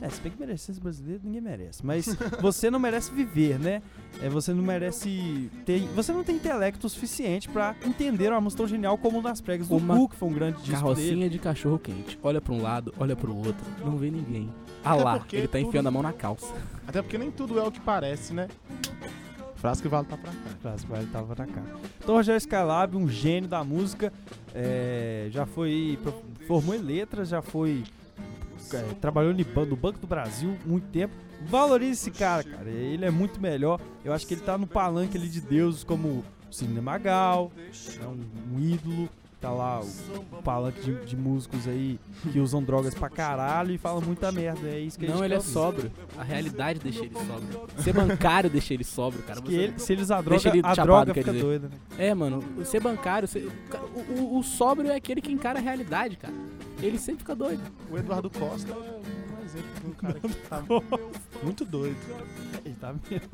É, 0.00 0.08
se 0.08 0.20
bem 0.20 0.32
que 0.32 0.38
merecer 0.40 0.74
ser 0.74 0.80
brasileiro, 0.80 1.20
ninguém 1.24 1.40
merece. 1.40 1.84
Mas 1.84 2.06
você 2.40 2.70
não 2.70 2.78
merece 2.78 3.10
viver, 3.12 3.58
né? 3.58 3.82
É, 4.22 4.28
você 4.28 4.52
não 4.52 4.62
merece 4.62 5.50
ter. 5.64 5.80
Você 5.94 6.12
não 6.12 6.22
tem 6.24 6.36
intelecto 6.36 6.88
suficiente 6.88 7.48
pra 7.48 7.74
entender 7.84 8.30
uma 8.30 8.40
música 8.40 8.62
tão 8.62 8.68
genial 8.68 8.96
como 8.98 9.18
o 9.18 9.22
das 9.22 9.40
pregas 9.40 9.68
do 9.68 9.76
Uma 9.76 9.94
Hulk, 9.94 10.14
que 10.14 10.18
foi 10.18 10.28
um 10.28 10.32
grande 10.32 10.56
disco 10.62 10.70
dele. 10.70 10.80
Carrocinha 10.80 11.30
de 11.30 11.38
cachorro 11.38 11.78
quente. 11.78 12.18
Olha 12.22 12.40
pra 12.40 12.52
um 12.52 12.62
lado, 12.62 12.94
olha 12.98 13.14
pro 13.16 13.34
outro. 13.34 13.64
Não 13.84 13.96
vê 13.96 14.10
ninguém. 14.10 14.50
Ah 14.84 14.94
lá, 14.94 15.24
ele 15.32 15.46
tá 15.46 15.58
tudo- 15.58 15.68
enfiando 15.68 15.86
a 15.88 15.90
mão 15.90 16.02
na 16.02 16.12
calça. 16.12 16.52
Até 16.86 17.02
porque 17.02 17.18
nem 17.18 17.30
tudo 17.30 17.58
é 17.58 17.62
o 17.62 17.70
que 17.70 17.80
parece, 17.80 18.32
né? 18.32 18.48
Frasco 19.60 19.86
e 19.86 19.90
Valo 19.90 20.06
tá 20.06 20.16
pra 20.16 20.32
cá. 20.32 20.38
Frasco 20.62 20.88
Vale 20.88 21.06
tava 21.06 21.34
na 21.34 21.46
cara. 21.46 21.76
Então, 21.98 22.14
Rogério 22.14 22.38
Skylab, 22.38 22.96
um 22.96 23.08
gênio 23.08 23.48
da 23.48 23.62
música, 23.62 24.10
é, 24.54 25.28
já 25.30 25.44
foi. 25.44 25.98
formou 26.46 26.74
em 26.74 26.78
letras, 26.78 27.28
já 27.28 27.42
foi. 27.42 27.84
é, 28.72 28.94
trabalhou 29.00 29.34
no 29.34 29.76
Banco 29.76 29.98
do 29.98 30.06
Brasil 30.06 30.56
muito 30.64 30.88
tempo. 30.88 31.14
Valorize 31.46 31.92
esse 31.92 32.10
cara, 32.10 32.42
cara. 32.42 32.70
Ele 32.70 33.04
é 33.04 33.10
muito 33.10 33.40
melhor. 33.40 33.78
Eu 34.02 34.14
acho 34.14 34.26
que 34.26 34.34
ele 34.34 34.40
tá 34.40 34.56
no 34.56 34.66
palanque 34.66 35.18
ali 35.18 35.28
de 35.28 35.40
deuses 35.42 35.84
como 35.84 36.08
o 36.08 36.24
Cine 36.50 36.80
Magal, 36.80 37.52
é 38.02 38.06
um, 38.06 38.20
um 38.54 38.60
ídolo. 38.60 39.08
Tá 39.40 39.50
lá 39.50 39.80
o, 39.80 40.42
palanque 40.42 40.82
de, 40.82 40.94
de 41.06 41.16
músicos 41.16 41.66
aí 41.66 41.98
que 42.30 42.38
usam 42.38 42.62
drogas 42.62 42.94
pra 42.94 43.08
caralho 43.08 43.72
e 43.72 43.78
falam 43.78 44.02
muita 44.02 44.30
merda. 44.30 44.68
É 44.68 44.78
isso 44.78 44.98
que 44.98 45.06
a 45.06 45.08
gente 45.08 45.16
Não, 45.16 45.24
ele 45.24 45.30
quer 45.30 45.36
é 45.36 45.38
ouvir. 45.38 45.50
sóbrio. 45.50 45.92
A 46.18 46.22
realidade 46.22 46.78
deixa 46.78 47.04
ele 47.06 47.14
sóbrio. 47.14 47.68
Ser 47.78 47.92
bancário 47.94 48.50
deixa 48.50 48.74
ele 48.74 48.84
sóbrio, 48.84 49.22
cara. 49.22 49.40
Que 49.40 49.54
ele- 49.54 49.78
se 49.78 49.92
ele 49.94 50.02
usar 50.02 50.20
droga, 50.20 50.48
ele 50.50 50.58
a 50.58 50.74
chapado, 50.74 50.84
droga 50.86 51.14
fica 51.14 51.32
dizer. 51.32 51.42
doida, 51.42 51.68
né? 51.68 51.74
É, 51.98 52.14
mano, 52.14 52.44
ser 52.66 52.80
bancário, 52.80 53.26
ser- 53.26 53.48
o, 54.10 54.20
o- 54.20 54.38
o 54.40 54.42
sóbrio 54.42 54.90
é 54.90 54.96
aquele 54.96 55.22
que 55.22 55.32
encara 55.32 55.58
a 55.58 55.62
realidade, 55.62 56.16
cara. 56.16 56.34
Ele 56.82 56.98
sempre 56.98 57.20
fica 57.20 57.34
doido. 57.34 57.62
O 57.90 57.96
Eduardo 57.96 58.28
Costa 58.28 58.74
exemplo 59.50 59.80
de 59.80 59.86
um 59.86 59.92
cara 59.92 60.20
que 60.20 60.28
tá 60.48 60.62
muito 61.42 61.64
doido. 61.64 61.96
Ele 62.64 62.74
tá 62.80 62.92
mesmo. 62.92 63.28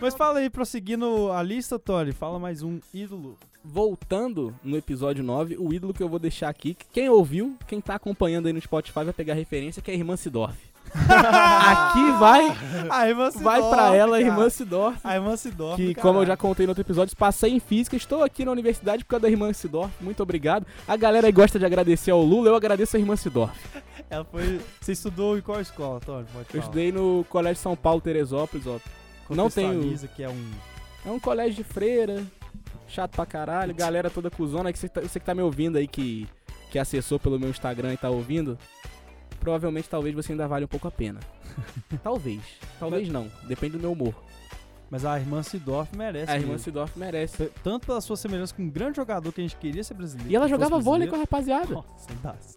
Mas 0.00 0.14
fala 0.14 0.38
aí, 0.38 0.48
prosseguindo 0.48 1.30
a 1.32 1.42
lista, 1.42 1.78
Tony, 1.78 2.12
fala 2.12 2.38
mais 2.38 2.62
um 2.62 2.80
ídolo. 2.92 3.36
Voltando 3.62 4.54
no 4.64 4.76
episódio 4.76 5.22
9, 5.22 5.56
o 5.58 5.72
ídolo 5.72 5.92
que 5.92 6.02
eu 6.02 6.08
vou 6.08 6.18
deixar 6.18 6.48
aqui, 6.48 6.74
que 6.74 6.86
quem 6.90 7.10
ouviu, 7.10 7.56
quem 7.66 7.80
tá 7.80 7.96
acompanhando 7.96 8.46
aí 8.46 8.52
no 8.52 8.60
Spotify 8.60 9.04
vai 9.04 9.12
pegar 9.12 9.34
referência, 9.34 9.82
que 9.82 9.90
é 9.90 9.94
a 9.94 9.96
Irmã 9.96 10.16
Sidorf. 10.16 10.56
aqui 10.94 12.12
vai, 12.18 12.56
A 12.88 13.08
irmã 13.08 13.30
vai 13.30 13.60
pra 13.68 13.94
ela 13.94 14.16
a 14.16 14.20
Irmã 14.22 14.48
Sidorf. 14.48 14.98
A 15.04 15.16
irmã 15.16 15.36
Sidorf. 15.36 15.76
Que, 15.76 15.94
como 15.94 16.20
eu 16.20 16.26
já 16.26 16.34
contei 16.34 16.64
no 16.64 16.70
outro 16.70 16.82
episódio, 16.82 17.14
passei 17.14 17.52
em 17.52 17.60
física, 17.60 17.94
estou 17.94 18.22
aqui 18.22 18.42
na 18.42 18.52
universidade 18.52 19.04
por 19.04 19.10
causa 19.10 19.22
da 19.22 19.28
irmã 19.28 19.52
Sidorf. 19.52 19.92
Muito 20.00 20.22
obrigado. 20.22 20.66
A 20.86 20.96
galera 20.96 21.26
aí 21.26 21.32
gosta 21.32 21.58
de 21.58 21.66
agradecer 21.66 22.10
ao 22.10 22.22
Lula, 22.22 22.48
eu 22.48 22.54
agradeço 22.54 22.96
a 22.96 23.00
irmã 23.00 23.16
Sidorf. 23.16 23.58
Ela 24.10 24.24
foi. 24.24 24.60
Você 24.80 24.92
estudou 24.92 25.36
em 25.36 25.40
qual 25.40 25.60
escola, 25.60 26.00
Tony? 26.00 26.26
Eu 26.54 26.60
estudei 26.60 26.92
no 26.92 27.24
Colégio 27.28 27.62
São 27.62 27.76
Paulo, 27.76 28.00
Teresópolis, 28.00 28.66
ó. 28.66 28.78
não 29.28 29.50
tenho- 29.50 29.98
que 30.16 30.22
é 30.22 30.28
um. 30.28 30.50
É 31.06 31.10
um 31.10 31.20
colégio 31.20 31.62
de 31.62 31.64
freira, 31.64 32.24
chato 32.88 33.12
pra 33.12 33.24
caralho, 33.26 33.74
galera 33.74 34.10
toda 34.10 34.30
cuzona. 34.30 34.72
Que 34.72 34.78
você, 34.78 34.88
tá, 34.88 35.00
você 35.00 35.20
que 35.20 35.26
tá 35.26 35.34
me 35.34 35.42
ouvindo 35.42 35.76
aí, 35.76 35.86
que, 35.86 36.26
que 36.70 36.78
acessou 36.78 37.18
pelo 37.18 37.38
meu 37.38 37.50
Instagram 37.50 37.92
e 37.92 37.96
tá 37.96 38.10
ouvindo, 38.10 38.58
provavelmente 39.40 39.88
talvez 39.88 40.14
você 40.14 40.32
ainda 40.32 40.48
vale 40.48 40.64
um 40.64 40.68
pouco 40.68 40.88
a 40.88 40.90
pena. 40.90 41.20
talvez. 42.02 42.40
Talvez 42.80 43.08
não. 43.08 43.30
Depende 43.46 43.76
do 43.76 43.80
meu 43.80 43.92
humor. 43.92 44.14
Mas 44.90 45.04
a 45.04 45.18
irmã 45.18 45.42
Sidorf 45.42 45.94
merece. 45.94 46.30
A 46.30 46.36
irmã 46.36 46.52
mesmo. 46.52 46.64
Sidorf 46.64 46.98
merece. 46.98 47.50
Tanto 47.62 47.86
pela 47.86 48.00
sua 48.00 48.16
semelhança 48.16 48.54
com 48.54 48.62
um 48.62 48.70
grande 48.70 48.96
jogador 48.96 49.30
que 49.32 49.40
a 49.40 49.44
gente 49.44 49.56
queria 49.56 49.84
ser 49.84 49.94
brasileiro. 49.94 50.30
E 50.30 50.34
ela 50.34 50.48
jogava 50.48 50.78
vôlei 50.78 51.06
com 51.08 51.16
a 51.16 51.18
rapaziada. 51.18 51.74
Nossa. 51.74 52.56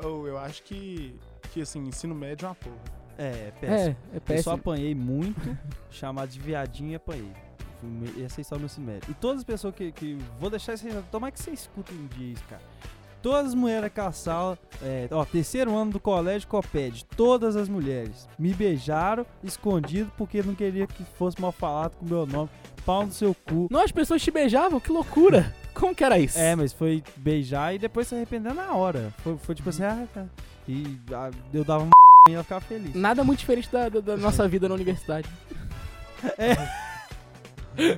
Ou 0.02 0.26
eu 0.26 0.38
acho 0.38 0.62
que, 0.62 1.14
que 1.52 1.60
assim, 1.60 1.80
ensino 1.80 2.14
médio 2.14 2.46
é 2.46 2.48
uma 2.48 2.54
porra. 2.54 3.00
É, 3.18 3.52
péssimo. 3.60 3.76
É, 3.78 3.84
é 3.88 4.16
Eu 4.16 4.20
só 4.20 4.26
péssimo. 4.26 4.54
apanhei 4.54 4.94
muito, 4.94 5.58
chamado 5.90 6.30
de 6.30 6.40
viadinho 6.40 6.92
e 6.92 6.94
apanhei. 6.94 7.32
Essa 8.24 8.40
é 8.40 8.40
a 8.40 8.42
história 8.42 8.58
do 8.58 8.60
meu 8.60 8.66
ensino 8.66 8.86
médio. 8.86 9.10
E 9.10 9.14
todas 9.14 9.38
as 9.38 9.44
pessoas 9.44 9.74
que, 9.74 9.92
que. 9.92 10.18
Vou 10.38 10.48
deixar 10.48 10.74
isso 10.74 10.86
aí. 10.86 11.04
Tomara 11.10 11.30
que 11.32 11.40
você 11.40 11.50
escuta 11.50 11.92
um 11.92 12.06
dia 12.06 12.32
isso, 12.32 12.44
cara. 12.48 12.62
Todas 13.22 13.48
as 13.48 13.54
mulheres 13.54 13.82
daquela 13.82 14.12
sala, 14.12 14.58
é, 14.82 15.06
ó, 15.10 15.24
terceiro 15.26 15.76
ano 15.76 15.92
do 15.92 16.00
colégio 16.00 16.48
Coped, 16.48 17.04
todas 17.16 17.54
as 17.54 17.68
mulheres 17.68 18.26
me 18.38 18.54
beijaram 18.54 19.26
escondido 19.44 20.10
porque 20.16 20.42
não 20.42 20.54
queria 20.54 20.86
que 20.86 21.04
fosse 21.18 21.38
mal 21.40 21.52
falado 21.52 21.96
com 21.96 22.06
o 22.06 22.08
meu 22.08 22.26
nome. 22.26 22.48
Pau 22.86 23.04
no 23.04 23.12
seu 23.12 23.34
cu. 23.46 23.68
Não, 23.70 23.80
as 23.82 23.92
pessoas 23.92 24.22
te 24.22 24.30
beijavam, 24.30 24.80
que 24.80 24.90
loucura. 24.90 25.54
Como 25.74 25.94
que 25.94 26.02
era 26.02 26.18
isso? 26.18 26.38
É, 26.38 26.56
mas 26.56 26.72
foi 26.72 27.02
beijar 27.16 27.74
e 27.74 27.78
depois 27.78 28.06
se 28.06 28.14
arrepender 28.14 28.54
na 28.54 28.72
hora. 28.72 29.12
Foi, 29.18 29.36
foi 29.36 29.54
tipo 29.54 29.68
assim, 29.68 29.84
ah, 29.84 30.06
tá. 30.14 30.24
E 30.66 30.98
ah, 31.12 31.30
eu 31.52 31.62
dava 31.62 31.84
uma 31.84 31.90
e 32.28 32.32
ela 32.32 32.42
ficava 32.42 32.62
feliz. 32.62 32.94
Nada 32.94 33.22
muito 33.22 33.40
diferente 33.40 33.70
da, 33.70 33.90
da- 33.90 34.00
da 34.00 34.16
nossa 34.18 34.48
vida 34.48 34.66
na 34.66 34.74
universidade. 34.74 35.28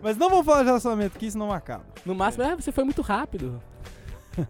Mas 0.02 0.16
não 0.16 0.28
vamos 0.28 0.44
falar 0.44 0.61
de 0.61 0.66
relacionamento 0.66 1.16
aqui, 1.16 1.30
senão 1.30 1.52
acaba. 1.52 1.85
No 2.04 2.12
máximo, 2.14 2.44
ah, 2.44 2.56
você 2.56 2.72
foi 2.72 2.82
muito 2.82 3.02
rápido. 3.02 3.62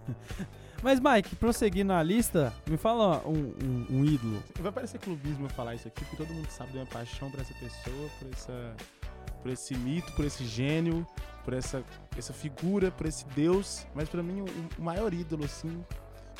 Mas, 0.82 0.98
Mike, 0.98 1.36
prosseguindo 1.36 1.92
na 1.92 2.02
lista, 2.02 2.52
me 2.68 2.76
fala 2.76 3.22
um, 3.26 3.54
um- 3.62 3.86
um 3.90 4.04
ídolo. 4.04 4.42
Vai 4.58 4.72
parecer 4.72 4.98
clubismo 4.98 5.46
eu 5.46 5.50
falar 5.50 5.74
isso 5.76 5.86
aqui, 5.88 6.04
porque 6.04 6.16
todo 6.16 6.34
mundo 6.34 6.48
sabe 6.50 6.70
da 6.70 6.80
minha 6.80 6.86
paixão 6.86 7.30
por 7.30 7.40
essa 7.40 7.54
pessoa, 7.54 8.08
por, 8.18 8.28
essa, 8.32 8.74
por 9.42 9.50
esse 9.52 9.74
mito, 9.76 10.10
por 10.12 10.24
esse 10.24 10.44
gênio, 10.44 11.06
por 11.44 11.54
essa, 11.54 11.84
essa 12.18 12.32
figura, 12.32 12.90
por 12.90 13.06
esse 13.06 13.24
deus. 13.26 13.86
Mas 13.94 14.08
pra 14.08 14.22
mim, 14.24 14.40
o, 14.40 14.46
o 14.80 14.82
maior 14.84 15.14
ídolo, 15.14 15.44
assim, 15.44 15.84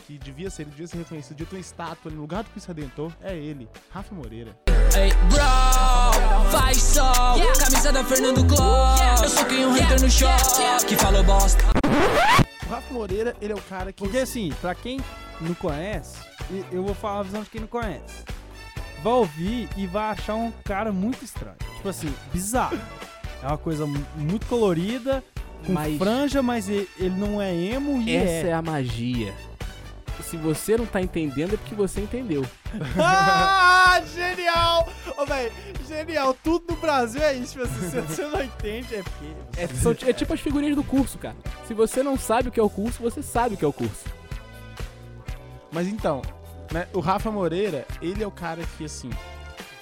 que 0.07 0.19
devia 0.19 0.51
ser, 0.51 0.63
ele 0.63 0.71
devia 0.73 0.89
ser 0.89 0.99
reconhecido, 0.99 1.37
devia 1.37 1.47
ter 1.51 1.57
uma 1.57 1.61
estátua 1.61 2.09
ali 2.09 2.17
no 2.17 2.23
lugar 2.23 2.43
do 2.43 2.51
Cristo 2.51 2.67
Redentor, 2.69 3.13
é 3.21 3.37
ele, 3.37 3.69
Rafa 3.91 4.13
Moreira. 4.13 4.59
Ei, 4.97 5.11
bro, 5.31 6.51
faz 6.51 6.83
sol. 6.83 7.39
Camisa 7.61 7.93
da 7.93 8.03
Fernando 8.05 8.45
Cló. 8.49 8.97
Eu 9.23 9.29
sou 9.29 9.45
quem 9.47 9.65
um 9.67 9.73
hater 9.73 10.01
no 10.03 10.11
show. 10.11 10.29
Que 10.89 10.97
falou 10.97 11.23
bosta. 11.23 11.63
O 12.73 12.75
Rafa 12.75 12.95
Moreira, 12.95 13.37
ele 13.39 13.53
é 13.53 13.55
o 13.55 13.61
cara 13.61 13.93
que... 13.93 14.03
Porque, 14.03 14.17
assim, 14.17 14.51
pra 14.63 14.75
quem 14.75 14.99
não 15.43 15.53
conhece, 15.53 16.17
e- 16.51 16.65
eu 16.73 16.83
vou 16.83 16.95
falar 16.95 17.21
a 17.21 17.23
visão 17.23 17.43
de 17.43 17.51
quem 17.51 17.61
não 17.61 17.69
conhece. 17.69 18.25
Vai 19.03 19.13
ouvir 19.13 19.69
e 19.77 19.87
vai 19.87 20.05
achar 20.13 20.37
um 20.37 20.51
cara 20.65 20.91
muito 20.91 21.23
estranho. 21.23 21.57
Tipo 21.77 21.91
assim, 21.91 22.11
bizarro. 22.33 22.81
É 23.43 23.47
uma 23.47 23.59
coisa 23.59 23.85
mu- 23.85 24.03
muito 24.17 24.47
colorida, 24.47 25.23
com 25.67 25.73
Mas- 25.75 25.99
franja, 25.99 26.43
mas 26.43 26.67
ele 26.71 26.89
não 27.11 27.43
é 27.43 27.55
emo 27.55 28.01
e 28.01 28.17
Essa 28.17 28.47
é 28.47 28.51
é. 28.51 28.53
a 28.55 28.63
magia. 28.63 29.35
Se 30.22 30.37
você 30.37 30.77
não 30.77 30.87
tá 30.87 31.01
entendendo, 31.01 31.55
é 31.55 31.57
porque 31.57 31.75
você 31.75 32.01
entendeu. 32.01 32.44
ah, 32.98 34.01
genial! 34.14 34.88
Ô, 35.16 35.27
velho, 35.27 35.53
genial. 35.87 36.35
Tudo 36.42 36.75
no 36.75 36.77
Brasil 36.81 37.22
é 37.22 37.35
isso. 37.35 37.61
Assim, 37.61 37.90
se 37.90 38.01
você 38.01 38.22
não 38.27 38.42
entende, 38.42 38.94
é 38.94 39.03
porque... 39.03 39.27
É, 39.61 39.66
são 39.68 39.92
é 40.09 40.12
tipo 40.12 40.33
as 40.33 40.40
figurinhas 40.40 40.77
do 40.77 40.85
curso, 40.85 41.18
cara. 41.18 41.37
Se 41.66 41.75
você 41.75 42.03
não 42.03 42.16
sabe 42.18 42.48
o 42.48 42.53
que 42.53 42.61
é 42.61 42.62
o 42.62 42.70
curso, 42.70 43.03
você 43.03 43.22
sabe 43.22 43.55
o 43.55 43.59
que 43.59 43.64
é 43.64 43.68
o 43.68 43.72
curso. 43.72 44.05
Mas 45.70 45.87
então, 45.88 46.22
né, 46.70 46.87
o 46.92 47.01
Rafa 47.01 47.31
Moreira, 47.31 47.87
ele 48.01 48.22
é 48.22 48.27
o 48.27 48.31
cara 48.31 48.62
que, 48.77 48.85
assim, 48.85 49.11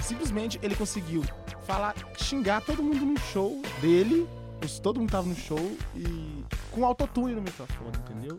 simplesmente 0.00 0.58
ele 0.62 0.74
conseguiu 0.74 1.24
falar, 1.66 1.94
xingar 2.16 2.60
todo 2.62 2.82
mundo 2.82 3.04
no 3.04 3.18
show 3.32 3.60
dele, 3.80 4.28
os- 4.64 4.78
todo 4.78 5.00
mundo 5.00 5.10
tava 5.10 5.26
no 5.28 5.34
show 5.36 5.76
e 5.94 6.44
com 6.70 6.84
autotune 6.84 7.34
no 7.34 7.42
microfone, 7.42 7.90
entendeu? 8.08 8.36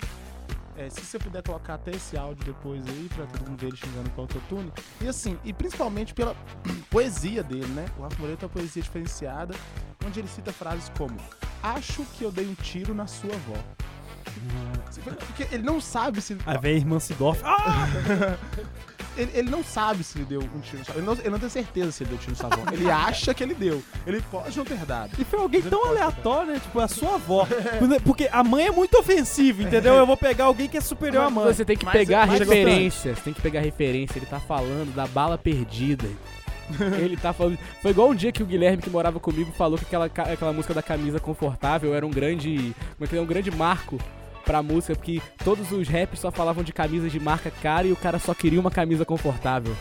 É, 0.77 0.89
se 0.89 1.01
você 1.01 1.19
puder 1.19 1.43
colocar 1.43 1.75
até 1.75 1.91
esse 1.91 2.17
áudio 2.17 2.43
depois 2.45 2.85
aí, 2.87 3.09
pra 3.15 3.25
todo 3.25 3.49
mundo 3.49 3.59
ver 3.59 3.67
ele 3.67 3.77
xingando 3.77 4.09
com 4.11 4.21
autotune. 4.21 4.71
E 5.01 5.07
assim, 5.07 5.37
e 5.43 5.53
principalmente 5.53 6.13
pela 6.13 6.35
poesia 6.89 7.43
dele, 7.43 7.67
né? 7.67 7.85
O 7.97 8.03
Rafa 8.03 8.15
Moreira 8.17 8.37
tem 8.37 8.47
uma 8.47 8.53
poesia 8.53 8.81
diferenciada, 8.81 9.53
onde 10.05 10.19
ele 10.19 10.27
cita 10.27 10.51
frases 10.51 10.91
como 10.97 11.17
Acho 11.61 12.03
que 12.17 12.23
eu 12.23 12.31
dei 12.31 12.47
um 12.47 12.55
tiro 12.55 12.93
na 12.93 13.05
sua 13.05 13.33
avó. 13.33 13.57
Porque 15.27 15.47
ele 15.53 15.63
não 15.63 15.79
sabe 15.79 16.21
se. 16.21 16.37
Aí 16.45 16.57
vem 16.57 16.73
a 16.73 16.77
irmã 16.77 16.99
Sidorf. 16.99 17.41
Ah! 17.45 18.37
Ele, 19.17 19.31
ele 19.33 19.49
não 19.49 19.63
sabe 19.63 20.03
se 20.03 20.17
ele 20.17 20.25
deu 20.25 20.39
um 20.41 20.59
tiro 20.59 20.77
no 20.77 20.81
avó. 20.83 20.93
Ele 20.95 21.05
não, 21.05 21.13
ele 21.13 21.29
não 21.29 21.39
tem 21.39 21.49
certeza 21.49 21.91
se 21.91 22.03
ele 22.03 22.09
deu 22.09 22.17
um 22.17 22.21
tiro 22.21 22.31
no 22.31 22.37
sua 22.37 22.47
avó. 22.47 22.63
Ele 22.71 22.89
acha 22.89 23.33
que 23.33 23.43
ele 23.43 23.53
deu. 23.53 23.83
Ele 24.07 24.21
pode 24.31 24.57
não 24.57 24.63
ter 24.65 24.77
dado. 24.85 25.11
E 25.19 25.23
foi 25.25 25.39
alguém 25.39 25.61
tão 25.61 25.85
aleatório, 25.85 26.53
né? 26.53 26.59
Tipo, 26.59 26.79
a 26.79 26.87
sua 26.87 27.15
avó. 27.15 27.45
Porque 28.05 28.29
a 28.31 28.43
mãe 28.43 28.67
é 28.67 28.71
muito 28.71 28.97
ofensiva, 28.97 29.63
entendeu? 29.63 29.95
Eu 29.95 30.05
vou 30.07 30.15
pegar 30.17 30.45
alguém 30.45 30.67
que 30.69 30.77
é 30.77 30.81
superior 30.81 31.23
à 31.25 31.29
mãe. 31.29 31.53
Você 31.53 31.65
tem 31.65 31.75
que 31.77 31.85
Mas- 31.85 31.93
pegar 31.93 32.23
a 32.23 32.27
mas- 32.27 32.39
referência. 32.39 33.15
Você 33.15 33.21
tem 33.21 33.33
que 33.33 33.41
pegar 33.41 33.59
a 33.59 33.63
referência. 33.63 34.17
Ele 34.17 34.25
tá 34.25 34.39
falando 34.39 34.93
da 34.95 35.05
bala 35.07 35.37
perdida. 35.37 36.07
Ele 36.99 37.17
tá 37.17 37.33
falando. 37.33 37.57
Foi 37.81 37.91
igual 37.91 38.09
um 38.09 38.15
dia 38.15 38.31
que 38.31 38.41
o 38.41 38.45
Guilherme, 38.45 38.81
que 38.81 38.89
morava 38.89 39.19
comigo, 39.19 39.51
falou 39.51 39.77
que 39.77 39.83
aquela, 39.83 40.05
aquela 40.05 40.53
música 40.53 40.73
da 40.73 40.81
camisa 40.81 41.19
confortável 41.19 41.93
era 41.93 42.05
um 42.05 42.09
grande. 42.09 42.73
Como 42.97 43.03
é 43.05 43.07
que 43.07 43.17
é? 43.17 43.19
Um 43.21 43.25
grande 43.25 43.51
marco 43.51 43.99
pra 44.51 44.61
música, 44.61 44.93
porque 44.95 45.21
todos 45.45 45.71
os 45.71 45.87
raps 45.87 46.19
só 46.19 46.29
falavam 46.29 46.61
de 46.61 46.73
camisas 46.73 47.09
de 47.09 47.19
marca 47.21 47.49
cara 47.49 47.87
e 47.87 47.91
o 47.93 47.95
cara 47.95 48.19
só 48.19 48.33
queria 48.33 48.59
uma 48.59 48.69
camisa 48.69 49.05
confortável. 49.05 49.73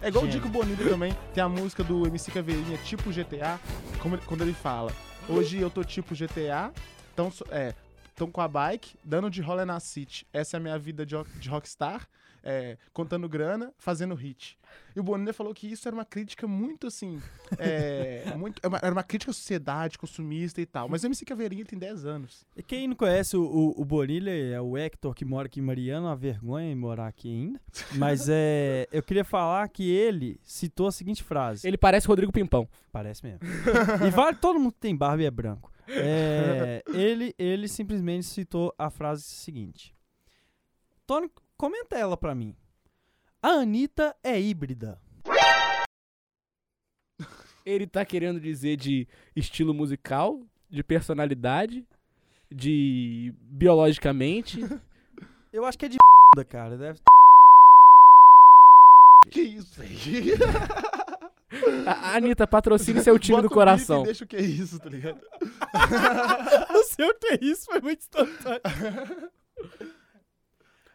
É 0.00 0.08
igual 0.08 0.22
o 0.22 0.26
Gênio. 0.28 0.40
Dico 0.42 0.48
Bonito 0.48 0.88
também. 0.88 1.12
Tem 1.34 1.42
a 1.42 1.48
música 1.48 1.82
do 1.82 2.06
MC 2.06 2.30
Caveirinha, 2.30 2.78
tipo 2.84 3.10
GTA, 3.10 3.58
como 3.98 4.14
ele- 4.14 4.22
quando 4.24 4.42
ele 4.42 4.52
fala: 4.52 4.92
Hoje 5.28 5.58
eu 5.58 5.68
tô 5.68 5.82
tipo 5.82 6.14
GTA, 6.14 6.70
tão, 7.16 7.32
so- 7.32 7.44
é, 7.50 7.74
tão 8.16 8.30
com 8.30 8.40
a 8.40 8.48
bike, 8.48 8.96
dando 9.04 9.30
de 9.30 9.40
rolê 9.40 9.64
na 9.64 9.78
City. 9.78 10.26
Essa 10.32 10.56
é 10.56 10.58
a 10.58 10.60
minha 10.60 10.78
vida 10.78 11.06
de, 11.06 11.14
rock- 11.14 11.38
de 11.38 11.48
rockstar. 11.48 12.08
é, 12.48 12.78
contando 12.92 13.28
grana, 13.28 13.72
fazendo 13.76 14.14
hit. 14.14 14.56
E 14.94 15.00
o 15.00 15.02
Bonilha 15.02 15.34
falou 15.34 15.52
que 15.52 15.66
isso 15.66 15.88
era 15.88 15.96
uma 15.96 16.04
crítica 16.04 16.46
muito 16.46 16.86
assim. 16.86 17.20
é, 17.58 18.22
muito, 18.38 18.60
era 18.62 18.68
uma- 18.68 18.78
era 18.80 18.92
uma 18.92 19.02
crítica 19.02 19.32
à 19.32 19.34
sociedade, 19.34 19.98
consumista 19.98 20.60
e 20.60 20.66
tal. 20.66 20.88
Mas 20.88 21.02
o 21.02 21.06
MC 21.06 21.24
Caveirinha 21.24 21.64
tem 21.64 21.76
10 21.76 22.06
anos. 22.06 22.46
E 22.56 22.62
quem 22.62 22.86
não 22.86 22.94
conhece 22.94 23.36
o, 23.36 23.42
o, 23.42 23.82
o 23.82 23.84
Bonilha 23.84 24.30
é 24.30 24.60
o 24.60 24.78
Hector, 24.78 25.12
que 25.12 25.24
mora 25.24 25.46
aqui 25.46 25.58
em 25.58 25.62
Mariana, 25.64 26.06
uma 26.06 26.14
vergonha 26.14 26.70
em 26.70 26.76
morar 26.76 27.08
aqui 27.08 27.28
ainda. 27.28 27.60
Mas 27.96 28.28
é, 28.28 28.86
eu 28.92 29.02
queria 29.02 29.24
falar 29.24 29.68
que 29.68 29.90
ele 29.90 30.38
citou 30.44 30.86
a 30.86 30.92
seguinte 30.92 31.24
frase. 31.24 31.66
Ele 31.66 31.76
parece 31.76 32.06
Rodrigo 32.06 32.30
Pimpão. 32.30 32.68
Parece 32.92 33.24
mesmo. 33.24 33.40
e 34.06 34.10
vale, 34.10 34.36
todo 34.36 34.60
mundo 34.60 34.72
que 34.72 34.78
tem 34.80 34.94
barba 34.94 35.20
e 35.20 35.26
é 35.26 35.30
branco. 35.32 35.72
É, 35.88 36.82
ele, 36.88 37.34
ele 37.38 37.68
simplesmente 37.68 38.24
citou 38.24 38.74
a 38.78 38.90
frase 38.90 39.22
seguinte. 39.22 39.94
Tony, 41.06 41.30
comenta 41.56 41.96
ela 41.96 42.16
pra 42.16 42.34
mim. 42.34 42.54
A 43.42 43.48
Anitta 43.48 44.14
é 44.24 44.40
híbrida. 44.40 45.00
Ele 47.64 47.86
tá 47.86 48.04
querendo 48.04 48.40
dizer 48.40 48.76
de 48.76 49.06
estilo 49.34 49.74
musical, 49.74 50.40
de 50.70 50.82
personalidade, 50.82 51.84
de 52.50 53.34
biologicamente. 53.42 54.60
Eu 55.52 55.64
acho 55.64 55.78
que 55.78 55.86
é 55.86 55.88
de 55.88 55.96
cara. 56.48 56.76
Deve... 56.76 57.00
Que 59.30 59.40
isso 59.40 59.82
aí? 59.82 60.34
A 61.86 62.16
Anitta 62.16 62.46
patrocine 62.46 63.00
seu 63.00 63.18
time 63.18 63.36
Bota 63.36 63.48
do 63.48 63.54
coração. 63.54 64.02
e 64.02 64.06
Deixa 64.06 64.24
o 64.24 64.26
que 64.26 64.36
é 64.36 64.42
isso, 64.42 64.78
tá 64.80 64.88
ligado? 64.88 65.20
o 66.74 66.82
seu 66.84 67.14
ter 67.14 67.42
isso 67.42 67.66
foi 67.66 67.80
muito 67.80 68.00
instantâneo. 68.00 68.60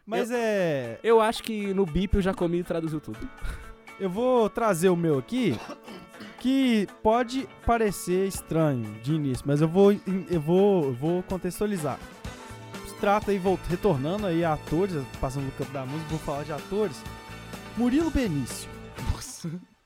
Mas 0.04 0.30
é. 0.30 0.98
Eu 1.02 1.20
acho 1.20 1.42
que 1.42 1.72
no 1.72 1.86
bip 1.86 2.18
o 2.18 2.22
Jacomi 2.22 2.62
traduziu 2.62 3.00
tudo. 3.00 3.18
Eu 3.98 4.10
vou 4.10 4.50
trazer 4.50 4.88
o 4.88 4.96
meu 4.96 5.18
aqui, 5.18 5.58
que 6.40 6.86
pode 7.02 7.48
parecer 7.64 8.26
estranho 8.26 8.92
de 9.02 9.14
início, 9.14 9.44
mas 9.46 9.60
eu 9.60 9.68
vou, 9.68 9.92
eu 9.92 10.40
vou, 10.40 10.84
eu 10.84 10.92
vou 10.92 11.22
contextualizar. 11.22 11.98
Se 12.88 12.94
trata 12.96 13.30
aí, 13.30 13.40
retornando 13.68 14.26
aí 14.26 14.44
a 14.44 14.54
atores, 14.54 14.94
passando 15.20 15.44
no 15.44 15.52
campo 15.52 15.72
da 15.72 15.86
música, 15.86 16.10
vou 16.10 16.18
falar 16.18 16.42
de 16.42 16.52
atores. 16.52 17.00
Murilo 17.76 18.10
Benício. 18.10 18.68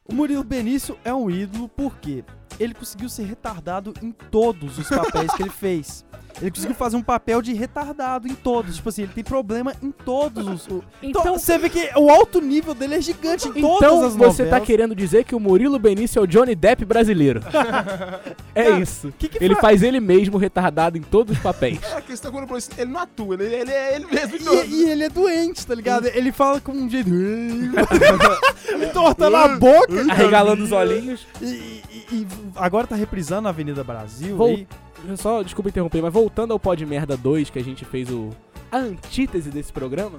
O 0.08 0.14
Murilo 0.14 0.44
Benício 0.44 0.96
é 1.04 1.12
um 1.12 1.28
ídolo 1.28 1.68
porque 1.68 2.24
ele 2.60 2.74
conseguiu 2.74 3.08
ser 3.08 3.24
retardado 3.24 3.92
em 4.00 4.12
todos 4.12 4.78
os 4.78 4.88
papéis 4.88 5.32
que 5.32 5.42
ele 5.42 5.50
fez. 5.50 6.04
Ele 6.40 6.50
conseguiu 6.50 6.74
fazer 6.74 6.96
um 6.96 7.02
papel 7.02 7.40
de 7.40 7.52
retardado 7.54 8.28
em 8.28 8.34
todos. 8.34 8.76
Tipo 8.76 8.88
assim, 8.90 9.02
ele 9.04 9.12
tem 9.14 9.24
problema 9.24 9.72
em 9.82 9.90
todos 9.90 10.46
os. 10.46 10.66
o- 10.68 10.84
Então, 11.02 11.38
você 11.38 11.56
vê 11.56 11.68
que 11.70 11.90
o 11.96 12.10
alto 12.10 12.40
nível 12.40 12.74
dele 12.74 12.94
é 12.96 13.00
gigante 13.00 13.48
em 13.48 13.52
todas 13.62 13.76
então 13.78 14.04
as 14.04 14.14
você 14.14 14.44
tá 14.46 14.60
querendo 14.60 14.94
dizer 14.94 15.24
que 15.24 15.34
o 15.34 15.40
Murilo 15.40 15.78
Benício 15.78 16.18
é 16.18 16.22
o 16.22 16.26
Johnny 16.26 16.54
Depp 16.54 16.84
brasileiro. 16.84 17.40
é 18.54 18.64
Cara, 18.64 18.80
isso. 18.80 19.12
Que 19.18 19.28
que 19.28 19.42
Ele 19.42 19.54
fra- 19.54 19.62
faz 19.62 19.82
ele 19.82 19.98
mesmo 20.00 20.36
retardado 20.36 20.98
em 20.98 21.02
todos 21.02 21.36
os 21.36 21.42
papéis. 21.42 21.80
A 21.94 22.02
questão 22.02 22.30
quando 22.30 22.50
eu 22.50 22.58
ele 22.76 22.90
não 22.92 23.00
atua, 23.00 23.34
ele, 23.34 23.44
ele 23.54 23.70
é 23.72 23.96
ele 23.96 24.06
mesmo. 24.06 24.36
E, 24.64 24.66
e 24.84 24.90
ele 24.90 25.04
é 25.04 25.08
doente, 25.08 25.66
tá 25.66 25.74
ligado? 25.74 26.06
Ele 26.08 26.32
fala 26.32 26.60
com 26.60 26.72
um 26.72 26.88
jeito. 26.88 27.08
Entortando 28.88 29.36
a 29.36 29.48
boca. 29.56 30.06
Arregalando 30.10 30.64
os 30.64 30.72
olhinhos. 30.72 31.26
E, 31.40 31.44
e- 31.46 32.06
e 32.12 32.26
agora 32.56 32.86
tá 32.86 32.94
reprisando 32.96 33.48
a 33.48 33.50
Avenida 33.50 33.82
Brasil. 33.82 34.36
Vol- 34.36 34.48
aí. 34.48 34.66
Só, 35.16 35.42
desculpa 35.42 35.68
interromper, 35.68 36.02
mas 36.02 36.12
voltando 36.12 36.52
ao 36.52 36.58
Pod 36.58 36.84
Merda 36.86 37.16
2, 37.16 37.50
que 37.50 37.58
a 37.58 37.64
gente 37.64 37.84
fez 37.84 38.10
o 38.10 38.30
a 38.72 38.78
antítese 38.78 39.50
desse 39.50 39.72
programa, 39.72 40.18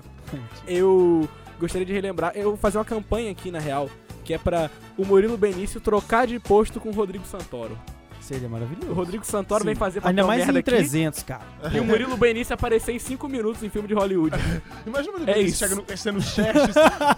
eu 0.67 1.27
gostaria 1.59 1.85
de 1.85 1.91
relembrar, 1.93 2.31
eu 2.35 2.43
vou 2.49 2.57
fazer 2.57 2.77
uma 2.77 2.85
campanha 2.85 3.29
aqui 3.31 3.51
na 3.51 3.59
real, 3.59 3.89
que 4.23 4.33
é 4.33 4.37
pra 4.37 4.69
o 4.97 5.05
Murilo 5.05 5.37
Benício 5.37 5.81
trocar 5.81 6.25
de 6.27 6.39
posto 6.39 6.79
com 6.79 6.89
o 6.89 6.93
Rodrigo 6.93 7.25
Santoro. 7.25 7.77
Seria 8.21 8.47
O 8.47 8.51
maravilhoso. 8.51 8.91
Rodrigo 8.93 9.25
Santoro 9.25 9.61
Sim. 9.61 9.67
vem 9.67 9.75
fazer 9.75 10.01
papel 10.01 10.09
Ainda 10.09 10.27
mais 10.27 10.39
merda 10.39 10.59
em 10.59 10.59
aqui, 10.59 10.69
300, 10.71 11.23
cara. 11.23 11.43
e 11.73 11.79
o 11.79 11.85
Murilo 11.85 12.17
Benício 12.17 12.53
aparecer 12.53 12.93
em 12.93 12.99
5 12.99 13.25
minutos 13.29 13.63
em 13.63 13.69
filme 13.69 13.87
de 13.87 13.93
Hollywood. 13.93 14.35
Imagina 14.85 15.17
o 15.17 15.29
É 15.29 15.31
é 15.33 15.39
isso. 15.39 15.59
chega 15.59 15.75
no, 15.75 15.85
no 16.11 16.21
chat. 16.21 16.55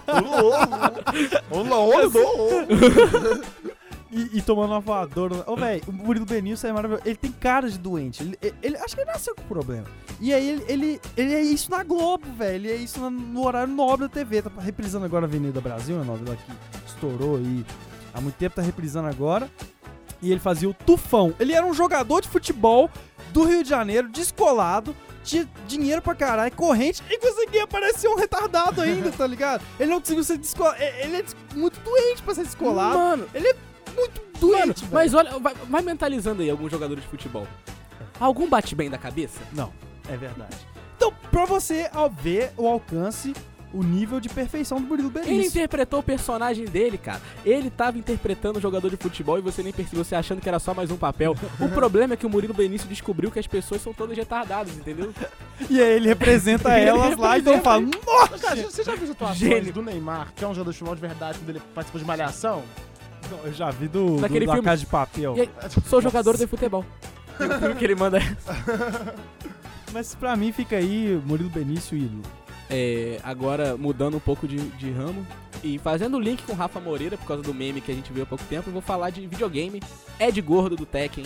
Ô, 0.06 0.40
louco! 0.40 1.10
Ô, 1.50 1.62
E, 4.12 4.38
e 4.38 4.42
tomando 4.42 4.70
uma 4.72 4.80
voadora. 4.80 5.44
Ô, 5.46 5.54
velho, 5.56 5.82
o 5.86 5.92
Murilo 5.92 6.26
Benício 6.26 6.66
é 6.68 6.72
maravilhoso. 6.72 7.02
Ele 7.06 7.16
tem 7.16 7.30
cara 7.30 7.70
de 7.70 7.78
doente. 7.78 8.22
Ele, 8.22 8.36
ele- 8.42 8.54
ele- 8.62 8.76
acho 8.78 8.94
que 8.96 9.02
ele 9.02 9.10
nasceu 9.12 9.34
com 9.36 9.42
problema. 9.44 9.84
E 10.20 10.34
aí 10.34 10.48
ele, 10.50 10.64
ele, 10.68 11.00
ele 11.16 11.32
é 11.34 11.40
isso 11.40 11.70
na 11.70 11.84
Globo, 11.84 12.26
velho. 12.36 12.54
Ele 12.56 12.70
é 12.72 12.74
isso 12.76 13.08
no 13.08 13.46
horário 13.46 13.72
nobre 13.72 14.08
da 14.08 14.12
TV. 14.12 14.42
Tá 14.42 14.50
reprisando 14.60 15.04
agora 15.06 15.26
a 15.26 15.28
Avenida 15.28 15.60
Brasil, 15.60 15.94
uma 15.94 16.04
novela 16.04 16.36
que 16.36 16.52
estourou 16.88 17.36
aí 17.36 17.64
há 18.12 18.20
muito 18.20 18.34
tempo, 18.34 18.56
tá 18.56 18.62
reprisando 18.62 19.06
agora. 19.08 19.48
E 20.20 20.30
ele 20.30 20.40
fazia 20.40 20.68
o 20.68 20.74
Tufão. 20.74 21.32
Ele 21.38 21.52
era 21.54 21.64
um 21.64 21.72
jogador 21.72 22.20
de 22.20 22.28
futebol 22.28 22.90
do 23.32 23.44
Rio 23.44 23.62
de 23.62 23.68
Janeiro, 23.70 24.08
descolado, 24.08 24.94
tinha 25.22 25.48
dinheiro 25.68 26.02
pra 26.02 26.14
caralho, 26.16 26.52
corrente, 26.54 27.00
e 27.08 27.16
conseguia 27.18 27.64
parecer 27.66 28.08
um 28.08 28.16
retardado 28.16 28.80
ainda, 28.82 29.10
tá 29.12 29.24
ligado? 29.26 29.62
Ele 29.78 29.90
não 29.90 30.00
conseguiu 30.00 30.24
ser 30.24 30.36
descolado. 30.36 30.76
Ele 30.82 31.16
é 31.18 31.24
muito 31.54 31.78
doente 31.80 32.20
pra 32.22 32.34
ser 32.34 32.42
descolado. 32.42 32.98
Mano, 32.98 33.26
Muito 33.94 34.20
mano, 34.46 34.64
doente, 34.66 34.80
velho. 34.82 34.92
mas 34.94 35.14
olha, 35.14 35.38
vai, 35.38 35.54
vai 35.68 35.82
mentalizando 35.82 36.42
aí 36.42 36.50
alguns 36.50 36.70
jogadores 36.70 37.02
de 37.04 37.08
futebol. 37.10 37.46
Algum 38.18 38.48
bate 38.48 38.74
bem 38.74 38.90
da 38.90 38.98
cabeça? 38.98 39.40
Não, 39.52 39.72
é 40.08 40.16
verdade. 40.16 40.56
Então, 40.96 41.12
pra 41.30 41.44
você 41.46 41.88
ao 41.92 42.10
ver 42.10 42.52
o 42.56 42.66
alcance, 42.66 43.32
o 43.72 43.82
nível 43.82 44.20
de 44.20 44.28
perfeição 44.28 44.80
do 44.80 44.86
Murilo 44.86 45.10
Ele 45.14 45.24
Benício. 45.24 45.48
interpretou 45.50 46.00
o 46.00 46.02
personagem 46.02 46.64
dele, 46.66 46.98
cara. 46.98 47.22
Ele 47.46 47.70
tava 47.70 47.96
interpretando 47.98 48.56
o 48.58 48.60
jogador 48.60 48.90
de 48.90 48.96
futebol 48.96 49.38
e 49.38 49.40
você 49.40 49.62
nem 49.62 49.72
percebeu, 49.72 50.04
você 50.04 50.14
achando 50.14 50.40
que 50.40 50.48
era 50.48 50.58
só 50.58 50.74
mais 50.74 50.90
um 50.90 50.96
papel. 50.96 51.34
O 51.58 51.68
problema 51.72 52.12
é 52.14 52.16
que 52.16 52.26
o 52.26 52.28
Murilo 52.28 52.52
Benício 52.52 52.88
descobriu 52.88 53.30
que 53.30 53.38
as 53.38 53.46
pessoas 53.46 53.80
são 53.80 53.94
todas 53.94 54.16
retardadas, 54.16 54.74
entendeu? 54.76 55.14
E 55.70 55.80
aí 55.80 55.92
ele 55.92 56.08
representa 56.08 56.68
Ele 56.78 56.88
elas 56.90 57.16
lá 57.16 57.38
e 57.38 57.40
então 57.40 57.54
representa- 57.54 57.62
fala, 57.62 57.80
nossa! 58.28 58.38
Cara, 58.38 58.62
você 58.62 58.82
já 58.84 58.94
viu 58.94 59.04
as 59.04 59.10
atuações 59.10 59.38
Gênio. 59.38 59.72
do 59.72 59.82
Neymar, 59.82 60.32
que 60.34 60.44
é 60.44 60.48
um 60.48 60.52
jogador 60.52 60.72
de 60.72 60.78
futebol 60.78 60.94
de 60.96 61.00
verdade, 61.00 61.38
quando 61.38 61.48
ele 61.50 61.62
participou 61.74 62.00
de 62.00 62.06
Malhação? 62.06 62.62
Não, 63.30 63.38
eu 63.44 63.52
já 63.52 63.70
vi 63.70 63.88
do, 63.88 64.16
do 64.16 64.20
Naquele 64.20 64.46
da 64.46 64.52
filme- 64.52 64.64
Casa 64.66 64.80
de 64.80 64.86
Papel. 64.86 65.36
E 65.36 65.40
aí, 65.42 65.50
sou 65.86 66.00
jogador 66.00 66.36
de 66.36 66.46
futebol. 66.46 66.84
E 67.40 67.44
o 67.44 67.58
filme 67.58 67.74
que 67.76 67.84
ele 67.86 67.94
manda 67.94 68.18
é... 68.18 68.36
Mas 69.94 70.14
pra 70.14 70.36
mim 70.36 70.52
fica 70.52 70.76
aí 70.76 71.18
Murilo 71.24 71.48
Benício 71.48 71.96
ídolo. 71.96 72.22
É, 72.68 73.18
agora 73.24 73.76
mudando 73.78 74.16
um 74.18 74.20
pouco 74.20 74.46
de, 74.46 74.56
de 74.56 74.90
ramo 74.90 75.26
e 75.64 75.78
fazendo 75.78 76.16
o 76.16 76.20
link 76.20 76.42
com 76.44 76.52
o 76.52 76.54
Rafa 76.54 76.78
Moreira 76.78 77.16
por 77.16 77.26
causa 77.26 77.42
do 77.42 77.52
meme 77.54 77.80
que 77.80 77.90
a 77.90 77.94
gente 77.94 78.12
viu 78.12 78.22
há 78.22 78.26
pouco 78.26 78.44
tempo, 78.44 78.68
eu 78.68 78.72
vou 78.74 78.82
falar 78.82 79.08
de 79.10 79.26
videogame. 79.26 79.82
Ed 80.20 80.38
Gordo 80.42 80.76
do 80.76 80.84
Tekken, 80.84 81.24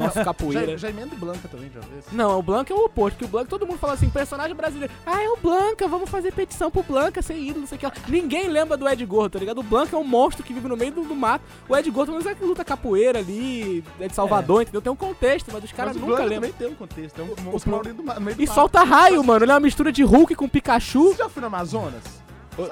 nosso 0.00 0.24
capoeira. 0.24 0.72
Já, 0.72 0.76
já 0.76 0.90
emenda 0.90 1.14
o 1.14 1.18
Blanca 1.18 1.48
também, 1.48 1.70
já 1.72 1.80
vê. 1.80 1.86
Não, 2.12 2.38
o 2.38 2.42
Blanca 2.42 2.72
é 2.72 2.76
o 2.76 2.84
oposto, 2.84 3.14
porque 3.16 3.24
o 3.24 3.28
Blanca, 3.28 3.48
todo 3.48 3.66
mundo 3.66 3.78
fala 3.78 3.92
assim, 3.94 4.08
personagem 4.10 4.54
brasileiro. 4.56 4.92
Ah, 5.06 5.22
é 5.22 5.28
o 5.28 5.36
Blanca, 5.36 5.86
vamos 5.88 6.08
fazer 6.10 6.32
petição 6.32 6.70
pro 6.70 6.82
Blanca 6.82 7.22
ser 7.22 7.36
ídolo, 7.36 7.60
não 7.60 7.66
sei 7.66 7.78
o 7.78 7.80
que. 7.90 8.10
Ninguém 8.10 8.48
lembra 8.48 8.76
do 8.76 8.88
Ed 8.88 9.04
Gordo, 9.06 9.32
tá 9.32 9.38
ligado? 9.38 9.58
O 9.58 9.62
Blanca 9.62 9.96
é 9.96 9.98
um 9.98 10.04
monstro 10.04 10.44
que 10.44 10.52
vive 10.52 10.68
no 10.68 10.76
meio 10.76 10.92
do, 10.92 11.02
do 11.02 11.14
mato. 11.14 11.44
O 11.68 11.76
Ed 11.76 11.90
Gordo, 11.90 12.12
menos 12.12 12.26
é 12.26 12.34
que 12.34 12.44
luta 12.44 12.64
capoeira 12.64 13.18
ali, 13.18 13.84
é 14.00 14.08
de 14.08 14.14
Salvador, 14.14 14.62
entendeu? 14.62 14.80
Tem 14.82 14.92
um 14.92 14.96
contexto, 14.96 15.50
mas 15.52 15.62
os 15.64 15.72
caras 15.72 15.94
Mas 15.94 16.02
o 16.02 16.06
nunca 16.06 16.16
Blanca 16.22 16.30
lembram. 16.34 16.50
também 16.50 16.68
tem 16.68 16.74
um 16.74 16.76
contexto, 16.78 17.18
é 17.20 17.22
um 17.22 17.26
O- 17.32 17.40
monstro 17.52 17.76
o- 17.76 17.94
do 17.94 18.02
ma- 18.02 18.20
meio 18.20 18.36
do 18.36 18.42
E 18.42 18.46
mato. 18.46 18.54
solta 18.54 18.82
raio, 18.82 19.22
mano. 19.24 19.44
Ele 19.44 19.52
é 19.52 19.54
uma 19.54 19.60
mistura 19.60 19.90
de 19.92 20.02
Hulk 20.02 20.34
com 20.34 20.48
Pikachu. 20.48 21.08
Você 21.08 21.18
já 21.18 21.28
foi 21.28 21.40
no 21.40 21.46
Amazonas? 21.48 22.02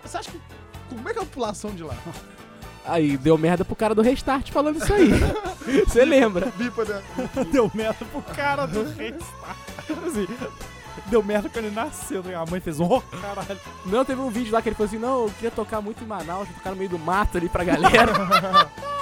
Você 0.05 0.17
acha 0.17 0.31
que... 0.31 0.39
Como 0.89 1.09
é 1.09 1.13
que 1.13 1.19
é 1.19 1.23
a 1.23 1.25
população 1.27 1.71
de 1.73 1.83
lá? 1.83 1.95
Aí 2.89 3.17
deu 3.19 3.37
merda 3.37 3.65
pro 3.65 3.77
cara 3.77 3.95
do 3.95 4.03
Restart 4.03 4.51
falando 4.51 4.83
isso 4.83 4.93
aí. 4.93 5.11
Você 5.87 6.05
lembra? 6.05 6.53
Bipa, 6.57 6.85
né? 6.85 7.03
Deu 7.53 7.71
merda 7.75 8.05
pro 8.07 8.23
cara 8.23 8.67
do 8.67 8.83
Restart. 8.85 9.57
Assim, 10.07 10.27
deu 11.07 11.23
merda 11.23 11.49
quando 11.49 11.67
ele 11.67 11.75
nasceu. 11.75 12.23
né? 12.23 12.35
A 12.35 12.45
mãe 12.45 12.61
fez 12.61 12.81
um 12.81 12.85
oh, 12.91 13.01
caralho. 13.01 13.59
Não, 13.87 14.05
teve 14.05 14.21
um 14.21 14.31
vídeo 14.31 14.53
lá 14.53 14.61
que 14.63 14.69
ele 14.69 14.77
falou 14.77 14.89
assim: 14.89 14.99
não, 14.99 15.25
eu 15.25 15.31
queria 15.31 15.51
tocar 15.51 15.81
muito 15.81 16.03
em 16.03 16.07
Manaus, 16.07 16.49
tocar 16.49 16.71
no 16.71 16.77
meio 16.77 16.91
do 16.91 16.99
mato 16.99 17.39
ali 17.39 17.49
pra 17.49 17.65
galera. 17.65 18.13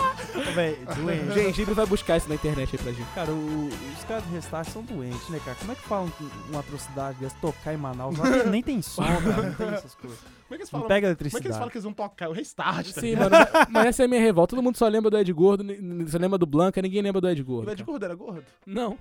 Véi, 0.55 0.79
doente. 0.97 1.33
Gengibre 1.35 1.75
vai 1.75 1.87
buscar 1.87 2.17
isso 2.17 2.29
na 2.29 2.35
internet 2.35 2.71
aí 2.77 2.83
pra 2.83 2.93
gente. 2.93 3.09
Cara, 3.15 3.31
o- 3.33 3.69
os 3.69 4.05
caras 4.05 4.25
do 4.25 4.33
Restart 4.35 4.69
são 4.69 4.83
doentes, 4.83 5.29
né, 5.29 5.41
cara? 5.45 5.57
Como 5.59 5.73
é 5.73 5.75
que 5.75 5.83
falam 5.83 6.09
que 6.11 6.25
uma 6.51 6.61
atrocidade 6.61 7.19
dessa 7.19 7.37
tocar 7.41 7.73
em 7.75 7.77
Manaus? 7.77 8.19
Lá 8.19 8.45
nem 8.45 8.63
tem 8.63 8.81
som, 8.83 9.03
cara. 9.03 9.21
Não 9.43 9.55
tem 9.55 9.69
essas 9.69 9.95
coisas. 9.95 10.19
Como 10.19 10.55
é 10.55 10.59
que 10.59 10.63
eles 10.63 10.71
Não 10.71 10.81
falam? 10.81 10.87
pega 10.89 11.17
Como 11.17 11.27
é 11.27 11.31
que 11.41 11.47
eles 11.49 11.57
falam 11.57 11.71
que 11.71 11.77
eles 11.77 11.85
vão 11.85 11.93
tocar? 11.93 12.29
O 12.29 12.33
restart, 12.33 12.93
tá 12.93 13.01
Sim, 13.01 13.11
ligado? 13.11 13.33
mano, 13.33 13.47
mas 13.71 13.87
essa 13.87 14.03
é 14.03 14.05
a 14.05 14.09
minha 14.09 14.21
revolta. 14.21 14.55
Todo 14.55 14.63
mundo 14.63 14.77
só 14.77 14.87
lembra 14.87 15.11
do 15.11 15.19
Ed 15.19 15.33
Gordo, 15.33 15.65
ni- 15.65 15.77
ni- 15.79 16.09
só 16.09 16.19
lembra 16.19 16.39
do 16.39 16.47
Blanca, 16.47 16.81
ninguém 16.81 17.03
lembra 17.03 17.21
do 17.21 17.29
Ed 17.29 17.43
Gordo. 17.43 17.69
O 17.69 17.73
Ed. 17.73 17.83
Gordo 17.83 18.05
era 18.05 18.15
gordo? 18.15 18.45
Não. 18.65 18.97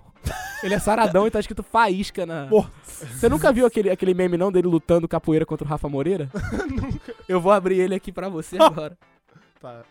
Ele 0.64 0.74
é 0.74 0.80
saradão 0.80 1.28
e 1.28 1.32
tá 1.32 1.40
escrito 1.40 1.62
faísca 1.62 2.26
na. 2.26 2.48
Porra. 2.48 2.72
Você 2.84 3.30
nunca 3.30 3.52
viu 3.54 3.66
aquele, 3.68 3.92
aquele 3.92 4.14
meme 4.16 4.38
não 4.38 4.52
dele 4.52 4.68
lutando 4.68 5.08
capoeira 5.08 5.46
contra 5.46 5.66
o 5.66 5.70
Rafa 5.70 5.88
Moreira? 5.88 6.32
nunca. 6.68 7.14
Eu 7.30 7.40
vou 7.40 7.52
abrir 7.52 7.80
ele 7.80 7.94
aqui 7.94 8.12
pra 8.12 8.28
você 8.28 8.58
agora. 8.60 8.98
Tá. 9.62 9.84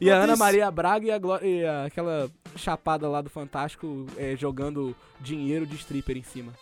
E 0.00 0.10
a 0.10 0.16
Ana 0.16 0.36
Maria 0.36 0.70
Braga 0.70 1.06
e, 1.06 1.10
a 1.10 1.20
e 1.42 1.66
a- 1.66 1.84
aquela 1.86 2.30
chapada 2.56 3.08
lá 3.08 3.20
do 3.20 3.30
Fantástico 3.30 4.06
é, 4.16 4.34
jogando 4.36 4.94
dinheiro 5.20 5.66
de 5.66 5.76
stripper 5.76 6.16
em 6.16 6.22
cima. 6.22 6.52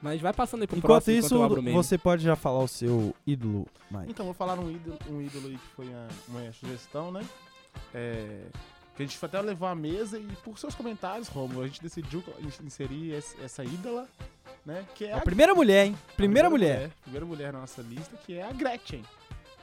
Mas 0.00 0.20
vai 0.20 0.32
passando 0.32 0.60
aí 0.62 0.66
pro 0.66 0.76
Enquanto 0.76 0.90
próximo 0.90 1.16
isso, 1.16 1.26
enquanto 1.26 1.40
eu 1.40 1.44
abro 1.44 1.60
o 1.60 1.62
meme. 1.62 1.76
você 1.76 1.96
pode 1.98 2.22
já 2.22 2.36
falar 2.36 2.60
o 2.62 2.68
seu 2.68 3.14
ídolo, 3.26 3.66
Mike. 3.90 4.10
Então, 4.10 4.26
vou 4.26 4.34
falar 4.34 4.58
um 4.58 4.70
ídolo, 4.70 4.98
um 5.10 5.22
ídolo 5.22 5.48
aí 5.48 5.54
que 5.56 5.68
foi 5.74 5.86
a- 5.92 6.08
uma 6.28 6.52
sugestão, 6.52 7.10
né? 7.10 7.24
É, 7.94 8.42
que 8.94 9.02
a 9.02 9.06
gente 9.06 9.18
até 9.24 9.40
levou 9.40 9.66
à 9.68 9.74
mesa 9.74 10.18
e 10.18 10.26
por 10.44 10.58
seus 10.58 10.74
comentários, 10.74 11.28
Romulo, 11.28 11.62
a 11.62 11.66
gente 11.66 11.82
decidiu 11.82 12.22
in- 12.40 12.66
inserir 12.66 13.14
essa 13.42 13.64
ídola, 13.64 14.06
né? 14.64 14.84
Que 14.94 15.06
é 15.06 15.14
A 15.14 15.20
primeira 15.20 15.54
mulher, 15.54 15.86
hein? 15.86 15.96
Primeira 16.16 16.48
mulher. 16.50 16.90
Primeira 17.02 17.26
mulher 17.26 17.52
na 17.52 17.60
nossa 17.60 17.82
lista, 17.82 18.16
que 18.24 18.34
é 18.34 18.42
a 18.42 18.52
Gretchen. 18.52 19.02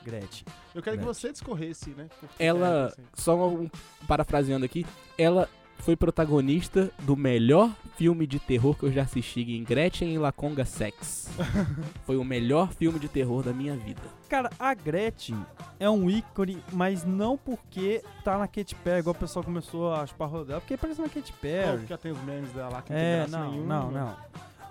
Gretchen. 0.04 0.44
Eu 0.74 0.82
quero 0.82 0.96
que 0.98 1.02
Gretchen. 1.04 1.04
você 1.22 1.32
discorresse, 1.32 1.90
né? 1.90 2.06
que 2.20 2.26
Ela, 2.38 2.68
é, 2.68 2.84
assim. 2.86 3.02
só 3.14 3.48
um, 3.48 3.68
parafraseando 4.06 4.64
aqui, 4.64 4.84
ela 5.18 5.48
foi 5.78 5.96
protagonista 5.96 6.90
do 7.00 7.16
melhor 7.16 7.70
filme 7.96 8.26
de 8.26 8.38
terror 8.38 8.74
que 8.76 8.84
eu 8.84 8.92
já 8.92 9.02
assisti 9.02 9.40
em 9.42 9.64
Gretchen 9.64 10.14
e 10.14 10.18
Laconga 10.18 10.64
Sex. 10.64 11.28
foi 12.06 12.16
o 12.16 12.24
melhor 12.24 12.72
filme 12.72 12.98
de 12.98 13.08
terror 13.08 13.42
da 13.42 13.52
minha 13.52 13.76
vida. 13.76 14.00
Cara, 14.28 14.50
a 14.58 14.72
Gretchen 14.72 15.36
é 15.78 15.90
um 15.90 16.08
ícone, 16.08 16.62
mas 16.72 17.04
não 17.04 17.36
porque 17.36 18.02
tá 18.24 18.38
na 18.38 18.46
Katy 18.48 18.74
Perry, 18.76 19.00
igual 19.00 19.14
o 19.14 19.18
pessoal 19.18 19.44
começou 19.44 19.92
a 19.92 20.06
chupar 20.06 20.28
roda 20.28 20.44
dela, 20.46 20.60
porque 20.60 20.76
parece 20.76 21.00
na 21.00 21.08
Katy 21.08 21.32
Não, 21.32 21.38
Perry. 21.40 21.78
porque 21.78 21.96
tem 21.98 22.12
os 22.12 22.20
memes 22.22 22.50
dela 22.52 22.68
lá 22.70 22.82
que 22.82 22.92
não 22.92 22.98
É, 22.98 23.20
tem 23.22 23.30
graça 23.30 23.44
não, 23.44 23.50
nenhuma. 23.50 23.74
não, 23.80 23.90
não. 23.90 24.16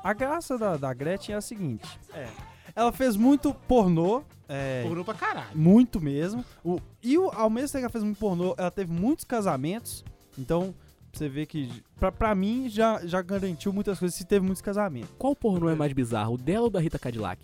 A 0.04 0.14
graça 0.14 0.58
da, 0.58 0.78
da 0.78 0.94
Gretchen 0.94 1.36
é 1.36 1.38
a 1.38 1.42
seguinte. 1.42 1.88
É. 2.14 2.28
Ela 2.76 2.92
fez 2.92 3.16
muito 3.16 3.54
pornô. 3.54 4.24
É, 4.50 4.84
Pornô 4.84 5.04
pra 5.06 5.14
caralho. 5.14 5.56
muito 5.58 6.02
mesmo. 6.02 6.44
O, 6.64 6.80
e 7.02 7.18
o- 7.18 7.30
ao 7.34 7.50
mesmo 7.50 7.70
tempo 7.70 7.80
que 7.80 7.86
ela 7.86 7.90
fez 7.92 8.04
muito 8.04 8.18
pornô, 8.20 8.54
ela 8.58 8.70
teve 8.72 8.92
muitos 8.92 9.24
casamentos. 9.26 10.04
Então, 10.38 10.74
você 11.12 11.30
vê 11.30 11.46
que, 11.46 11.84
pra, 12.00 12.12
pra 12.12 12.36
mim, 12.36 12.68
já, 12.70 13.00
já 13.06 13.22
garantiu 13.22 13.72
muitas 13.72 13.98
coisas 14.00 14.16
se 14.16 14.26
teve 14.26 14.46
muitos 14.46 14.62
casamentos. 14.62 15.10
Qual 15.18 15.36
pornô 15.36 15.70
é 15.70 15.76
mais 15.76 15.94
bizarro, 15.94 16.34
o 16.34 16.38
dela 16.38 16.66
ou 16.66 16.70
da 16.70 16.80
Rita 16.80 17.00
Cadillac? 17.00 17.42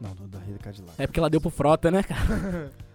Não, 0.00 0.14
do, 0.14 0.26
da 0.28 0.38
Rita 0.38 0.58
Cadillac. 0.58 0.94
É 1.00 1.06
porque 1.06 1.18
ela 1.20 1.30
deu 1.30 1.40
pro 1.40 1.50
Frota, 1.50 1.90
né, 1.90 2.02
cara? 2.02 2.72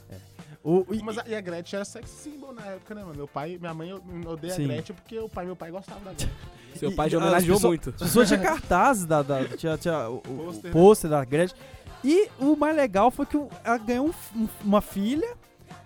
O, 0.68 0.84
e- 0.92 1.02
Mas 1.04 1.20
a, 1.20 1.24
e 1.28 1.36
a 1.36 1.42
Gretchen 1.42 1.78
era 1.78 1.86
sex 1.86 2.10
symbol 2.10 2.52
na 2.52 2.64
época, 2.66 2.96
né, 2.96 3.02
mano? 3.04 3.16
Meu 3.16 3.28
pai, 3.28 3.56
minha 3.62 3.74
mãe 3.74 3.94
odeia 4.26 4.52
Sim. 4.54 4.64
a 4.66 4.68
Gretchen 4.70 4.96
porque 4.96 5.20
o 5.20 5.30
pai 5.30 5.44
e 5.44 5.48
meu 5.48 5.56
pai 5.56 5.70
gostavam 5.70 6.04
da 6.04 6.10
Gretchen. 6.12 6.30
Seu 6.76 6.90
E- 6.90 6.96
pai 6.96 7.08
já 7.10 7.18
as 7.20 7.24
homenageou 7.24 7.60
muito. 7.62 7.90
As 7.96 7.96
pessoas 8.02 8.28
tinham 8.28 8.42
cartazes 8.42 9.06
da, 9.06 9.22
da- 9.22 9.46
tinha, 9.50 9.78
tinha 9.78 10.10
o, 10.10 10.18
o 10.18 10.22
Pôster, 10.22 10.64
né? 10.66 10.72
pôster 10.72 11.10
da 11.12 11.24
Gretchen. 11.24 11.58
E 12.04 12.30
o 12.40 12.56
mais 12.56 12.76
legal 12.76 13.12
foi 13.12 13.26
que 13.28 13.38
ela 13.64 13.78
ganhou 13.78 14.08
um 14.36 14.42
um- 14.42 14.50
uma 14.64 14.82
filha, 14.82 15.38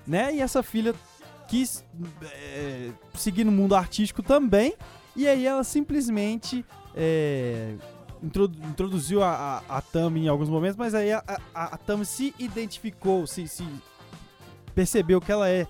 né? 0.08 0.34
E 0.34 0.40
essa 0.42 0.64
filha 0.64 0.96
quis 1.48 1.84
é, 2.24 2.90
seguir 3.16 3.44
no 3.44 3.52
mundo 3.52 3.76
artístico 3.76 4.24
também. 4.24 4.74
E 5.16 5.28
aí 5.28 5.46
ela 5.46 5.64
simplesmente 5.66 6.66
é, 6.96 7.74
introdu- 8.24 8.58
introduziu 8.66 9.22
a, 9.24 9.62
a, 9.68 9.78
a 9.78 9.82
Tami 9.82 10.22
em 10.26 10.28
alguns 10.30 10.48
momentos, 10.50 10.78
mas 10.78 10.94
aí 10.96 11.12
a, 11.12 11.22
a, 11.54 11.64
a 11.76 11.78
Tami 11.78 12.06
se 12.06 12.34
identificou, 12.40 13.28
se, 13.28 13.48
se 13.48 13.66
percebeu 14.70 15.20
que 15.22 15.32
ela 15.32 15.50
é, 15.50 15.68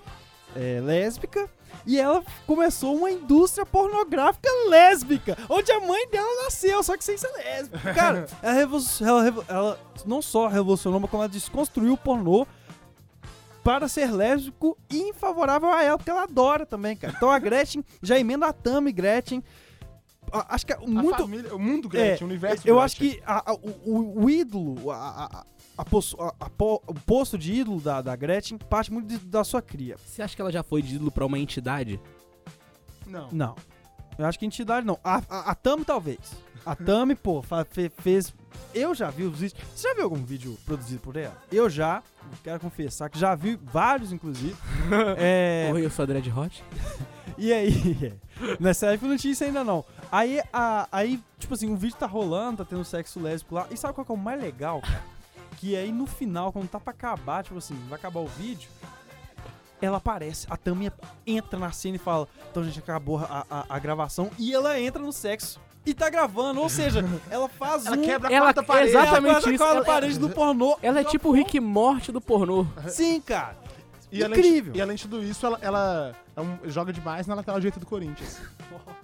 é 0.55 0.79
lésbica. 0.81 1.49
E 1.85 1.99
ela 1.99 2.23
começou 2.45 2.95
uma 2.95 3.09
indústria 3.09 3.65
pornográfica 3.65 4.49
lésbica, 4.67 5.37
onde 5.47 5.71
a 5.71 5.79
mãe 5.79 6.07
dela 6.09 6.43
nasceu, 6.43 6.83
só 6.83 6.97
que 6.97 7.03
sem 7.03 7.17
ser 7.17 7.31
lésbica. 7.37 7.93
Cara, 7.93 8.27
ela, 8.43 8.59
ela 9.27 9.45
ela 9.47 9.79
não 10.05 10.21
só 10.21 10.47
revolucionou, 10.47 10.99
mas 10.99 11.09
como 11.09 11.23
ela 11.23 11.29
desconstruiu 11.31 11.93
o 11.93 11.97
pornô 11.97 12.45
para 13.63 13.87
ser 13.87 14.11
lésbico 14.11 14.77
e 14.89 14.97
infavorável 15.09 15.69
a 15.71 15.83
ela, 15.83 15.97
porque 15.97 16.09
ela 16.09 16.23
adora 16.23 16.65
também, 16.65 16.95
cara. 16.95 17.13
Então 17.15 17.29
a 17.29 17.37
Gretchen 17.39 17.83
já 18.01 18.17
emenda 18.19 18.47
a 18.47 18.53
Tami 18.53 18.91
Gretchen. 18.91 19.43
A- 20.31 20.55
Acho 20.55 20.65
que 20.65 20.73
é 20.73 20.75
A 20.75 20.79
muito. 20.81 21.17
família, 21.17 21.55
o 21.55 21.59
mundo 21.59 21.87
Gretchen, 21.89 22.25
o 22.25 22.29
universo 22.29 22.67
Eu 22.67 22.75
Gretchen. 22.77 22.85
acho 22.85 22.95
que 22.97 23.23
a- 23.25 23.51
a- 23.51 23.55
o- 23.55 24.23
o 24.23 24.29
ídolo, 24.29 24.91
a, 24.91 25.45
a- 25.81 25.85
pos- 25.85 26.15
a- 26.19 26.33
a 26.39 26.49
po- 26.49 26.81
o 26.87 26.93
posto 26.93 27.37
de 27.37 27.53
ídolo 27.53 27.79
da, 27.79 28.01
da 28.01 28.15
Gretchen 28.15 28.57
parte 28.57 28.91
muito 28.91 29.07
de- 29.07 29.17
da 29.25 29.43
sua 29.43 29.61
cria. 29.61 29.95
Você 29.97 30.21
acha 30.21 30.35
que 30.35 30.41
ela 30.41 30.51
já 30.51 30.61
foi 30.63 30.81
de 30.81 30.95
ídolo 30.95 31.11
pra 31.11 31.25
uma 31.25 31.39
entidade? 31.39 31.99
Não. 33.05 33.29
Não. 33.31 33.55
Eu 34.17 34.25
acho 34.25 34.37
que 34.37 34.45
entidade 34.45 34.85
não. 34.85 34.99
A, 35.03 35.21
a, 35.29 35.51
a 35.51 35.55
Tami 35.55 35.85
talvez. 35.85 36.19
A 36.65 36.75
Tami, 36.75 37.15
pô, 37.15 37.41
fe- 37.69 37.89
fez. 37.89 38.33
Eu 38.75 38.93
já 38.93 39.09
vi 39.09 39.23
os 39.23 39.39
vídeos. 39.39 39.59
Você 39.73 39.87
já 39.87 39.93
viu 39.95 40.03
algum 40.03 40.23
vídeo 40.23 40.57
produzido 40.65 40.99
por 41.01 41.15
ela? 41.15 41.35
Eu 41.51 41.69
já. 41.69 42.03
Quero 42.43 42.59
confessar 42.59 43.09
que 43.09 43.17
já 43.17 43.33
vi 43.33 43.55
vários, 43.63 44.11
inclusive. 44.11 44.55
é, 45.17 45.69
Oi, 45.73 45.85
eu 45.85 45.89
sou 45.89 46.03
a 46.03 46.05
Dread 46.05 46.29
Hot. 46.31 46.63
e 47.37 47.51
aí, 47.53 48.13
nessa 48.59 48.87
época 48.87 49.07
não 49.07 49.17
tinha 49.17 49.31
isso 49.31 49.43
ainda 49.43 49.63
não. 49.63 49.83
Aí, 50.11 50.41
a, 50.51 50.87
aí, 50.91 51.19
tipo 51.39 51.53
assim, 51.53 51.71
o 51.71 51.77
vídeo 51.77 51.95
tá 51.97 52.05
rolando, 52.05 52.57
tá 52.57 52.65
tendo 52.69 52.83
sexo 52.83 53.19
lésbico 53.19 53.55
lá. 53.55 53.65
E 53.71 53.77
sabe 53.77 53.93
qual 53.93 54.03
que 54.05 54.11
é 54.11 54.15
o 54.15 54.17
mais 54.17 54.39
legal, 54.41 54.81
cara? 54.81 55.01
Que 55.59 55.75
aí 55.75 55.91
no 55.91 56.05
final, 56.07 56.53
quando 56.53 56.69
tá 56.69 56.79
pra 56.79 56.91
acabar, 56.91 57.43
tipo 57.43 57.57
assim, 57.57 57.75
vai 57.89 57.99
acabar 57.99 58.21
o 58.21 58.27
vídeo, 58.27 58.69
ela 59.81 59.97
aparece, 59.97 60.47
a 60.49 60.55
Tami 60.55 60.89
entra 61.27 61.59
na 61.59 61.71
cena 61.71 61.97
e 61.97 61.99
fala: 61.99 62.27
Então, 62.49 62.63
gente, 62.63 62.79
acabou 62.79 63.17
a, 63.19 63.45
a, 63.49 63.65
a 63.69 63.79
gravação. 63.79 64.31
E 64.39 64.53
ela 64.53 64.79
entra 64.79 65.01
no 65.01 65.11
sexo. 65.11 65.59
E 65.85 65.93
tá 65.93 66.09
gravando, 66.09 66.61
ou 66.61 66.69
seja, 66.69 67.03
ela 67.29 67.47
faz 67.49 67.85
Ela 67.85 67.97
um. 67.97 68.01
quebra 68.01 68.29
a 68.29 68.33
Ela- 68.33 68.53
parede. 68.53 68.89
exatamente 68.89 69.27
ela 69.29 69.41
quebra 69.41 69.49
a 69.49 69.53
isso. 69.53 69.63
Ela- 69.63 69.85
parede 69.85 70.19
do 70.19 70.29
pornô. 70.29 70.77
Ela 70.81 70.99
é 71.01 71.03
tipo 71.03 71.29
o 71.29 71.31
Rick 71.33 71.59
Morte 71.59 72.11
do 72.11 72.21
pornô. 72.21 72.65
Sim, 72.87 73.19
cara. 73.21 73.57
E 74.11 74.23
além, 74.23 74.39
Incrível. 74.39 74.73
de, 74.73 74.79
e 74.79 74.81
além 74.81 74.95
de 74.95 75.03
tudo 75.03 75.23
isso, 75.23 75.45
ela, 75.45 75.59
ela 75.61 76.15
é 76.35 76.41
um- 76.41 76.57
joga 76.65 76.91
demais 76.91 77.27
na 77.27 77.35
lateral 77.35 77.59
direita 77.59 77.79
do 77.79 77.85
Corinthians. 77.85 78.39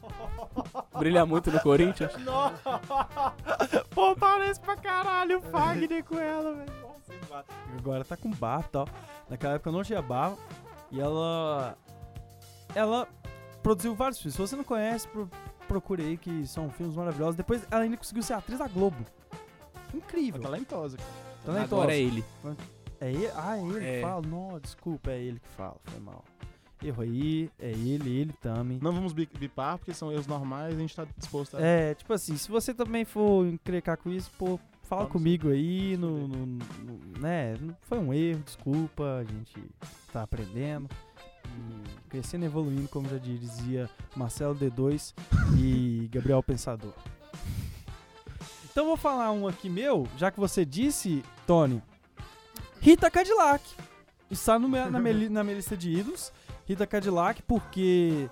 Brilha 0.97 1.25
muito 1.25 1.51
no 1.51 1.59
Corinthians. 1.61 2.11
Pô, 3.91 4.15
parece 4.15 4.59
pra 4.59 4.75
caralho 4.75 5.39
o 5.39 5.41
Fagner 5.41 6.03
com 6.03 6.19
ela, 6.19 6.53
velho. 6.53 6.71
Nossa, 6.81 7.45
Agora 7.77 8.03
tá 8.05 8.15
com 8.17 8.29
barba 8.31 8.65
e 8.67 8.71
tal. 8.71 8.87
Naquela 9.29 9.53
época 9.55 9.71
não 9.71 9.83
tinha 9.83 10.01
barba. 10.01 10.37
E 10.91 10.99
ela. 10.99 11.77
Ela 12.73 13.07
produziu 13.63 13.95
vários 13.95 14.19
filmes. 14.19 14.35
Se 14.35 14.41
você 14.41 14.55
não 14.55 14.63
conhece, 14.63 15.07
pro- 15.07 15.29
procure 15.67 16.03
aí 16.03 16.17
que 16.17 16.45
são 16.47 16.69
filmes 16.69 16.95
maravilhosos. 16.95 17.35
Depois 17.35 17.65
ela 17.71 17.83
ainda 17.83 17.97
conseguiu 17.97 18.23
ser 18.23 18.33
atriz 18.33 18.59
da 18.59 18.67
Globo. 18.67 19.05
Incrível. 19.93 20.41
Talentosa, 20.41 20.97
cara. 20.97 21.09
Talentosa. 21.45 21.75
Agora 21.75 21.93
é 21.93 21.99
ele. 21.99 22.25
É 22.99 23.11
ele? 23.11 23.29
Ah, 23.35 23.57
é 23.57 23.61
ele 23.61 23.85
É. 23.87 23.95
que 23.95 24.01
fala? 24.01 24.21
Não, 24.27 24.59
desculpa, 24.59 25.11
é 25.11 25.19
ele 25.19 25.39
que 25.39 25.47
fala. 25.49 25.75
Foi 25.85 25.99
mal. 25.99 26.23
Erro 26.87 27.01
aí, 27.03 27.49
é 27.59 27.71
ele, 27.71 28.09
ele 28.17 28.33
também. 28.41 28.79
Não 28.81 28.91
vamos 28.93 29.11
bi- 29.13 29.29
bipar, 29.39 29.77
porque 29.77 29.93
são 29.93 30.11
erros 30.11 30.27
normais, 30.27 30.75
a 30.75 30.79
gente 30.79 30.95
tá 30.95 31.05
disposto 31.17 31.57
a... 31.57 31.61
É, 31.61 31.93
tipo 31.93 32.11
assim, 32.13 32.35
se 32.37 32.49
você 32.49 32.73
também 32.73 33.03
for 33.05 33.45
encrecar 33.45 33.97
com 33.97 34.09
isso, 34.11 34.29
pô, 34.37 34.59
fala 34.83 35.01
Vamos 35.01 35.13
comigo 35.13 35.49
aí, 35.49 35.97
no, 35.97 36.27
no- 36.27 36.45
no- 36.45 36.59
né? 37.19 37.55
Não 37.59 37.75
Foi 37.81 37.97
um 37.97 38.13
erro, 38.13 38.41
desculpa, 38.45 39.03
a 39.19 39.23
gente 39.23 39.53
tá 40.13 40.23
aprendendo. 40.23 40.87
E 41.45 42.09
crescendo 42.09 42.43
e 42.43 42.47
evoluindo, 42.47 42.87
como 42.89 43.07
já 43.07 43.17
dizia 43.17 43.89
Marcelo 44.15 44.55
D2 44.55 45.13
e 45.57 46.07
Gabriel 46.11 46.41
Pensador. 46.43 46.93
Então 48.71 48.85
vou 48.87 48.97
falar 48.97 49.31
um 49.31 49.47
aqui 49.47 49.69
meu, 49.69 50.05
já 50.17 50.29
que 50.31 50.39
você 50.39 50.65
disse, 50.65 51.23
Tony. 51.47 51.81
Rita 52.81 53.09
Cadillac. 53.09 53.63
Está 54.29 54.57
no 54.59 54.67
na, 54.67 54.99
minha, 54.99 55.29
na 55.29 55.43
minha 55.43 55.55
lista 55.55 55.77
de 55.77 55.91
ídolos. 55.91 56.31
Rita 56.65 56.85
Cadillac, 56.87 57.41
porque 57.43 58.29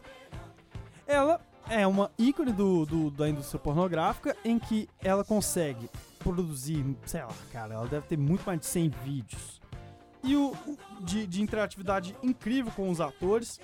ela 1.07 1.39
é 1.69 1.86
uma 1.88 2.11
ícone 2.17 2.51
do, 2.51 2.86
do- 2.86 3.11
da 3.11 3.29
indústria 3.29 3.59
pornográfica 3.59 4.36
em 4.43 4.59
que 4.59 4.89
ela 5.03 5.23
consegue 5.23 5.89
produzir, 6.19 6.86
sei 7.05 7.21
lá, 7.21 7.29
cara, 7.51 7.73
ela 7.75 7.88
deve 7.88 8.07
ter 8.07 8.17
muito 8.17 8.43
mais 8.45 8.59
de 8.59 8.65
100 8.65 8.89
vídeos. 9.03 9.61
E 10.23 10.36
o 10.38 10.55
de, 11.01 11.27
de 11.27 11.41
interatividade 11.41 12.15
incrível 12.23 12.71
com 12.75 12.89
os 12.89 13.01
atores. 13.01 13.59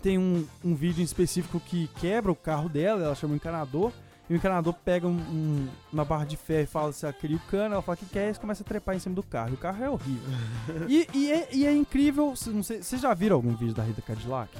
Tem 0.00 0.18
um, 0.18 0.46
um 0.62 0.74
vídeo 0.74 1.00
em 1.00 1.04
específico 1.04 1.58
que 1.58 1.88
quebra 1.98 2.30
o 2.30 2.36
carro 2.36 2.68
dela, 2.68 3.02
ela 3.02 3.14
chama 3.14 3.32
o 3.32 3.36
encanador. 3.36 3.90
E 4.28 4.32
o 4.32 4.36
encanador 4.36 4.72
pega 4.84 5.06
um- 5.06 5.10
um- 5.10 5.68
uma 5.92 6.04
barra 6.04 6.24
de 6.24 6.36
ferro 6.36 6.62
e 6.62 6.66
fala 6.66 6.92
se 6.92 7.04
ela 7.04 7.12
queria 7.12 7.36
o 7.36 7.40
cano, 7.40 7.74
ela 7.74 7.82
fala 7.82 7.96
que 7.96 8.06
quer 8.06 8.32
e 8.34 8.38
começa 8.38 8.62
a 8.62 8.66
trepar 8.66 8.96
em 8.96 8.98
cima 8.98 9.14
do 9.14 9.22
carro. 9.22 9.50
E 9.50 9.54
o 9.54 9.58
carro 9.58 9.84
é 9.84 9.90
horrível. 9.90 10.32
e, 10.88 11.06
e 11.12 11.30
é, 11.32 11.48
e 11.52 11.66
é 11.66 11.72
incrível, 11.74 12.34
cê- 12.34 12.50
não 12.50 12.62
sei, 12.62 12.82
vocês 12.82 13.00
já 13.02 13.12
viram 13.12 13.36
algum 13.36 13.54
vídeo 13.54 13.74
da 13.74 13.82
Rita 13.82 14.00
Cadillac? 14.00 14.50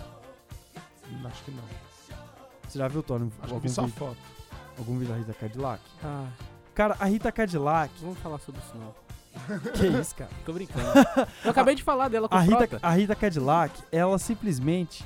Acho 1.26 1.44
que 1.44 1.50
não. 1.50 1.62
Você 2.68 2.78
já 2.78 2.88
viu, 2.88 3.02
Tony, 3.02 3.26
Acho 3.38 3.46
que 3.46 3.52
algum, 3.54 3.60
vi 3.60 3.68
só 3.70 3.82
vídeo, 3.82 3.96
foto. 3.96 4.16
algum 4.78 4.98
vídeo 4.98 5.12
da 5.12 5.18
Rita 5.18 5.34
Cadillac? 5.34 5.82
Ah, 6.02 6.26
Cara, 6.74 6.96
a 6.98 7.04
Rita 7.06 7.30
Cadillac. 7.32 7.92
vamos 8.00 8.18
falar 8.18 8.38
sobre 8.40 8.60
isso 8.60 8.72
não. 8.76 8.94
que 9.72 9.86
isso, 9.86 10.14
cara? 10.14 10.30
Tô 10.44 10.52
brincando. 10.52 10.86
Eu 11.44 11.50
acabei 11.50 11.74
de 11.74 11.82
falar 11.82 12.08
dela 12.08 12.28
com 12.28 12.34
A 12.34 12.38
o 12.38 12.42
Rita, 12.42 12.56
Frota. 12.68 12.86
a 12.86 12.90
Rita 12.90 13.14
Cadillac, 13.16 13.82
ela 13.90 14.18
simplesmente. 14.18 15.04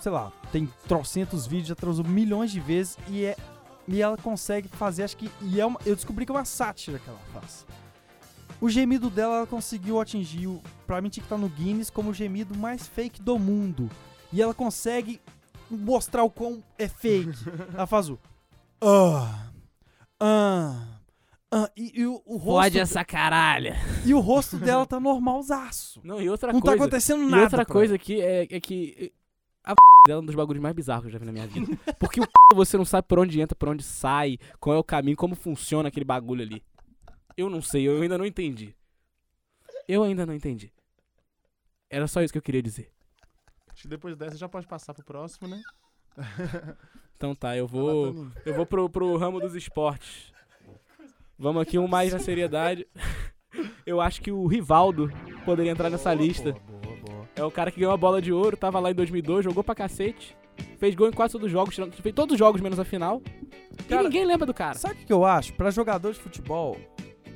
Sei 0.00 0.10
lá, 0.10 0.32
tem 0.50 0.68
trocentos 0.88 1.46
vídeos, 1.46 1.68
já 1.68 1.74
transou 1.74 2.04
milhões 2.04 2.50
de 2.50 2.58
vezes 2.60 2.98
e 3.08 3.24
é. 3.24 3.36
E 3.88 4.00
ela 4.00 4.16
consegue 4.16 4.68
fazer, 4.68 5.02
acho 5.02 5.16
que. 5.16 5.30
E 5.40 5.60
é 5.60 5.66
uma, 5.66 5.78
eu 5.84 5.94
descobri 5.94 6.24
que 6.24 6.32
é 6.32 6.34
uma 6.34 6.44
sátira 6.44 6.98
que 6.98 7.08
ela 7.08 7.18
faz. 7.32 7.66
O 8.60 8.68
gemido 8.70 9.10
dela 9.10 9.38
ela 9.38 9.46
conseguiu 9.46 10.00
atingir, 10.00 10.46
o, 10.46 10.62
pra 10.86 11.00
mim 11.00 11.08
tinha 11.08 11.22
que 11.22 11.26
estar 11.26 11.36
no 11.38 11.48
Guinness, 11.48 11.90
como 11.90 12.10
o 12.10 12.14
gemido 12.14 12.56
mais 12.56 12.86
fake 12.86 13.20
do 13.20 13.38
mundo. 13.38 13.90
E 14.32 14.40
ela 14.40 14.54
consegue 14.54 15.20
mostrar 15.68 16.22
o 16.22 16.30
quão 16.30 16.62
é 16.78 16.86
fake. 16.88 17.32
ela 17.74 17.86
faz 17.86 18.08
o. 18.08 18.18
Ah. 18.80 19.48
Ah, 20.20 20.76
ah, 21.50 21.70
e, 21.76 22.00
e 22.00 22.06
o, 22.06 22.22
o 22.24 22.36
rosto, 22.36 22.62
Pode 22.62 22.78
essa 22.78 23.04
caralha. 23.04 23.76
e 24.06 24.14
o 24.14 24.20
rosto 24.20 24.56
dela 24.56 24.86
tá 24.86 25.00
normalzaço. 25.00 26.00
Não, 26.04 26.20
e 26.20 26.30
outra 26.30 26.52
Não 26.52 26.60
tá 26.60 26.68
coisa. 26.68 26.84
acontecendo 26.84 27.24
e 27.24 27.26
nada. 27.26 27.42
outra 27.42 27.64
pra 27.64 27.72
coisa 27.72 27.96
aqui 27.96 28.20
é, 28.20 28.42
é 28.48 28.60
que 28.60 29.12
a 29.64 29.74
dela 30.06 30.20
é 30.20 30.22
um 30.22 30.26
dos 30.26 30.34
bagulhos 30.34 30.62
mais 30.62 30.74
bizarros 30.74 31.02
que 31.02 31.08
eu 31.08 31.12
já 31.12 31.18
vi 31.18 31.26
na 31.26 31.32
minha 31.32 31.46
vida. 31.46 31.66
Porque 31.98 32.20
o 32.20 32.26
você 32.54 32.76
não 32.76 32.84
sabe 32.84 33.06
por 33.06 33.18
onde 33.18 33.40
entra, 33.40 33.56
por 33.56 33.68
onde 33.68 33.82
sai, 33.82 34.38
qual 34.58 34.76
é 34.76 34.78
o 34.78 34.84
caminho, 34.84 35.16
como 35.16 35.34
funciona 35.34 35.88
aquele 35.88 36.04
bagulho 36.04 36.42
ali. 36.42 36.62
Eu 37.36 37.48
não 37.48 37.62
sei, 37.62 37.88
eu 37.88 38.00
ainda 38.02 38.18
não 38.18 38.26
entendi. 38.26 38.74
Eu 39.88 40.02
ainda 40.02 40.26
não 40.26 40.34
entendi. 40.34 40.72
Era 41.88 42.06
só 42.06 42.22
isso 42.22 42.32
que 42.32 42.38
eu 42.38 42.42
queria 42.42 42.62
dizer. 42.62 42.90
Acho 43.70 43.82
que 43.82 43.88
depois 43.88 44.16
dessa 44.16 44.36
já 44.36 44.48
pode 44.48 44.66
passar 44.66 44.94
pro 44.94 45.04
próximo, 45.04 45.48
né? 45.48 45.62
Então 47.22 47.36
tá, 47.36 47.56
eu 47.56 47.68
vou. 47.68 48.32
Eu 48.44 48.52
vou 48.52 48.66
pro, 48.66 48.90
pro 48.90 49.16
ramo 49.16 49.38
dos 49.38 49.54
esportes. 49.54 50.32
Vamos 51.38 51.62
aqui 51.62 51.78
um 51.78 51.86
mais 51.86 52.12
na 52.12 52.18
seriedade. 52.18 52.84
Eu 53.86 54.00
acho 54.00 54.20
que 54.20 54.32
o 54.32 54.44
Rivaldo 54.48 55.08
poderia 55.44 55.70
entrar 55.70 55.88
nessa 55.88 56.12
lista. 56.12 56.50
Boa, 56.50 56.62
boa. 56.62 56.81
É 57.34 57.42
o 57.44 57.50
cara 57.50 57.70
que 57.70 57.80
ganhou 57.80 57.92
a 57.92 57.96
bola 57.96 58.20
de 58.20 58.32
ouro, 58.32 58.56
tava 58.56 58.78
lá 58.78 58.90
em 58.90 58.94
2002, 58.94 59.44
jogou 59.44 59.64
pra 59.64 59.74
cacete. 59.74 60.36
Fez 60.78 60.94
gol 60.94 61.08
em 61.08 61.12
quase 61.12 61.32
todos 61.32 61.46
os 61.46 61.52
jogos, 61.52 61.74
tirando- 61.74 61.92
fez 61.92 62.14
todos 62.14 62.34
os 62.34 62.38
jogos 62.38 62.60
menos 62.60 62.78
a 62.78 62.84
final. 62.84 63.22
Cara, 63.88 64.02
e 64.02 64.04
ninguém 64.04 64.24
lembra 64.26 64.44
do 64.46 64.52
cara. 64.52 64.74
Sabe 64.78 64.94
o 65.02 65.06
que 65.06 65.12
eu 65.12 65.24
acho? 65.24 65.54
Pra 65.54 65.70
jogador 65.70 66.12
de 66.12 66.18
futebol, 66.18 66.76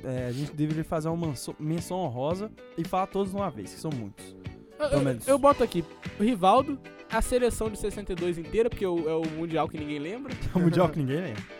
é, 0.03 0.27
a 0.27 0.31
gente 0.31 0.53
deveria 0.53 0.83
fazer 0.83 1.09
uma 1.09 1.33
menção, 1.59 1.97
honrosa 1.99 2.51
e 2.77 2.83
falar 2.83 3.07
todos 3.07 3.31
de 3.31 3.35
uma 3.37 3.49
vez, 3.49 3.73
que 3.73 3.79
são 3.79 3.89
muitos. 3.91 4.35
Eu, 4.79 5.01
eu- 5.01 5.17
eu 5.25 5.39
boto 5.39 5.63
aqui 5.63 5.83
Rivaldo, 6.19 6.77
a 7.11 7.19
seleção 7.21 7.69
de 7.71 7.79
62 7.79 8.37
inteira, 8.37 8.69
porque 8.69 8.85
é 8.85 8.87
o, 8.87 9.09
é 9.09 9.15
o 9.15 9.23
Mundial 9.35 9.67
que 9.67 9.79
ninguém 9.79 9.97
lembra. 9.97 10.31
É 10.53 10.57
o 10.57 10.61
Mundial 10.61 10.89
que 10.89 10.99
ninguém 10.99 11.21
lembra. 11.21 11.43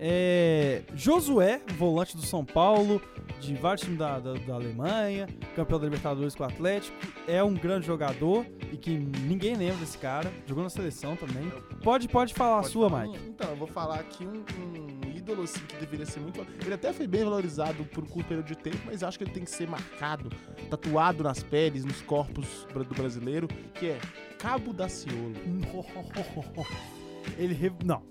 É, 0.00 0.82
Josué, 0.94 1.60
volante 1.76 2.16
do 2.16 2.22
São 2.24 2.44
Paulo, 2.44 3.02
de 3.40 3.54
vários 3.54 3.82
times 3.82 3.98
da, 3.98 4.18
da, 4.18 4.34
da 4.34 4.54
Alemanha, 4.54 5.28
campeão 5.54 5.78
da 5.78 5.84
Libertadores 5.86 6.34
com 6.34 6.42
o 6.42 6.46
Atlético, 6.46 6.96
é 7.26 7.42
um 7.42 7.54
grande 7.54 7.86
jogador 7.86 8.44
e 8.72 8.76
que 8.76 8.90
ninguém 8.98 9.54
lembra 9.56 9.76
desse 9.76 9.98
cara, 9.98 10.30
jogou 10.46 10.64
na 10.64 10.70
seleção 10.70 11.16
também. 11.16 11.50
Pode, 11.82 12.08
pode 12.08 12.34
falar 12.34 12.58
a 12.58 12.62
Pode 12.62 12.72
sua, 12.72 12.90
falar 12.90 13.06
Mike. 13.06 13.18
então, 13.28 13.50
eu 13.50 13.56
vou 13.56 13.68
falar 13.68 14.00
aqui 14.00 14.26
um, 14.26 14.44
um 14.60 15.16
ídolo 15.16 15.42
assim, 15.42 15.60
que 15.60 15.76
deveria 15.76 16.06
ser 16.06 16.20
muito. 16.20 16.44
Ele 16.64 16.74
até 16.74 16.92
foi 16.92 17.06
bem 17.06 17.24
valorizado 17.24 17.84
por 17.84 18.04
um 18.04 18.06
curto 18.06 18.28
período 18.28 18.46
de 18.46 18.56
tempo, 18.56 18.78
mas 18.86 19.02
acho 19.02 19.18
que 19.18 19.24
ele 19.24 19.30
tem 19.32 19.44
que 19.44 19.50
ser 19.50 19.68
marcado, 19.68 20.30
tatuado 20.68 21.22
nas 21.22 21.42
peles, 21.42 21.84
nos 21.84 22.00
corpos 22.02 22.66
do 22.72 22.94
brasileiro, 22.94 23.48
que 23.74 23.86
é 23.86 23.98
Cabo 24.38 24.72
da 24.72 24.88
Ciolo. 24.88 25.32
Ele. 27.38 27.72
Não. 27.84 28.02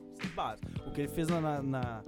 O 0.86 0.92
que 0.92 1.02
ele 1.02 1.08
fez 1.10 1.28
na, 1.28 1.62
na- 1.62 2.04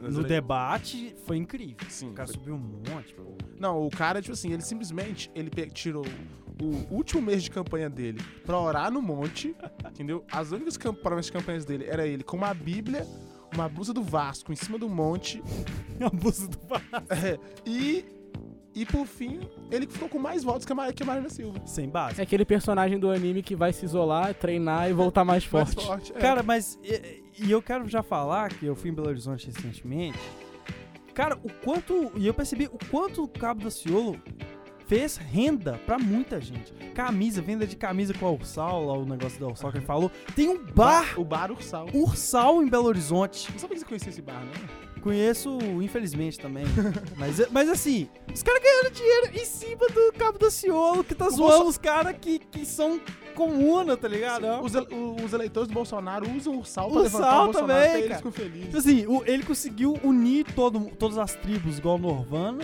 no 0.00 0.22
debate 0.24 1.14
foi 1.26 1.36
incrível. 1.36 1.76
Sim, 1.88 2.10
O 2.10 2.12
cara 2.14 2.26
foi- 2.28 2.34
subiu 2.36 2.54
um 2.54 2.58
monte, 2.58 3.14
pô. 3.14 3.22
Não, 3.58 3.86
o 3.86 3.90
cara, 3.90 4.20
tipo 4.22 4.32
assim, 4.32 4.52
ele 4.52 4.62
simplesmente 4.62 5.30
ele 5.34 5.50
tirou 5.70 6.04
o 6.62 6.94
último 6.94 7.22
mês 7.22 7.42
de 7.42 7.50
campanha 7.50 7.88
dele 7.88 8.20
pra 8.44 8.58
orar 8.58 8.90
no 8.90 9.00
monte, 9.02 9.54
entendeu? 9.90 10.24
As 10.30 10.52
únicas 10.52 10.76
promessas 10.76 11.26
de 11.26 11.32
campanhas 11.32 11.64
dele 11.64 11.84
era 11.86 12.06
ele 12.06 12.22
com 12.22 12.36
uma 12.36 12.52
bíblia, 12.54 13.06
uma 13.54 13.68
blusa 13.68 13.92
do 13.92 14.02
Vasco 14.02 14.52
em 14.52 14.56
cima 14.56 14.78
do 14.78 14.88
monte 14.88 15.42
Abuso 16.00 16.48
do 16.48 16.58
é, 17.10 17.38
e, 17.66 18.04
e 18.74 18.86
por 18.86 19.04
fim, 19.06 19.40
ele 19.70 19.86
ficou 19.86 20.08
com 20.08 20.18
mais 20.18 20.44
votos 20.44 20.64
que 20.64 20.72
a, 20.72 20.74
Mar 20.74 20.92
que 20.92 21.02
a 21.02 21.06
Marina 21.06 21.28
Silva. 21.28 21.60
Sem 21.66 21.88
base. 21.88 22.20
É 22.20 22.22
aquele 22.22 22.44
personagem 22.44 22.98
do 22.98 23.10
anime 23.10 23.42
que 23.42 23.56
vai 23.56 23.72
se 23.72 23.84
isolar, 23.84 24.32
treinar 24.34 24.88
e 24.88 24.92
voltar 24.92 25.24
mais 25.24 25.44
Mais 25.50 25.74
forte. 25.74 25.86
forte. 25.86 26.12
é. 26.14 26.20
Cara, 26.20 26.42
mas. 26.42 26.78
E, 26.82 27.22
e 27.38 27.50
eu 27.50 27.60
quero 27.60 27.88
já 27.88 28.02
falar 28.02 28.50
que 28.50 28.66
eu 28.66 28.76
fui 28.76 28.90
em 28.90 28.94
Belo 28.94 29.08
Horizonte 29.08 29.46
recentemente. 29.46 30.18
Cara, 31.14 31.36
o 31.42 31.50
quanto. 31.64 32.12
E 32.16 32.26
eu 32.26 32.32
percebi 32.34 32.66
o 32.66 32.78
quanto 32.90 33.24
o 33.24 33.28
Cabo 33.28 33.64
da 33.64 33.70
Ciolo 33.70 34.20
fez 34.86 35.16
renda 35.16 35.78
pra 35.86 35.98
muita 35.98 36.40
gente. 36.40 36.72
Camisa, 36.94 37.40
venda 37.40 37.66
de 37.66 37.76
camisa 37.76 38.12
com 38.14 38.26
a 38.26 38.30
Ursal, 38.30 38.86
lá 38.86 38.94
o 38.94 39.04
negócio 39.04 39.38
da 39.40 39.46
Ursal 39.46 39.70
que 39.70 39.78
ele 39.78 39.86
falou. 39.86 40.10
Tem 40.34 40.48
um 40.48 40.64
bar 40.64 41.18
o 41.18 41.24
Bar 41.24 41.50
Ursal. 41.50 41.86
Ursal 41.94 42.62
em 42.62 42.68
Belo 42.68 42.86
Horizonte. 42.86 43.50
Não 43.52 43.58
sabia 43.58 43.74
que 43.76 43.80
você 43.80 43.86
conhecia 43.86 44.10
esse 44.10 44.22
bar, 44.22 44.40
né? 44.44 44.52
Conheço, 45.02 45.58
infelizmente, 45.82 46.38
também. 46.38 46.64
mas, 47.16 47.50
mas 47.50 47.68
assim, 47.68 48.08
os 48.34 48.42
caras 48.42 48.62
ganhando 48.62 48.90
dinheiro 48.92 49.30
em 49.34 49.44
cima 49.44 49.86
do 49.88 50.12
Cabo 50.18 50.38
da 50.38 50.50
Ciolo, 50.50 51.02
que 51.02 51.14
tá 51.14 51.26
O 51.26 51.30
zoando 51.30 51.52
Bolso- 51.54 51.68
os 51.70 51.78
caras 51.78 52.14
que, 52.20 52.38
que 52.38 52.66
são 52.66 53.00
comuna, 53.34 53.96
tá 53.96 54.06
ligado? 54.06 54.44
Os, 54.62 54.74
o- 54.74 55.16
os 55.24 55.32
eleitores 55.32 55.68
do 55.68 55.74
Bolsonaro 55.74 56.28
usam 56.36 56.54
o 56.54 56.58
Ursal 56.58 56.90
pra 56.90 57.00
Ursal 57.00 57.20
levantar 57.20 57.40
o 57.40 57.44
Bolsonaro 57.44 57.68
também, 57.68 57.88
pra 57.90 57.96
eles 57.98 58.08
cara. 58.08 58.16
ficam 58.18 58.32
felizes. 58.32 58.64
Tipo 58.66 58.78
assim, 58.78 59.06
o- 59.06 59.24
ele 59.26 59.42
conseguiu 59.42 59.98
unir 60.04 60.44
todo, 60.54 60.80
todas 60.98 61.16
as 61.18 61.34
tribos 61.34 61.78
igual 61.78 61.96
o 61.96 61.98
Norvana 61.98 62.62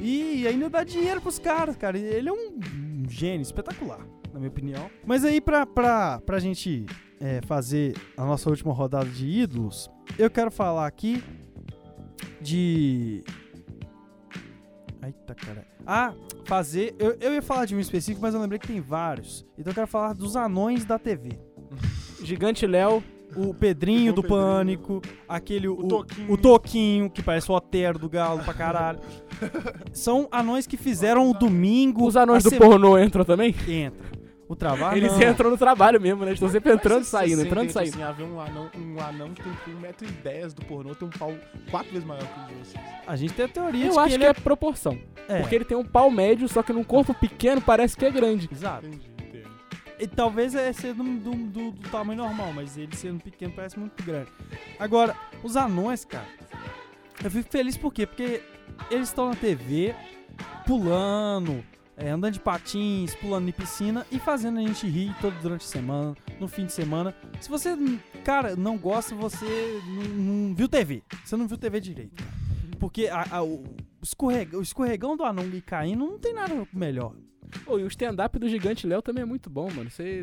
e 0.00 0.46
ainda 0.46 0.68
dá 0.68 0.84
dinheiro 0.84 1.20
pros 1.20 1.38
caras, 1.38 1.76
cara. 1.76 1.98
Ele 1.98 2.28
é 2.28 2.32
um, 2.32 2.58
um 2.58 3.08
gênio 3.08 3.42
espetacular, 3.42 4.00
na 4.32 4.38
minha 4.38 4.50
opinião. 4.50 4.90
Mas 5.06 5.24
aí, 5.24 5.40
pra, 5.40 5.64
pra, 5.64 6.20
pra 6.26 6.38
gente 6.38 6.84
é, 7.18 7.40
fazer 7.46 7.96
a 8.16 8.24
nossa 8.24 8.48
última 8.50 8.72
rodada 8.72 9.08
de 9.08 9.26
ídolos, 9.26 9.90
eu 10.18 10.30
quero 10.30 10.50
falar 10.50 10.86
aqui 10.86 11.22
de. 12.40 13.22
Eita, 15.02 15.34
cara. 15.34 15.64
Ah, 15.86 16.12
fazer. 16.44 16.94
Eu, 16.98 17.16
eu 17.20 17.32
ia 17.34 17.42
falar 17.42 17.64
de 17.64 17.74
um 17.74 17.80
específico, 17.80 18.20
mas 18.22 18.34
eu 18.34 18.40
lembrei 18.40 18.58
que 18.58 18.66
tem 18.66 18.80
vários. 18.80 19.46
Então 19.58 19.70
eu 19.70 19.74
quero 19.74 19.86
falar 19.86 20.12
dos 20.12 20.36
anões 20.36 20.84
da 20.84 20.98
TV. 20.98 21.38
Gigante 22.22 22.66
Léo, 22.66 23.02
O 23.34 23.54
Pedrinho 23.54 24.12
O 24.12 24.14
do 24.14 24.22
Pedrinho. 24.22 24.40
Pânico, 24.42 25.02
aquele 25.28 25.68
o, 25.68 25.76
Toquinho. 25.88 26.32
o 26.32 26.36
Toquinho, 26.36 27.10
que 27.10 27.22
parece 27.22 27.50
o 27.50 27.54
Otero 27.54 27.98
do 27.98 28.08
Galo 28.10 28.42
pra 28.44 28.52
caralho. 28.52 28.98
São 29.92 30.28
anões 30.30 30.66
que 30.66 30.76
fizeram 30.76 31.30
o 31.30 31.34
domingo. 31.34 32.06
os 32.06 32.16
anões 32.16 32.42
do 32.44 32.50
sema- 32.50 32.66
pornô 32.66 32.98
entram 32.98 33.24
também? 33.24 33.54
Entra. 33.66 34.19
O 34.50 34.56
trabalho. 34.56 34.96
Eles 34.96 35.12
entram 35.20 35.48
no 35.48 35.56
trabalho 35.56 36.00
mesmo, 36.00 36.24
né? 36.24 36.32
Estão 36.32 36.48
sempre 36.48 36.72
entrando 36.72 37.02
e 37.02 37.06
saindo, 37.06 37.42
entrando 37.42 37.68
e 37.68 37.72
saindo. 37.72 37.94
Assim, 37.94 38.02
haver 38.02 38.26
um 38.26 38.40
anão, 38.40 38.68
um 38.76 39.00
anão 39.00 39.32
que 39.32 39.42
tem 39.44 39.74
1,10m 39.76 40.54
do 40.54 40.64
pornô, 40.66 40.92
tem 40.94 41.06
um 41.06 41.10
pau 41.12 41.32
quatro 41.70 41.92
vezes 41.92 42.04
maior 42.04 42.24
que 42.26 42.40
o 42.40 42.46
de 42.48 42.54
vocês. 42.54 42.84
A 43.06 43.14
gente 43.14 43.32
tem 43.32 43.44
a 43.44 43.48
teoria 43.48 43.82
de 43.82 43.86
Eu 43.86 43.92
que 43.92 43.98
acho 44.00 44.14
ele 44.16 44.24
que 44.24 44.30
é 44.30 44.34
proporção. 44.34 44.98
é. 45.28 45.38
Porque 45.40 45.54
ele 45.54 45.64
tem 45.64 45.76
um 45.76 45.84
pau 45.84 46.10
médio, 46.10 46.48
só 46.48 46.64
que 46.64 46.72
num 46.72 46.82
corpo 46.82 47.14
pequeno 47.14 47.60
parece 47.60 47.96
que 47.96 48.04
é 48.04 48.10
grande. 48.10 48.48
Exato. 48.50 48.86
Entendi. 48.86 49.08
E 50.00 50.06
talvez 50.08 50.54
é 50.56 50.72
ser 50.72 50.94
do, 50.94 51.04
do, 51.04 51.30
do- 51.30 51.70
do 51.70 51.88
tamanho 51.88 52.18
normal, 52.20 52.52
mas 52.52 52.76
ele 52.76 52.96
sendo 52.96 53.22
pequeno 53.22 53.52
parece 53.54 53.78
muito 53.78 54.02
grande. 54.02 54.30
Agora, 54.80 55.14
os 55.44 55.56
anões, 55.56 56.04
cara, 56.04 56.26
eu 57.22 57.30
fico 57.30 57.48
feliz 57.52 57.76
por 57.76 57.92
quê? 57.92 58.04
Porque 58.04 58.42
eles 58.90 59.08
estão 59.10 59.28
na 59.28 59.36
TV, 59.36 59.94
pulando, 60.66 61.62
é, 62.00 62.10
andando 62.10 62.32
de 62.34 62.40
patins, 62.40 63.14
pulando 63.14 63.48
em 63.48 63.52
piscina 63.52 64.06
e 64.10 64.18
fazendo 64.18 64.58
a 64.58 64.62
gente 64.62 64.86
rir 64.88 65.14
todo 65.20 65.34
durante 65.42 65.64
a 65.64 65.68
semana, 65.68 66.16
no 66.40 66.48
fim 66.48 66.64
de 66.66 66.72
semana. 66.72 67.14
Se 67.40 67.48
você, 67.48 67.76
cara, 68.24 68.56
não 68.56 68.76
gosta, 68.78 69.14
você 69.14 69.80
não, 69.86 70.02
não 70.48 70.54
viu 70.54 70.68
TV. 70.68 71.02
Você 71.24 71.36
não 71.36 71.46
viu 71.46 71.58
TV 71.58 71.80
direito. 71.80 72.22
Porque 72.78 73.06
a- 73.08 73.26
a- 73.30 73.42
o, 73.42 73.62
o 74.54 74.60
escorregão 74.62 75.16
do 75.16 75.24
anão 75.24 75.44
e 75.52 75.60
caindo 75.60 76.06
não 76.06 76.18
tem 76.18 76.32
nada 76.32 76.66
melhor. 76.72 77.14
Pô, 77.64 77.78
e 77.78 77.82
o 77.84 77.88
stand-up 77.88 78.38
do 78.38 78.48
Gigante 78.48 78.86
Léo 78.86 79.02
também 79.02 79.22
é 79.22 79.26
muito 79.26 79.50
bom, 79.50 79.68
mano. 79.70 79.90
Você. 79.90 80.22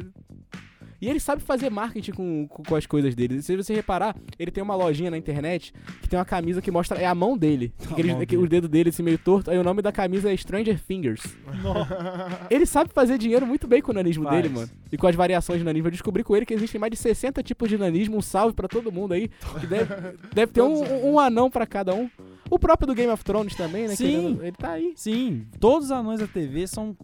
E 0.99 1.07
ele 1.07 1.19
sabe 1.19 1.43
fazer 1.43 1.69
marketing 1.69 2.11
com, 2.11 2.47
com, 2.47 2.63
com 2.63 2.75
as 2.75 2.85
coisas 2.85 3.13
dele. 3.13 3.41
Se 3.41 3.55
você 3.55 3.73
reparar, 3.73 4.15
ele 4.39 4.49
tem 4.49 4.63
uma 4.63 4.75
lojinha 4.75 5.11
na 5.11 5.17
internet 5.17 5.71
que 6.01 6.09
tem 6.09 6.17
uma 6.17 6.25
camisa 6.25 6.61
que 6.61 6.71
mostra. 6.71 6.97
É 6.99 7.05
a 7.05 7.13
mão 7.13 7.37
dele. 7.37 7.71
Aquele- 7.91 8.13
mão 8.13 8.21
aquele- 8.21 8.37
dele. 8.41 8.45
o 8.45 8.49
dedo 8.49 8.67
dele 8.67 8.89
assim 8.89 9.03
meio 9.03 9.17
torto. 9.17 9.51
Aí 9.51 9.57
o 9.57 9.63
nome 9.63 9.81
da 9.81 9.91
camisa 9.91 10.31
é 10.31 10.35
Stranger 10.37 10.77
Fingers. 10.79 11.21
Ele 12.49 12.65
sabe 12.65 12.91
fazer 12.93 13.17
dinheiro 13.17 13.45
muito 13.45 13.67
bem 13.67 13.81
com 13.81 13.91
o 13.91 13.93
nanismo 13.93 14.23
Faz. 14.23 14.35
dele, 14.41 14.53
mano. 14.53 14.69
E 14.91 14.97
com 14.97 15.07
as 15.07 15.15
variações 15.15 15.59
de 15.59 15.65
nanismo. 15.65 15.87
Eu 15.87 15.91
descobri 15.91 16.23
com 16.23 16.35
ele 16.35 16.45
que 16.45 16.53
existem 16.53 16.79
mais 16.79 16.91
de 16.91 16.97
60 16.97 17.43
tipos 17.43 17.69
de 17.69 17.77
nanismo. 17.77 18.17
Um 18.17 18.21
salve 18.21 18.53
pra 18.55 18.67
todo 18.67 18.91
mundo 18.91 19.13
aí. 19.13 19.29
Que 19.59 19.67
deve, 19.67 19.93
deve 20.33 20.51
ter 20.51 20.61
um, 20.61 21.11
um 21.13 21.19
anão 21.19 21.49
pra 21.49 21.65
cada 21.65 21.93
um. 21.93 22.09
O 22.49 22.57
próprio 22.57 22.87
do 22.87 22.95
Game 22.95 23.11
of 23.11 23.23
Thrones 23.23 23.55
também, 23.55 23.87
né? 23.87 23.95
Sim. 23.95 24.05
querendo- 24.05 24.41
Ele 24.43 24.51
tá 24.53 24.71
aí. 24.71 24.93
Sim, 24.95 25.45
todos 25.59 25.85
os 25.87 25.91
anões 25.91 26.19
da 26.21 26.27
TV 26.27 26.65
são 26.65 26.95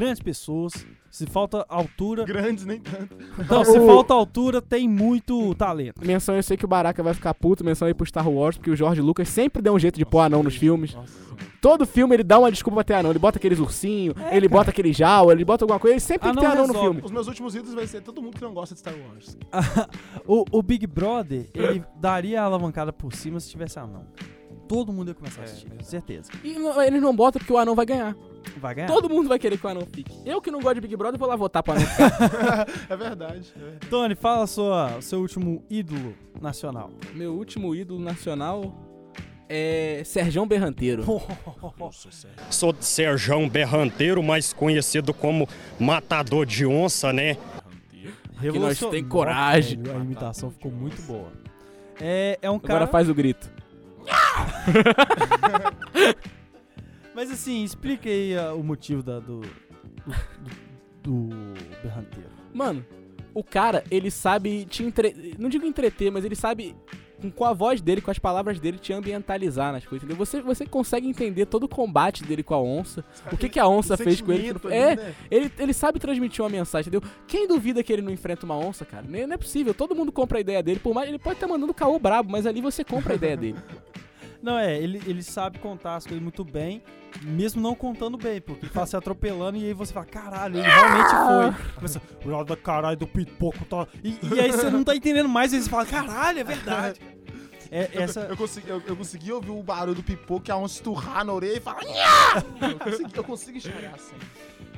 grandes 0.00 0.22
pessoas. 0.22 0.86
Se 1.10 1.24
falta 1.26 1.64
altura. 1.68 2.24
Grandes, 2.24 2.66
nem 2.66 2.78
tanto. 2.80 3.16
Não, 3.48 3.64
se 3.64 3.78
falta 3.80 4.12
altura, 4.12 4.60
tem 4.60 4.86
muito 4.86 5.54
talento. 5.54 6.04
Menção, 6.04 6.36
eu 6.36 6.42
sei 6.42 6.56
que 6.56 6.64
o 6.64 6.68
Baraka 6.68 7.02
vai 7.02 7.14
ficar 7.14 7.32
puto. 7.34 7.64
Menção 7.64 7.88
aí 7.88 7.94
pro 7.94 8.04
Star 8.06 8.28
Wars, 8.28 8.56
porque 8.58 8.70
o 8.70 8.76
George 8.76 9.00
Lucas 9.00 9.28
sempre 9.28 9.62
deu 9.62 9.72
um 9.74 9.78
jeito 9.78 9.98
de 9.98 10.04
pôr 10.04 10.20
anão 10.20 10.42
nos 10.42 10.54
filmes. 10.56 10.94
Nossa. 10.94 11.28
Todo 11.60 11.86
filme 11.86 12.14
ele 12.14 12.22
dá 12.22 12.38
uma 12.38 12.52
desculpa 12.52 12.76
pra 12.76 12.84
ter 12.84 12.94
anão. 12.94 13.10
Ele 13.10 13.18
bota 13.18 13.38
aqueles 13.38 13.58
ursinhos, 13.58 14.14
ele 14.30 14.48
bota 14.48 14.70
aquele 14.70 14.92
jaula, 14.92 15.32
ele 15.32 15.44
bota 15.44 15.64
alguma 15.64 15.80
coisa. 15.80 15.94
Ele 15.94 16.00
sempre 16.00 16.28
tem 16.28 16.34
que 16.34 16.40
ter 16.40 16.46
Anão 16.46 16.64
anão 16.64 16.66
no 16.68 16.72
resolve. 16.74 16.94
filme. 16.94 17.06
Os 17.06 17.10
meus 17.10 17.26
últimos 17.26 17.54
ídolos 17.54 17.74
vai 17.74 17.86
ser 17.86 18.02
todo 18.02 18.22
mundo 18.22 18.36
que 18.36 18.42
não 18.44 18.52
gosta 18.52 18.74
de 18.74 18.80
Star 18.80 18.94
Wars. 18.94 19.36
O, 20.26 20.44
o 20.52 20.62
Big 20.62 20.86
Brother, 20.86 21.48
ele 21.54 21.82
daria 21.96 22.42
a 22.42 22.44
alavancada 22.44 22.92
por 22.92 23.14
cima 23.14 23.40
se 23.40 23.48
tivesse 23.48 23.78
anão. 23.78 24.04
Todo 24.68 24.92
mundo 24.92 25.08
ia 25.08 25.14
começar 25.14 25.40
a 25.40 25.44
assistir, 25.44 25.72
certeza. 25.82 26.30
E 26.44 26.54
eles 26.86 27.00
não 27.00 27.16
botam 27.16 27.40
porque 27.40 27.52
o 27.52 27.56
anão 27.56 27.74
vai 27.74 27.86
ganhar. 27.86 28.14
Vai 28.58 28.74
ganhar. 28.74 28.88
Todo 28.88 29.08
mundo 29.08 29.28
vai 29.28 29.38
querer 29.38 29.58
que 29.58 29.66
o 29.66 29.68
anão 29.68 29.86
fique. 29.86 30.12
Eu 30.26 30.40
que 30.40 30.50
não 30.50 30.60
gosto 30.60 30.76
de 30.76 30.80
Big 30.82 30.96
Brother, 30.96 31.18
vou 31.18 31.28
lá 31.28 31.36
votar 31.36 31.62
pra 31.62 31.74
anão 31.74 31.86
ficar. 31.86 32.66
É 32.88 32.96
verdade. 32.96 33.52
é 33.56 33.58
verdade. 33.58 33.86
Tony, 33.88 34.14
fala 34.14 34.46
sua, 34.46 34.96
o 34.98 35.02
seu 35.02 35.20
último 35.20 35.64
ídolo 35.70 36.14
nacional. 36.40 36.90
Meu 37.14 37.34
último 37.34 37.74
ídolo 37.74 38.00
nacional 38.00 38.74
é 39.48 40.02
Serjão 40.04 40.46
Berranteiro. 40.46 41.04
Sou 42.50 42.74
Serjão 42.80 43.48
Berranteiro, 43.48 44.22
mais 44.22 44.52
conhecido 44.52 45.14
como 45.14 45.48
Matador 45.78 46.44
de 46.44 46.66
Onça, 46.66 47.12
né? 47.12 47.36
Que 48.40 48.58
nós 48.58 48.78
tem 48.78 49.02
Nossa, 49.02 49.04
coragem. 49.04 49.82
velho, 49.82 49.98
A 49.98 50.04
imitação 50.04 50.50
ficou 50.50 50.70
muito 50.70 51.00
boa. 51.02 51.32
É, 52.00 52.38
é 52.40 52.50
um 52.50 52.56
Agora 52.56 52.80
cara. 52.80 52.86
faz 52.86 53.08
o 53.08 53.14
grito. 53.14 53.50
Mas 57.18 57.32
assim, 57.32 57.64
explica 57.64 58.08
aí 58.08 58.38
ah, 58.38 58.54
o 58.54 58.62
motivo 58.62 59.02
da, 59.02 59.18
do, 59.18 59.40
do, 59.40 60.14
do, 61.02 61.28
do 61.28 61.28
berranteiro. 61.82 62.30
Mano, 62.54 62.86
o 63.34 63.42
cara, 63.42 63.82
ele 63.90 64.08
sabe 64.08 64.64
te 64.66 64.84
entre... 64.84 65.34
Não 65.36 65.48
digo 65.48 65.66
entreter, 65.66 66.12
mas 66.12 66.24
ele 66.24 66.36
sabe, 66.36 66.76
com- 67.20 67.28
com 67.32 67.44
a 67.44 67.52
voz 67.52 67.80
dele, 67.80 68.00
com 68.00 68.12
as 68.12 68.20
palavras 68.20 68.60
dele, 68.60 68.78
te 68.78 68.92
ambientalizar 68.92 69.72
nas 69.72 69.84
coisas, 69.84 70.04
entendeu? 70.04 70.16
Você, 70.24 70.40
você 70.40 70.64
consegue 70.64 71.08
entender 71.08 71.46
todo 71.46 71.64
o 71.64 71.68
combate 71.68 72.22
dele 72.22 72.44
com 72.44 72.54
a 72.54 72.60
onça. 72.62 73.04
O 73.32 73.36
que, 73.36 73.48
que 73.48 73.58
a 73.58 73.66
onça 73.66 73.96
fez 73.96 74.20
com 74.20 74.32
ele. 74.32 74.46
sentimento 74.52 74.68
É, 74.70 74.92
ali, 74.92 74.96
né? 75.02 75.14
ele, 75.28 75.52
ele 75.58 75.72
sabe 75.72 75.98
transmitir 75.98 76.40
uma 76.44 76.48
mensagem, 76.50 76.88
entendeu? 76.88 77.10
Quem 77.26 77.48
duvida 77.48 77.82
que 77.82 77.92
ele 77.92 78.02
não 78.02 78.12
enfrenta 78.12 78.46
uma 78.46 78.56
onça, 78.56 78.84
cara? 78.84 79.04
Nem- 79.08 79.26
Não 79.26 79.34
é 79.34 79.38
possível. 79.38 79.74
Todo 79.74 79.92
mundo 79.92 80.12
compra 80.12 80.38
a 80.38 80.40
ideia 80.40 80.62
dele. 80.62 80.78
Por 80.78 80.94
mais 80.94 81.08
ele 81.08 81.18
pode 81.18 81.34
estar 81.34 81.48
mandando 81.48 81.74
caô 81.74 81.98
brabo, 81.98 82.30
mas 82.30 82.46
ali 82.46 82.60
você 82.60 82.84
compra 82.84 83.14
a 83.14 83.16
ideia 83.16 83.36
dele. 83.36 83.58
Não, 84.42 84.58
é, 84.58 84.76
ele, 84.76 85.02
ele 85.06 85.22
sabe 85.22 85.58
contar 85.58 85.96
as 85.96 86.04
coisas 86.04 86.22
muito 86.22 86.44
bem, 86.44 86.82
mesmo 87.22 87.60
não 87.60 87.74
contando 87.74 88.16
bem, 88.16 88.40
porque 88.40 88.66
ele 88.66 88.72
fala 88.72 88.86
se 88.86 88.96
atropelando 88.96 89.58
e 89.58 89.64
aí 89.64 89.72
você 89.72 89.92
fala, 89.92 90.06
caralho, 90.06 90.58
ele 90.58 90.66
realmente 90.66 91.10
foi. 91.10 91.72
Começa, 91.74 92.02
o 92.24 92.44
da 92.44 92.56
caralho 92.56 92.96
do 92.96 93.06
pipoco 93.06 93.64
tá. 93.64 93.86
E, 94.02 94.16
e 94.34 94.40
aí 94.40 94.52
você 94.52 94.70
não 94.70 94.84
tá 94.84 94.94
entendendo 94.94 95.28
mais, 95.28 95.52
aí 95.52 95.60
você 95.60 95.68
fala, 95.68 95.86
caralho, 95.86 96.40
é 96.40 96.44
verdade. 96.44 97.00
É, 97.70 97.90
essa. 97.92 98.20
Eu 98.20 98.36
consegui, 98.36 98.68
eu, 98.68 98.82
eu 98.86 98.96
consegui 98.96 99.32
ouvir 99.32 99.50
o 99.50 99.62
barulho 99.62 99.96
do 99.96 100.02
pipoco 100.02 100.40
que 100.40 100.50
a 100.50 100.56
onça 100.56 100.76
esturrar 100.76 101.24
na 101.24 101.32
orelha 101.32 101.58
e 101.58 101.60
falar. 101.60 101.82
Eu 102.60 102.78
consegui, 102.78 103.16
eu 103.16 103.24
consigo 103.24 103.58
enxergar 103.58 103.94
assim. 103.94 104.16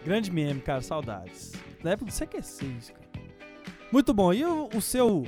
Grande 0.05 0.31
meme, 0.31 0.61
cara, 0.61 0.81
saudades. 0.81 1.53
Da 1.83 1.91
época 1.91 2.11
do 2.11 2.15
CQC, 2.15 2.93
cara. 2.93 3.11
Muito 3.93 4.13
bom. 4.13 4.33
E 4.33 4.45
o, 4.45 4.69
o 4.75 4.81
seu. 4.81 5.25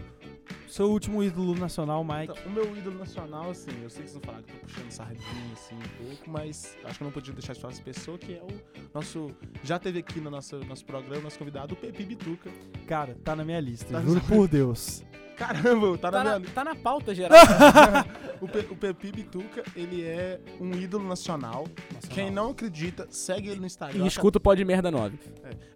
Seu 0.68 0.90
último 0.90 1.22
ídolo 1.22 1.54
nacional, 1.54 2.02
Mike? 2.02 2.32
Então, 2.32 2.36
o 2.46 2.50
meu 2.50 2.76
ídolo 2.76 2.98
nacional, 2.98 3.50
assim, 3.50 3.70
eu 3.82 3.90
sei 3.90 4.04
que 4.04 4.10
vocês 4.10 4.12
vão 4.12 4.22
falar 4.22 4.42
que 4.42 4.52
eu 4.52 4.58
tô 4.58 4.66
puxando 4.66 4.90
sardinha, 4.90 5.52
assim, 5.52 5.74
um 5.74 6.06
pouco, 6.06 6.30
mas 6.30 6.76
acho 6.84 6.96
que 6.96 7.02
eu 7.02 7.06
não 7.06 7.12
podia 7.12 7.32
deixar 7.34 7.52
de 7.52 7.60
falar 7.60 7.74
essa 7.74 7.82
pessoa, 7.82 8.16
que 8.18 8.34
é 8.34 8.42
o 8.42 8.48
nosso. 8.94 9.30
Já 9.62 9.78
teve 9.78 9.98
aqui 9.98 10.20
no 10.20 10.30
nosso, 10.30 10.56
nosso 10.64 10.84
programa, 10.84 11.22
nosso 11.22 11.38
convidado, 11.38 11.74
o 11.74 11.76
Pepe 11.76 12.04
Bituca. 12.04 12.50
Cara, 12.86 13.16
tá 13.22 13.36
na 13.36 13.44
minha 13.44 13.60
lista, 13.60 13.92
Tá 13.92 14.00
juro 14.00 14.20
por 14.22 14.48
Deus. 14.48 15.04
Caramba, 15.46 15.98
tá, 15.98 16.10
Tá 16.10 16.24
na 16.24 16.30
na, 16.32 16.38
minha 16.38 16.52
tá 16.52 16.64
na 16.64 16.74
pauta 16.74 17.14
geral. 17.14 17.38
O, 18.42 18.48
Pe 18.48 18.58
o 18.72 18.74
Pepe 18.76 19.12
Bituca, 19.12 19.62
ele 19.76 20.02
é 20.02 20.40
um 20.60 20.72
ídolo 20.72 21.06
nacional. 21.06 21.64
Quem 22.10 22.28
não 22.28 22.50
acredita, 22.50 23.06
segue 23.08 23.48
ele 23.48 23.60
no 23.60 23.66
Instagram. 23.66 24.02
e 24.02 24.08
escuta 24.08 24.38
o 24.38 24.40
Pode 24.40 24.64
Merda 24.64 24.90
9. 24.90 25.16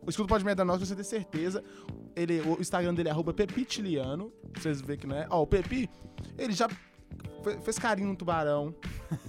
O 0.05 0.11
Escudo 0.11 0.29
Pode 0.29 0.45
Merda 0.45 0.65
Nós, 0.65 0.79
pra 0.79 0.87
você 0.87 0.97
ter 0.97 1.05
certeza. 1.05 1.63
Ele, 2.17 2.41
o 2.41 2.61
Instagram 2.61 2.93
dele 2.93 3.09
é 3.09 3.13
arroba 3.13 3.33
pepitiliano. 3.33 4.33
Pra 4.53 4.63
vocês 4.63 4.81
verem 4.81 4.99
que 4.99 5.07
não 5.07 5.15
é. 5.17 5.29
Ó, 5.31 5.43
o 5.43 5.47
Pepi, 5.47 5.89
ele 6.37 6.53
já 6.55 6.69
fe- 6.69 7.57
fez 7.63 7.79
carinho 7.79 8.09
no 8.09 8.17
tubarão. 8.17 8.75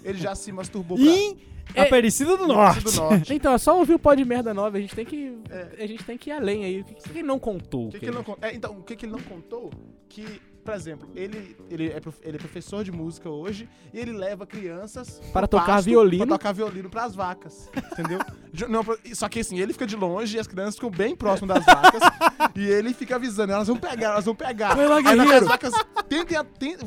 Ele 0.03 0.17
já 0.17 0.33
se 0.33 0.51
masturbou 0.51 0.97
E 0.97 1.37
É- 1.73 1.81
Aparecida 1.83 2.35
do 2.37 2.47
Norte. 2.47 2.83
do 2.83 2.91
norte. 2.91 3.33
Então, 3.35 3.53
é 3.53 3.57
só 3.57 3.77
ouvir 3.77 3.93
o 3.93 3.99
Pode 3.99 4.23
Merda 4.25 4.53
9. 4.53 4.77
A 4.77 4.81
gente 4.81 4.95
tem 4.95 5.05
que. 5.05 5.37
É. 5.49 5.83
A 5.83 5.87
gente 5.87 6.03
tem 6.03 6.17
que 6.17 6.29
ir 6.29 6.33
além 6.33 6.65
aí. 6.65 6.81
O 6.81 6.85
que, 6.85 6.95
que 7.09 7.19
ele 7.19 7.27
não 7.27 7.37
contou? 7.39 7.87
O 7.87 7.91
que, 7.91 7.99
que 7.99 8.05
ele 8.05 8.15
não 8.15 8.23
con- 8.23 8.37
é, 8.41 8.53
então, 8.53 8.71
o 8.77 8.83
que, 8.83 8.95
que 8.95 9.05
ele 9.05 9.11
não 9.13 9.21
contou? 9.21 9.71
Que, 10.09 10.41
por 10.63 10.73
exemplo, 10.73 11.07
ele, 11.15 11.55
ele, 11.69 11.89
é, 11.91 11.99
prof- 11.99 12.19
ele 12.23 12.37
é 12.37 12.39
professor 12.39 12.83
de 12.83 12.91
música 12.91 13.29
hoje 13.29 13.69
e 13.93 13.99
ele 13.99 14.11
leva 14.11 14.45
crianças 14.47 15.21
Para 15.31 15.47
tocar 15.47 15.65
pasto 15.65 15.85
violino. 15.85 16.25
Pra 16.25 16.37
tocar 16.37 16.51
violino 16.53 16.89
pras 16.89 17.13
vacas. 17.13 17.69
Entendeu? 17.91 18.19
Não, 18.69 18.83
só 19.13 19.29
que 19.29 19.41
assim, 19.41 19.59
ele 19.59 19.73
fica 19.73 19.85
de 19.85 19.95
longe 19.95 20.35
e 20.37 20.39
as 20.39 20.47
crianças 20.47 20.75
ficam 20.75 20.89
bem 20.89 21.15
próximas 21.15 21.63
das 21.63 21.65
vacas 21.65 22.01
e 22.55 22.65
ele 22.65 22.93
fica 22.93 23.15
avisando, 23.15 23.53
elas 23.53 23.67
vão 23.67 23.77
pegar, 23.77 24.11
elas 24.11 24.25
vão 24.25 24.33
pegar. 24.35 24.75
Vai 24.75 24.87
lá, 24.87 24.97
Aí 24.97 25.19
as 25.33 25.45
vacas 25.47 25.73
tentem, 26.09 26.37
a- 26.37 26.43
ten- 26.43 26.77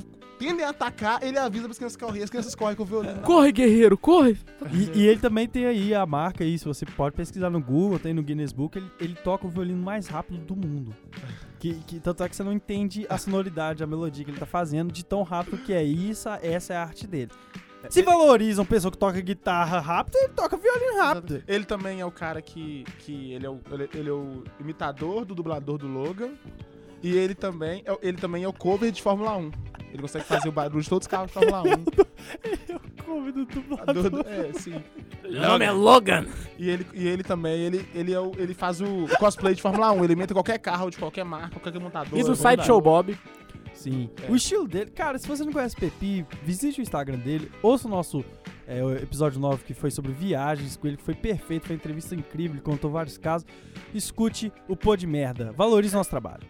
tendem 0.41 0.65
a 0.65 0.71
atacar, 0.71 1.23
ele 1.23 1.39
avisa 1.39 1.65
pras 1.67 1.77
crianças 1.79 1.97
correr, 1.97 2.23
as 2.23 2.31
crianças 2.31 2.55
correm 2.55 2.75
com 2.75 2.83
o 2.83 2.87
violino. 2.87 3.21
Corre, 3.21 3.53
guerreiro, 3.53 3.97
corre! 3.97 4.37
E, 4.73 4.99
e 5.01 5.07
ele 5.07 5.21
também 5.21 5.47
tem 5.47 5.67
aí 5.67 5.95
a 5.95 6.05
marca 6.07 6.43
aí, 6.43 6.59
se 6.59 6.65
você 6.65 6.85
pode 6.87 7.15
pesquisar 7.15 7.51
no 7.51 7.61
Google, 7.61 7.99
tem 7.99 8.15
no 8.15 8.23
Guinness 8.23 8.53
Book, 8.53 8.79
ele, 8.79 8.91
ele 8.99 9.15
toca 9.15 9.47
o 9.47 9.51
violino 9.51 9.81
mais 9.83 10.09
rápido 10.09 10.39
do 10.39 10.57
mundo. 10.57 10.95
Que, 11.59 11.75
que, 11.87 12.01
tanto 12.01 12.25
é 12.25 12.29
que 12.29 12.35
você 12.35 12.43
não 12.43 12.53
entende 12.55 13.07
a 13.11 13.19
sonoridade, 13.19 13.85
a 13.85 13.87
melodia 13.87 14.25
que 14.25 14.31
ele 14.31 14.39
tá 14.41 14.47
fazendo, 14.47 14.91
de 14.91 15.05
tão 15.05 15.23
rápido 15.23 15.59
que 15.59 15.73
é 15.75 15.83
isso, 15.85 16.27
essa 16.43 16.73
é 16.73 16.77
a 16.79 16.83
arte 16.83 17.07
dele. 17.07 17.31
Se 17.89 18.03
valorizam 18.03 18.65
pessoa 18.65 18.91
que 18.93 18.99
toca 18.99 19.21
guitarra 19.23 19.79
rápido, 19.79 20.17
ele 20.17 20.29
toca 20.35 20.57
violino 20.57 20.97
rápido. 20.99 21.43
Ele 21.49 21.65
também 21.65 22.01
é 22.01 22.05
o 22.05 22.11
cara 22.11 22.43
que, 22.43 22.85
que 22.99 23.33
ele, 23.33 23.47
é 23.47 23.51
o, 23.51 23.59
ele, 23.71 23.89
ele 23.95 24.09
é 24.09 24.13
o 24.13 24.45
imitador 24.59 25.25
do 25.25 25.35
dublador 25.35 25.79
do 25.79 25.87
Logan. 25.87 26.31
E 27.03 27.17
ele 27.17 27.35
também, 27.35 27.83
é, 27.87 27.93
o- 27.93 27.99
ele 28.03 28.19
também 28.19 28.45
é 28.45 28.49
o 28.49 28.53
cover 28.53 28.91
de 28.93 29.01
Fórmula 29.01 29.35
1. 29.35 29.51
Ele 29.93 30.01
consegue 30.03 30.25
fazer 30.25 30.49
o 30.49 30.53
barulho 30.53 30.83
de 30.83 30.89
todos 30.89 31.05
os 31.07 31.09
carros 31.11 31.29
de 31.29 31.33
Fórmula 31.35 31.63
1. 31.63 33.05
Como 33.05 33.33
do 33.33 33.45
Dublador 33.45 34.11
do- 34.11 34.21
é, 34.29 34.53
sim. 34.53 34.75
Nome 35.29 35.65
é 35.65 35.71
Logan! 35.71 36.27
E 36.59 36.69
ele, 36.71 36.87
e 36.95 37.09
ele 37.09 37.23
também, 37.23 37.61
ele, 37.61 37.89
ele, 37.95 38.13
é 38.13 38.21
o, 38.21 38.33
ele 38.37 38.55
faz 38.55 38.81
o 38.81 39.07
cosplay 39.19 39.55
de 39.55 39.63
Fórmula 39.63 39.91
1. 39.93 40.05
Ele 40.05 40.13
imita 40.13 40.33
qualquer 40.35 40.59
carro 40.59 40.91
de 40.91 40.97
qualquer 40.97 41.25
marca, 41.25 41.59
qualquer 41.59 41.81
montador. 41.81 42.19
E 42.19 42.23
do 42.23 42.35
Sideshow 42.37 42.81
Bob. 42.81 43.17
Sim. 43.75 44.11
É. 44.23 44.31
O 44.31 44.37
estilo 44.37 44.69
dele, 44.69 44.91
cara, 44.91 45.19
se 45.19 45.27
você 45.27 45.43
não 45.45 45.53
conhece 45.53 45.75
o 45.75 45.81
Pepi, 45.81 46.27
visite 46.43 46.81
o 46.81 46.83
Instagram 46.83 47.19
dele, 47.19 47.51
ouça 47.63 47.89
o 47.89 47.91
nosso 47.91 48.23
é, 48.67 48.85
o 48.85 48.93
episódio 48.93 49.41
9 49.41 49.65
que 49.65 49.73
foi 49.73 49.91
sobre 49.91 50.13
viagens 50.13 50.77
com 50.77 50.87
ele, 50.87 50.97
que 50.99 51.03
foi 51.03 51.15
perfeito, 51.15 51.67
foi 51.67 51.75
uma 51.75 51.79
entrevista 51.81 52.15
incrível, 52.15 52.57
ele 52.57 52.63
contou 52.63 52.91
vários 52.91 53.17
casos. 53.17 53.47
Escute 53.95 54.53
o 54.69 54.77
Pô 54.77 54.95
de 54.97 55.07
Merda, 55.07 55.53
valorize 55.57 55.95
nosso 55.95 56.11
trabalho. 56.11 56.47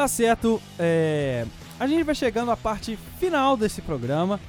Tá 0.00 0.08
certo, 0.08 0.62
é, 0.78 1.44
a 1.78 1.86
gente 1.86 2.04
vai 2.04 2.14
chegando 2.14 2.50
à 2.50 2.56
parte 2.56 2.98
final 3.18 3.54
desse 3.54 3.82
programa. 3.82 4.40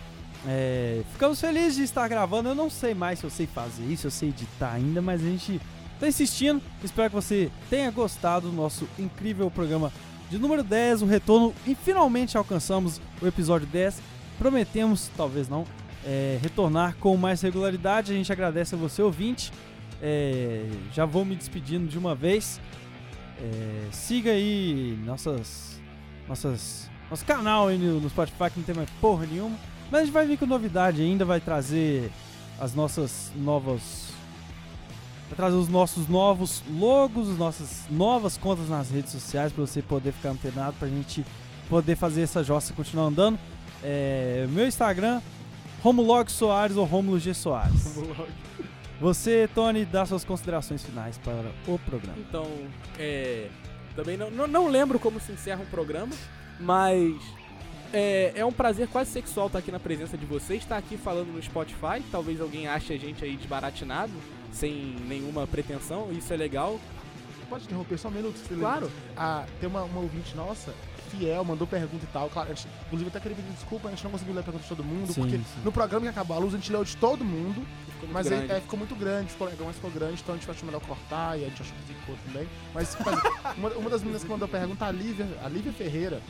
É, 0.48 1.02
ficamos 1.12 1.42
felizes 1.42 1.76
de 1.76 1.84
estar 1.84 2.08
gravando. 2.08 2.48
Eu 2.48 2.56
não 2.56 2.70
sei 2.70 2.94
mais 2.94 3.20
se 3.20 3.26
eu 3.26 3.30
sei 3.30 3.48
fazer 3.48 3.84
isso, 3.84 4.08
eu 4.08 4.12
sei 4.12 4.30
editar 4.30 4.72
ainda, 4.72 5.02
mas 5.02 5.20
a 5.20 5.26
gente 5.26 5.60
tá 6.00 6.08
insistindo. 6.08 6.62
Espero 6.82 7.10
que 7.10 7.16
você 7.16 7.52
tenha 7.70 7.92
gostado 7.92 8.50
do 8.50 8.56
nosso 8.56 8.88
incrível 8.98 9.52
programa 9.52 9.92
de 10.30 10.38
número 10.38 10.64
10, 10.64 11.02
o 11.02 11.06
retorno. 11.06 11.54
E 11.68 11.76
finalmente 11.76 12.38
alcançamos 12.38 13.02
o 13.22 13.28
episódio 13.28 13.68
10. 13.68 14.02
Prometemos, 14.38 15.12
talvez 15.18 15.50
não, 15.50 15.66
é, 16.06 16.40
retornar 16.42 16.96
com 16.96 17.18
mais 17.18 17.42
regularidade. 17.42 18.14
A 18.14 18.16
gente 18.16 18.32
agradece 18.32 18.74
a 18.74 18.78
você, 18.78 19.02
ouvinte. 19.02 19.52
É, 20.02 20.66
já 20.94 21.04
vou 21.04 21.26
me 21.26 21.36
despedindo 21.36 21.90
de 21.90 21.98
uma 21.98 22.16
vez. 22.16 22.58
É, 23.42 23.88
siga 23.92 24.32
aí 24.32 24.96
nossas, 25.04 25.82
nossas, 26.28 26.90
nosso 27.10 27.26
canal 27.26 27.70
aí 27.70 27.78
no, 27.78 28.08
Spotify 28.08 28.52
que 28.52 28.60
não 28.60 28.64
tem 28.64 28.76
mais 28.76 28.90
porra 29.02 29.26
nenhuma. 29.26 29.58
Mas 29.90 30.02
a 30.02 30.04
gente 30.06 30.14
vai 30.14 30.28
vir 30.28 30.38
com 30.38 30.46
novidade 30.46 31.02
ainda, 31.02 31.26
vai 31.26 31.42
trazer 31.42 32.12
as 32.60 32.76
nossas 32.76 33.32
novas. 33.36 34.12
Vai 35.28 35.36
trazer 35.36 35.56
os 35.56 35.68
nossos 35.68 36.08
novos 36.08 36.62
logos, 36.70 37.30
as 37.30 37.38
nossas 37.38 37.86
novas 37.90 38.38
contas 38.38 38.70
nas 38.70 38.92
redes 38.92 39.12
sociais 39.12 39.52
para 39.52 39.66
você 39.66 39.82
poder 39.82 40.12
ficar 40.12 40.30
antenado, 40.30 40.76
pra 40.78 40.88
gente 40.88 41.26
poder 41.68 41.96
fazer 41.96 42.22
essa 42.22 42.44
jossa 42.44 42.74
continuar 42.74 43.06
andando. 43.06 43.40
É, 43.84 44.46
meu 44.52 44.68
Instagram, 44.68 45.20
Romulog 45.82 46.30
Soares 46.30 46.78
ou 46.78 46.86
Romulo 46.86 47.18
G 47.18 47.34
Soares. 47.34 47.98
Você, 49.02 49.50
Tony, 49.56 49.84
dá 49.84 50.06
suas 50.06 50.24
considerações 50.24 50.84
finais 50.84 51.18
para 51.18 51.52
o 51.68 51.80
programa. 51.80 52.20
Então, 52.20 52.48
é. 53.00 53.50
Também 53.96 54.16
não, 54.16 54.30
não, 54.30 54.48
não 54.48 54.68
lembro 54.68 55.00
como 55.00 55.20
se 55.20 55.32
encerra 55.32 55.62
um 55.62 55.66
programa, 55.66 56.16
mas. 56.60 57.16
É, 57.94 58.32
é 58.36 58.46
um 58.46 58.54
prazer 58.54 58.88
quase 58.88 59.12
sexual 59.12 59.48
estar 59.48 59.60
aqui 59.60 59.70
na 59.70 59.80
presença 59.80 60.18
de 60.18 60.26
vocês, 60.26 60.62
estar 60.62 60.78
aqui 60.78 60.96
falando 60.96 61.34
no 61.34 61.42
Spotify. 61.42 62.02
Talvez 62.10 62.40
alguém 62.40 62.68
ache 62.68 62.94
a 62.94 62.98
gente 62.98 63.26
aí 63.26 63.36
desbaratinado, 63.36 64.14
sem 64.54 64.96
nenhuma 65.08 65.46
pretensão, 65.46 66.10
isso 66.12 66.32
é 66.32 66.38
legal. 66.38 66.80
Pode 67.50 67.66
interromper 67.66 67.98
só 67.98 68.08
um 68.08 68.12
minuto? 68.12 68.40
Claro. 68.58 68.90
Ah, 69.18 69.46
tem 69.60 69.68
uma, 69.68 69.84
uma 69.84 70.00
ouvinte 70.00 70.34
nossa 70.38 70.74
fiel, 71.12 71.44
mandou 71.44 71.68
pergunta 71.68 72.04
e 72.04 72.08
tal. 72.08 72.30
Claro, 72.30 72.50
gente, 72.50 72.68
inclusive, 72.88 73.10
até 73.10 73.20
queria 73.20 73.38
pedir 73.38 73.52
desculpa, 73.52 73.88
a 73.88 73.92
gente 73.92 74.04
não 74.04 74.12
conseguiu 74.12 74.34
ler 74.34 74.40
a 74.40 74.44
pergunta 74.44 74.64
de 74.64 74.70
todo 74.70 74.84
mundo, 74.84 75.14
Sim, 75.14 75.22
porque 75.22 75.38
sim. 75.38 75.44
no 75.64 75.72
programa 75.72 76.04
que 76.04 76.10
acabou 76.10 76.38
a 76.38 76.40
luz, 76.40 76.54
a 76.54 76.58
gente 76.58 76.72
leu 76.72 76.84
de 76.84 76.96
todo 76.98 77.24
mundo, 77.24 77.66
mas 78.12 78.32
aí, 78.32 78.50
é, 78.50 78.60
ficou 78.62 78.80
muito 78.80 78.96
grande, 78.96 79.32
ficou 79.32 79.48
legal, 79.48 79.68
mas 79.68 79.76
ficou 79.76 79.92
grande, 79.92 80.22
então 80.22 80.36
a 80.36 80.38
gente 80.38 80.50
achou 80.50 80.66
melhor 80.66 80.82
cortar 80.82 81.38
e 81.38 81.46
a 81.46 81.50
gente 81.50 81.62
achou 81.62 81.76
que 81.76 81.94
ficou 81.94 82.16
também. 82.26 82.48
Mas, 82.74 82.98
uma, 83.58 83.70
uma 83.70 83.90
das 83.90 84.02
meninas 84.02 84.24
que 84.24 84.30
mandou 84.30 84.48
pergunta, 84.48 84.86
a 84.86 84.92
Lívia, 84.92 85.28
a 85.44 85.48
Lívia 85.50 85.72
Ferreira, 85.72 86.22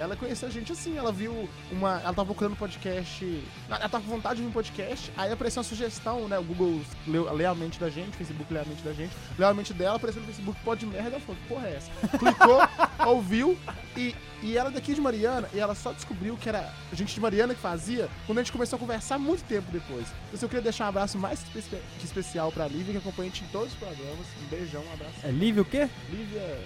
ela 0.00 0.16
conheceu 0.16 0.48
a 0.48 0.50
gente 0.50 0.72
assim, 0.72 0.96
ela 0.96 1.12
viu 1.12 1.48
uma. 1.70 2.00
Ela 2.00 2.14
tava 2.14 2.24
procurando 2.24 2.56
podcast. 2.56 3.44
Ela 3.68 3.88
tava 3.88 4.02
com 4.02 4.10
vontade 4.10 4.40
de 4.40 4.46
um 4.46 4.50
podcast, 4.50 5.12
aí 5.16 5.30
apareceu 5.30 5.60
uma 5.60 5.68
sugestão, 5.68 6.26
né? 6.26 6.38
O 6.38 6.42
Google 6.42 6.80
leu, 7.06 7.30
lê 7.34 7.44
a 7.44 7.54
mente 7.54 7.78
da 7.78 7.90
gente, 7.90 8.08
o 8.08 8.12
Facebook 8.12 8.52
lê 8.52 8.60
a 8.60 8.64
mente 8.64 8.82
da 8.82 8.92
gente, 8.94 9.14
leu 9.38 9.46
a 9.46 9.52
mente 9.52 9.74
dela, 9.74 9.96
apareceu 9.96 10.22
no 10.22 10.26
Facebook 10.26 10.58
pode 10.64 10.86
merda, 10.86 11.10
ela 11.10 11.20
falou, 11.20 11.40
que 11.40 11.48
porra 11.48 11.68
é 11.68 11.76
essa? 11.76 11.90
Clicou, 12.18 12.60
ouviu, 13.06 13.58
e, 13.96 14.14
e 14.42 14.56
ela 14.56 14.70
daqui 14.70 14.94
de 14.94 15.00
Mariana, 15.00 15.48
e 15.52 15.60
ela 15.60 15.74
só 15.74 15.92
descobriu 15.92 16.36
que 16.36 16.48
era 16.48 16.72
gente 16.92 17.14
de 17.14 17.20
Mariana 17.20 17.54
que 17.54 17.60
fazia 17.60 18.08
quando 18.26 18.38
a 18.38 18.42
gente 18.42 18.52
começou 18.52 18.76
a 18.76 18.80
conversar 18.80 19.18
muito 19.18 19.44
tempo 19.44 19.70
depois. 19.70 20.06
Então 20.28 20.40
eu 20.42 20.48
queria 20.48 20.62
deixar 20.62 20.86
um 20.86 20.88
abraço 20.88 21.18
mais 21.18 21.40
que 21.42 21.58
especial 22.02 22.50
pra 22.50 22.66
Lívia, 22.66 22.92
que 22.92 22.98
acompanha 22.98 23.30
a 23.30 23.34
gente 23.34 23.44
em 23.44 23.48
todos 23.48 23.72
os 23.72 23.78
programas. 23.78 24.26
Um 24.42 24.46
beijão, 24.46 24.82
um 24.82 24.92
abraço. 24.92 25.14
É 25.22 25.30
Lívia 25.30 25.62
o 25.62 25.64
quê? 25.64 25.88
Lívia. 26.10 26.60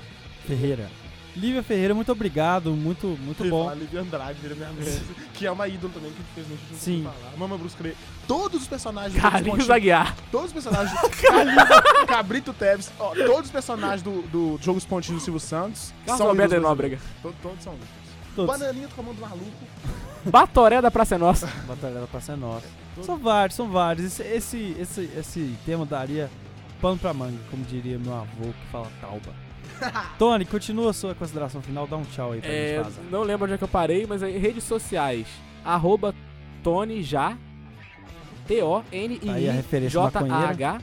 Ferreira. 0.46 0.90
Lívia 1.36 1.62
Ferreira, 1.62 1.94
muito 1.94 2.12
obrigado, 2.12 2.70
muito, 2.72 3.06
muito 3.20 3.44
bom. 3.48 3.64
falar 3.64 3.74
Lívia 3.74 4.00
Andrade, 4.02 4.38
vira 4.40 4.54
minha 4.54 4.70
mesa, 4.70 5.00
que 5.32 5.44
é 5.44 5.50
uma 5.50 5.66
ídolo 5.66 5.92
também, 5.92 6.12
que 6.12 6.20
infelizmente 6.20 6.60
a 6.64 6.68
gente 6.68 6.80
Sim. 6.80 7.02
falar. 7.02 7.36
Mama 7.36 7.58
Bruce 7.58 7.76
Crê. 7.76 7.94
Todos 8.28 8.62
os 8.62 8.68
personagens 8.68 9.14
do 9.14 9.20
Carlinhos 9.20 9.68
Aguiar. 9.68 10.16
Todos 10.30 10.46
os 10.46 10.52
personagens. 10.52 11.00
Carlinhos, 11.20 11.68
Cabrito 12.06 12.52
Teves, 12.52 12.92
ó, 13.00 13.14
todos 13.14 13.46
os 13.46 13.50
personagens 13.50 14.02
do, 14.02 14.22
do 14.22 14.58
Jogo 14.62 14.78
Espontino 14.78 15.18
do 15.18 15.24
Silvio 15.24 15.40
Santos. 15.40 15.92
Carlos 16.06 16.18
são 16.18 16.28
Alberto 16.28 16.60
Nóbrega. 16.60 16.98
Todos, 17.20 17.36
todos 17.42 17.62
são. 17.64 17.74
Todos. 18.36 18.58
Bananinha 18.58 18.88
do 18.88 18.94
Comando 18.94 19.20
Maluco. 19.20 19.44
Batoré 20.24 20.80
da 20.80 20.90
Praça 20.90 21.16
é 21.16 21.18
Nossa. 21.18 21.46
Batalha 21.66 22.00
da 22.00 22.06
Praça 22.06 22.32
é 22.32 22.36
Nossa. 22.36 22.66
São 23.02 23.18
vários, 23.18 23.56
são 23.56 23.68
vários. 23.68 24.06
Esse, 24.06 24.22
esse, 24.22 24.76
esse, 24.78 25.10
esse 25.16 25.58
tema 25.66 25.84
daria 25.84 26.30
pano 26.80 26.98
pra 26.98 27.12
manga, 27.12 27.38
como 27.50 27.64
diria 27.64 27.98
meu 27.98 28.14
avô 28.14 28.44
que 28.44 28.70
fala 28.70 28.88
tauba. 29.00 29.32
Tony, 30.18 30.44
continua 30.44 30.90
a 30.90 30.92
sua 30.92 31.14
consideração 31.14 31.60
final, 31.62 31.86
dá 31.86 31.96
um 31.96 32.04
tchau 32.04 32.32
aí 32.32 32.40
pra 32.40 32.50
É, 32.50 32.76
gente 32.76 32.84
vazar. 32.84 33.04
não 33.10 33.22
lembro 33.22 33.44
onde 33.44 33.54
é 33.54 33.58
que 33.58 33.64
eu 33.64 33.68
parei, 33.68 34.06
mas 34.06 34.22
aí, 34.22 34.36
redes 34.38 34.64
sociais. 34.64 35.26
Arroba 35.64 36.14
Tony 36.62 37.02
Já. 37.02 37.36
T-O-N-I-I. 38.46 39.28
Aí 39.30 39.48
a 39.48 39.52
referência 39.52 39.90
J-A-H. 40.00 40.80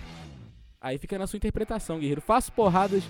Aí 0.82 0.98
fica 0.98 1.18
na 1.18 1.28
sua 1.28 1.38
interpretação, 1.38 2.00
guerreiro. 2.00 2.22
Faço 2.22 2.52
porradas 2.52 3.04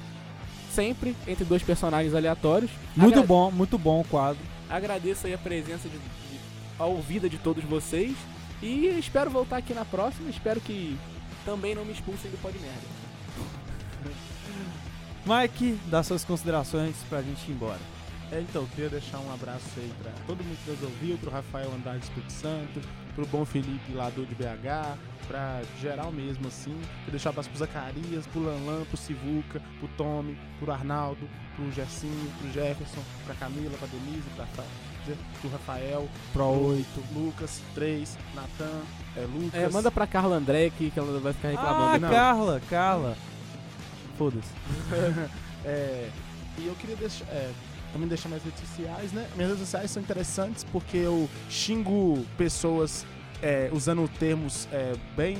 sempre 0.71 1.15
entre 1.27 1.45
dois 1.45 1.63
personagens 1.63 2.13
aleatórios. 2.13 2.69
Muito 2.95 3.15
Agra- 3.19 3.27
bom, 3.27 3.51
muito 3.51 3.77
bom 3.77 4.01
o 4.01 4.03
quadro. 4.03 4.41
Agradeço 4.69 5.27
aí 5.27 5.33
a 5.33 5.37
presença 5.37 5.87
de, 5.87 5.97
de 5.97 6.39
a 6.77 6.85
ouvida 6.85 7.29
de 7.29 7.37
todos 7.37 7.63
vocês. 7.63 8.13
E 8.61 8.87
espero 8.99 9.29
voltar 9.31 9.57
aqui 9.57 9.73
na 9.73 9.85
próxima. 9.85 10.29
Espero 10.29 10.59
que 10.59 10.97
também 11.45 11.73
não 11.73 11.85
me 11.85 11.93
expulsem 11.93 12.29
do 12.29 12.37
Pod 12.41 12.57
Merda. 12.59 13.00
Mike, 15.25 15.77
dá 15.87 16.01
suas 16.03 16.23
considerações 16.23 16.95
pra 17.09 17.21
gente 17.21 17.49
ir 17.49 17.53
embora. 17.53 17.79
É, 18.31 18.39
então, 18.39 18.65
queria 18.67 18.89
deixar 18.89 19.19
um 19.19 19.31
abraço 19.33 19.65
aí 19.77 19.91
pra 20.01 20.11
todo 20.25 20.41
mundo 20.43 20.57
que 20.63 20.71
nos 20.71 20.81
ouviu, 20.83 21.17
pro 21.17 21.29
Rafael 21.29 21.69
Andrade 21.73 21.99
do 21.99 22.03
Espírito 22.03 22.31
Santo, 22.31 22.81
pro 23.13 23.25
Bom 23.25 23.43
Felipe 23.43 23.91
lá 23.93 24.09
do 24.09 24.25
de 24.25 24.33
BH, 24.35 24.97
pra 25.27 25.61
geral 25.81 26.11
mesmo, 26.13 26.47
assim. 26.47 26.71
Queria 26.99 27.11
deixar 27.11 27.29
um 27.29 27.31
abraço 27.31 27.49
pro 27.49 27.59
Zacarias, 27.59 28.25
pro 28.27 28.41
Lanlan, 28.41 28.85
pro 28.85 28.95
Sivuca, 28.95 29.61
pro 29.79 29.87
Tommy, 29.97 30.37
pro 30.61 30.71
Arnaldo, 30.71 31.27
pro 31.57 31.69
Gersinho, 31.73 32.31
pro 32.39 32.51
Jefferson, 32.53 33.01
pra 33.25 33.35
Camila, 33.35 33.77
pra 33.77 33.87
Denise, 33.89 34.29
pra 34.37 34.45
pro 35.41 35.49
Rafael, 35.49 36.07
Pro 36.31 36.45
8. 36.45 36.85
Lucas, 37.13 37.59
3, 37.75 38.17
Natan, 38.33 38.81
é, 39.17 39.21
Lucas. 39.21 39.59
É, 39.61 39.67
manda 39.69 39.91
pra 39.91 40.07
Carla 40.07 40.37
André 40.37 40.67
aqui 40.67 40.89
que 40.89 40.97
ela 40.99 41.19
vai 41.19 41.33
ficar 41.33 41.49
Ah, 41.49 41.51
reclamando. 41.51 41.99
não. 41.99 42.09
Carla, 42.09 42.61
Carla. 42.69 43.17
Foda-se. 44.17 44.49
É, 45.63 46.09
e 46.57 46.65
eu 46.65 46.73
queria 46.73 46.95
deixar, 46.95 47.23
é, 47.25 47.51
também 47.93 48.07
deixar 48.07 48.29
minhas 48.29 48.43
redes 48.43 48.59
sociais, 48.61 49.11
né? 49.11 49.27
Minhas 49.35 49.51
redes 49.51 49.63
sociais 49.63 49.91
são 49.91 50.01
interessantes 50.01 50.63
porque 50.63 50.97
eu 50.97 51.29
xingo 51.51 52.25
pessoas 52.35 53.05
é, 53.41 53.69
usando 53.73 54.07
termos 54.19 54.67
é, 54.71 54.95
bem. 55.15 55.37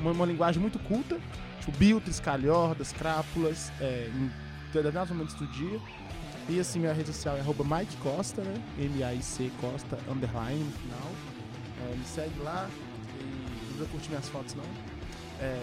Uma, 0.00 0.12
uma 0.12 0.24
linguagem 0.24 0.60
muito 0.60 0.78
culta, 0.78 1.18
tipo 1.58 1.72
biltres, 1.76 2.18
calhordas, 2.18 2.92
crápulas, 2.92 3.70
é, 3.80 4.10
em 4.14 4.30
determinados 4.72 5.10
momentos 5.10 5.34
do 5.34 5.46
dia. 5.48 5.78
E 6.48 6.58
assim, 6.58 6.78
minha 6.78 6.92
rede 6.92 7.08
social 7.08 7.36
é 7.36 7.40
arroba 7.40 7.64
Mike 7.64 7.96
Costa, 7.98 8.42
né? 8.42 8.54
M-A-I-C 8.78 9.50
Costa, 9.60 9.98
underline 10.08 10.64
no 10.64 10.72
final. 10.72 11.12
É, 11.82 11.96
me 11.96 12.04
segue 12.04 12.38
lá 12.40 12.68
e 13.20 13.78
não 13.78 13.86
curtir 13.86 14.08
minhas 14.08 14.28
fotos 14.28 14.54
não. 14.54 14.64
É, 15.40 15.62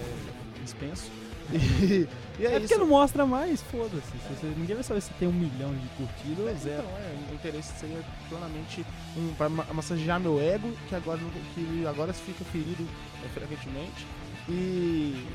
dispenso. 0.64 1.12
E, 1.52 2.08
e 2.40 2.46
é, 2.46 2.56
É, 2.56 2.60
porque 2.60 2.76
não 2.76 2.88
mostra 2.88 3.26
mais, 3.26 3.62
foda-se. 3.64 4.12
Ninguém 4.58 4.76
vai 4.76 4.84
saber 4.84 5.02
se 5.02 5.12
tem 5.14 5.28
um 5.28 5.34
milhão 5.34 5.74
de 5.74 5.88
curtidas 5.90 6.40
ou 6.40 6.58
zero. 6.58 6.84
Então, 6.84 6.98
é, 6.98 7.32
o 7.32 7.36
interesse 7.36 7.74
seria 7.80 8.04
plenamente 8.30 8.86
um, 9.16 9.34
pra 9.36 9.48
ma- 9.50 9.66
massagear 9.74 10.20
meu 10.20 10.40
ego, 10.42 10.72
que 10.90 10.96
agora, 10.96 11.20
que 11.56 11.86
agora 11.88 12.14
fica 12.14 12.44
ferido 12.46 12.86
é, 13.24 13.28
frequentemente. 13.30 14.06
E 14.50 15.26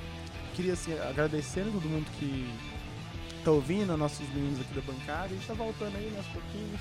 queria 0.54 0.74
assim, 0.74 0.92
agradecer 0.98 1.60
a 1.62 1.64
todo 1.64 1.88
mundo 1.88 2.06
que 2.18 2.46
tá 3.44 3.50
ouvindo, 3.50 3.96
nossos 3.96 4.28
meninos 4.28 4.60
aqui 4.60 4.74
da 4.74 4.82
bancada. 4.82 5.24
A 5.24 5.28
gente 5.28 5.46
tá 5.46 5.54
voltando 5.54 5.96
aí, 5.96 6.06
né, 6.10 6.18
aos 6.18 6.26
pouquinhos, 6.28 6.80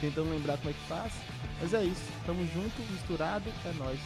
tentando 0.00 0.30
lembrar 0.30 0.58
como 0.58 0.70
é 0.70 0.72
que 0.72 0.88
faz. 0.88 1.12
Mas 1.60 1.72
é 1.72 1.84
isso, 1.84 2.02
tamo 2.26 2.44
junto, 2.52 2.82
misturado, 2.90 3.44
é 3.64 3.72
nóis. 3.78 4.00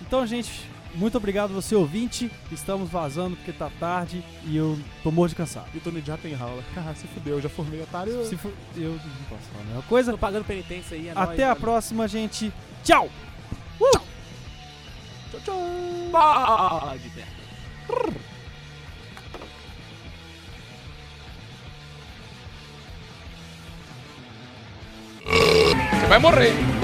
Então, 0.00 0.26
gente, 0.26 0.68
muito 0.94 1.16
obrigado 1.16 1.52
você 1.52 1.74
ouvinte. 1.74 2.30
Estamos 2.50 2.88
vazando 2.90 3.36
porque 3.36 3.52
tá 3.52 3.70
tarde 3.80 4.24
e 4.44 4.56
eu 4.56 4.78
tô 5.02 5.10
morto 5.10 5.30
de 5.30 5.36
cansado. 5.36 5.68
E 5.74 5.78
o 5.78 5.80
Tony 5.80 6.02
já 6.04 6.16
tem 6.16 6.34
aula. 6.34 6.62
Ah, 6.76 6.94
se 6.94 7.06
fudeu, 7.06 7.40
já 7.40 7.48
formei 7.48 7.80
otário. 7.82 8.24
Se 8.26 8.36
for, 8.36 8.52
eu 8.76 8.90
não 8.90 8.98
posso 9.28 9.42
falar 9.50 9.62
a 9.62 9.66
mesma 9.66 9.82
coisa. 9.82 10.12
Tô 10.12 10.18
pagando 10.18 10.44
penitência 10.44 10.96
aí, 10.96 11.08
é 11.08 11.12
Até 11.12 11.24
nóis, 11.24 11.40
a 11.40 11.44
valeu. 11.46 11.56
próxima, 11.60 12.06
gente. 12.06 12.52
Tchau! 12.82 13.08
Tchau, 15.30 15.40
tchau. 15.44 15.54
Pode, 16.12 17.10
merda. 17.16 17.34
Você 25.24 26.06
vai 26.08 26.18
morrer. 26.18 26.83